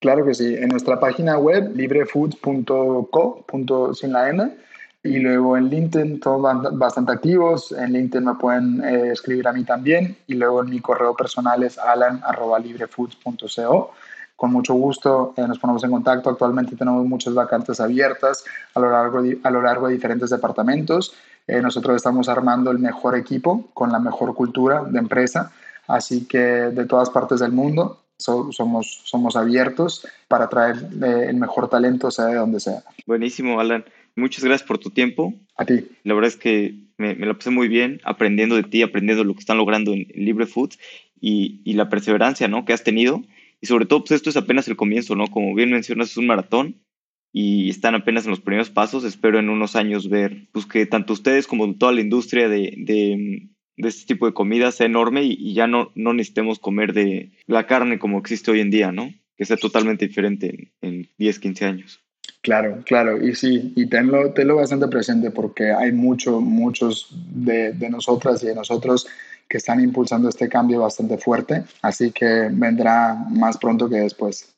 Claro 0.00 0.26
que 0.26 0.34
sí, 0.34 0.54
en 0.54 0.68
nuestra 0.68 1.00
página 1.00 1.38
web 1.38 1.72
librefoods.co, 1.74 3.46
sin 3.94 4.12
la 4.12 4.28
N, 4.30 4.54
y 5.04 5.18
luego 5.18 5.56
en 5.58 5.68
LinkedIn, 5.68 6.18
todos 6.18 6.78
bastante 6.78 7.12
activos. 7.12 7.70
En 7.72 7.92
LinkedIn 7.92 8.24
me 8.24 8.36
pueden 8.36 8.82
eh, 8.82 9.10
escribir 9.12 9.46
a 9.46 9.52
mí 9.52 9.62
también. 9.62 10.16
Y 10.26 10.32
luego 10.32 10.62
en 10.62 10.70
mi 10.70 10.80
correo 10.80 11.14
personal 11.14 11.62
es 11.62 11.76
alan.librefoods.co. 11.76 13.92
Con 14.34 14.50
mucho 14.50 14.72
gusto 14.72 15.34
eh, 15.36 15.46
nos 15.46 15.58
ponemos 15.58 15.84
en 15.84 15.90
contacto. 15.90 16.30
Actualmente 16.30 16.74
tenemos 16.74 17.04
muchas 17.04 17.34
vacantes 17.34 17.80
abiertas 17.80 18.46
a 18.72 18.80
lo 18.80 18.90
largo 18.90 19.20
de, 19.20 19.38
a 19.42 19.50
lo 19.50 19.60
largo 19.60 19.88
de 19.88 19.94
diferentes 19.94 20.30
departamentos. 20.30 21.14
Eh, 21.46 21.60
nosotros 21.60 21.96
estamos 21.96 22.30
armando 22.30 22.70
el 22.70 22.78
mejor 22.78 23.14
equipo 23.14 23.68
con 23.74 23.92
la 23.92 23.98
mejor 23.98 24.34
cultura 24.34 24.84
de 24.84 24.98
empresa. 24.98 25.52
Así 25.86 26.24
que 26.24 26.38
de 26.38 26.86
todas 26.86 27.10
partes 27.10 27.40
del 27.40 27.52
mundo 27.52 28.00
somos, 28.16 29.02
somos 29.04 29.36
abiertos 29.36 30.08
para 30.28 30.48
traer 30.48 30.76
el 31.02 31.36
mejor 31.36 31.68
talento, 31.68 32.10
sea 32.10 32.24
de 32.24 32.36
donde 32.36 32.58
sea. 32.58 32.82
Buenísimo, 33.06 33.60
Alan. 33.60 33.84
Muchas 34.16 34.44
gracias 34.44 34.66
por 34.66 34.78
tu 34.78 34.90
tiempo. 34.90 35.34
A 35.56 35.64
ti. 35.64 35.86
La 36.04 36.14
verdad 36.14 36.28
es 36.28 36.36
que 36.36 36.74
me, 36.98 37.14
me 37.14 37.26
la 37.26 37.34
pasé 37.34 37.50
muy 37.50 37.68
bien 37.68 38.00
aprendiendo 38.04 38.56
de 38.56 38.62
ti, 38.62 38.82
aprendiendo 38.82 39.24
lo 39.24 39.34
que 39.34 39.40
están 39.40 39.58
logrando 39.58 39.92
en, 39.92 40.06
Libre 40.14 40.46
Foods 40.46 40.78
y, 41.20 41.60
y, 41.64 41.74
la 41.74 41.88
perseverancia 41.88 42.48
¿no? 42.48 42.64
que 42.64 42.72
has 42.72 42.84
tenido. 42.84 43.24
Y 43.60 43.66
sobre 43.66 43.86
todo, 43.86 44.00
pues 44.00 44.12
esto 44.12 44.30
es 44.30 44.36
apenas 44.36 44.68
el 44.68 44.76
comienzo, 44.76 45.16
¿no? 45.16 45.28
Como 45.28 45.54
bien 45.54 45.70
mencionas, 45.70 46.10
es 46.10 46.16
un 46.16 46.26
maratón 46.26 46.76
y 47.32 47.70
están 47.70 47.94
apenas 47.94 48.24
en 48.24 48.30
los 48.30 48.40
primeros 48.40 48.70
pasos. 48.70 49.04
Espero 49.04 49.38
en 49.38 49.48
unos 49.48 49.74
años 49.74 50.08
ver 50.08 50.48
pues, 50.52 50.66
que 50.66 50.86
tanto 50.86 51.12
ustedes 51.12 51.46
como 51.46 51.74
toda 51.74 51.92
la 51.92 52.00
industria 52.00 52.48
de, 52.48 52.74
de, 52.76 53.48
de 53.76 53.88
este 53.88 54.06
tipo 54.06 54.26
de 54.26 54.34
comida 54.34 54.70
sea 54.70 54.86
enorme 54.86 55.24
y, 55.24 55.32
y, 55.32 55.54
ya 55.54 55.66
no, 55.66 55.90
no 55.94 56.12
necesitemos 56.12 56.58
comer 56.58 56.92
de 56.92 57.32
la 57.46 57.66
carne 57.66 57.98
como 57.98 58.18
existe 58.18 58.50
hoy 58.50 58.60
en 58.60 58.70
día, 58.70 58.92
¿no? 58.92 59.12
Que 59.36 59.46
sea 59.46 59.56
totalmente 59.56 60.06
diferente 60.06 60.72
en, 60.80 60.90
en 60.94 61.08
10, 61.18 61.38
15 61.40 61.64
años. 61.64 62.03
Claro, 62.44 62.82
claro, 62.84 63.26
y 63.26 63.34
sí, 63.34 63.72
y 63.74 63.86
tenlo, 63.86 64.34
tenlo 64.34 64.56
bastante 64.56 64.86
presente 64.88 65.30
porque 65.30 65.72
hay 65.72 65.92
mucho, 65.92 66.42
muchos 66.42 67.08
de, 67.34 67.72
de 67.72 67.88
nosotras 67.88 68.42
y 68.42 68.48
de 68.48 68.54
nosotros 68.54 69.06
que 69.48 69.56
están 69.56 69.80
impulsando 69.80 70.28
este 70.28 70.46
cambio 70.46 70.80
bastante 70.80 71.16
fuerte, 71.16 71.64
así 71.80 72.12
que 72.12 72.50
vendrá 72.52 73.14
más 73.30 73.56
pronto 73.56 73.88
que 73.88 73.96
después. 73.96 74.53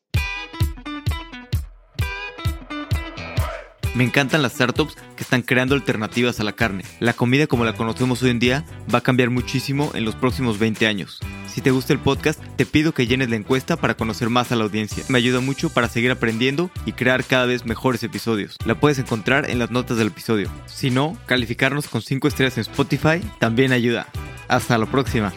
Me 3.96 4.04
encantan 4.04 4.42
las 4.42 4.52
startups 4.52 4.94
que 5.16 5.22
están 5.22 5.40
creando 5.40 5.74
alternativas 5.74 6.38
a 6.38 6.44
la 6.44 6.52
carne. 6.52 6.84
La 7.00 7.14
comida 7.14 7.46
como 7.46 7.64
la 7.64 7.72
conocemos 7.72 8.22
hoy 8.22 8.28
en 8.28 8.38
día 8.38 8.66
va 8.94 8.98
a 8.98 9.02
cambiar 9.02 9.30
muchísimo 9.30 9.90
en 9.94 10.04
los 10.04 10.14
próximos 10.14 10.58
20 10.58 10.86
años. 10.86 11.18
Si 11.46 11.62
te 11.62 11.70
gusta 11.70 11.94
el 11.94 11.98
podcast, 11.98 12.38
te 12.56 12.66
pido 12.66 12.92
que 12.92 13.06
llenes 13.06 13.30
la 13.30 13.36
encuesta 13.36 13.78
para 13.78 13.96
conocer 13.96 14.28
más 14.28 14.52
a 14.52 14.56
la 14.56 14.64
audiencia. 14.64 15.02
Me 15.08 15.16
ayuda 15.16 15.40
mucho 15.40 15.70
para 15.70 15.88
seguir 15.88 16.10
aprendiendo 16.10 16.70
y 16.84 16.92
crear 16.92 17.24
cada 17.24 17.46
vez 17.46 17.64
mejores 17.64 18.02
episodios. 18.02 18.58
La 18.66 18.78
puedes 18.78 18.98
encontrar 18.98 19.48
en 19.48 19.58
las 19.58 19.70
notas 19.70 19.96
del 19.96 20.08
episodio. 20.08 20.50
Si 20.66 20.90
no, 20.90 21.16
calificarnos 21.24 21.88
con 21.88 22.02
5 22.02 22.28
estrellas 22.28 22.58
en 22.58 22.62
Spotify 22.62 23.22
también 23.38 23.72
ayuda. 23.72 24.08
Hasta 24.46 24.76
la 24.76 24.84
próxima. 24.84 25.32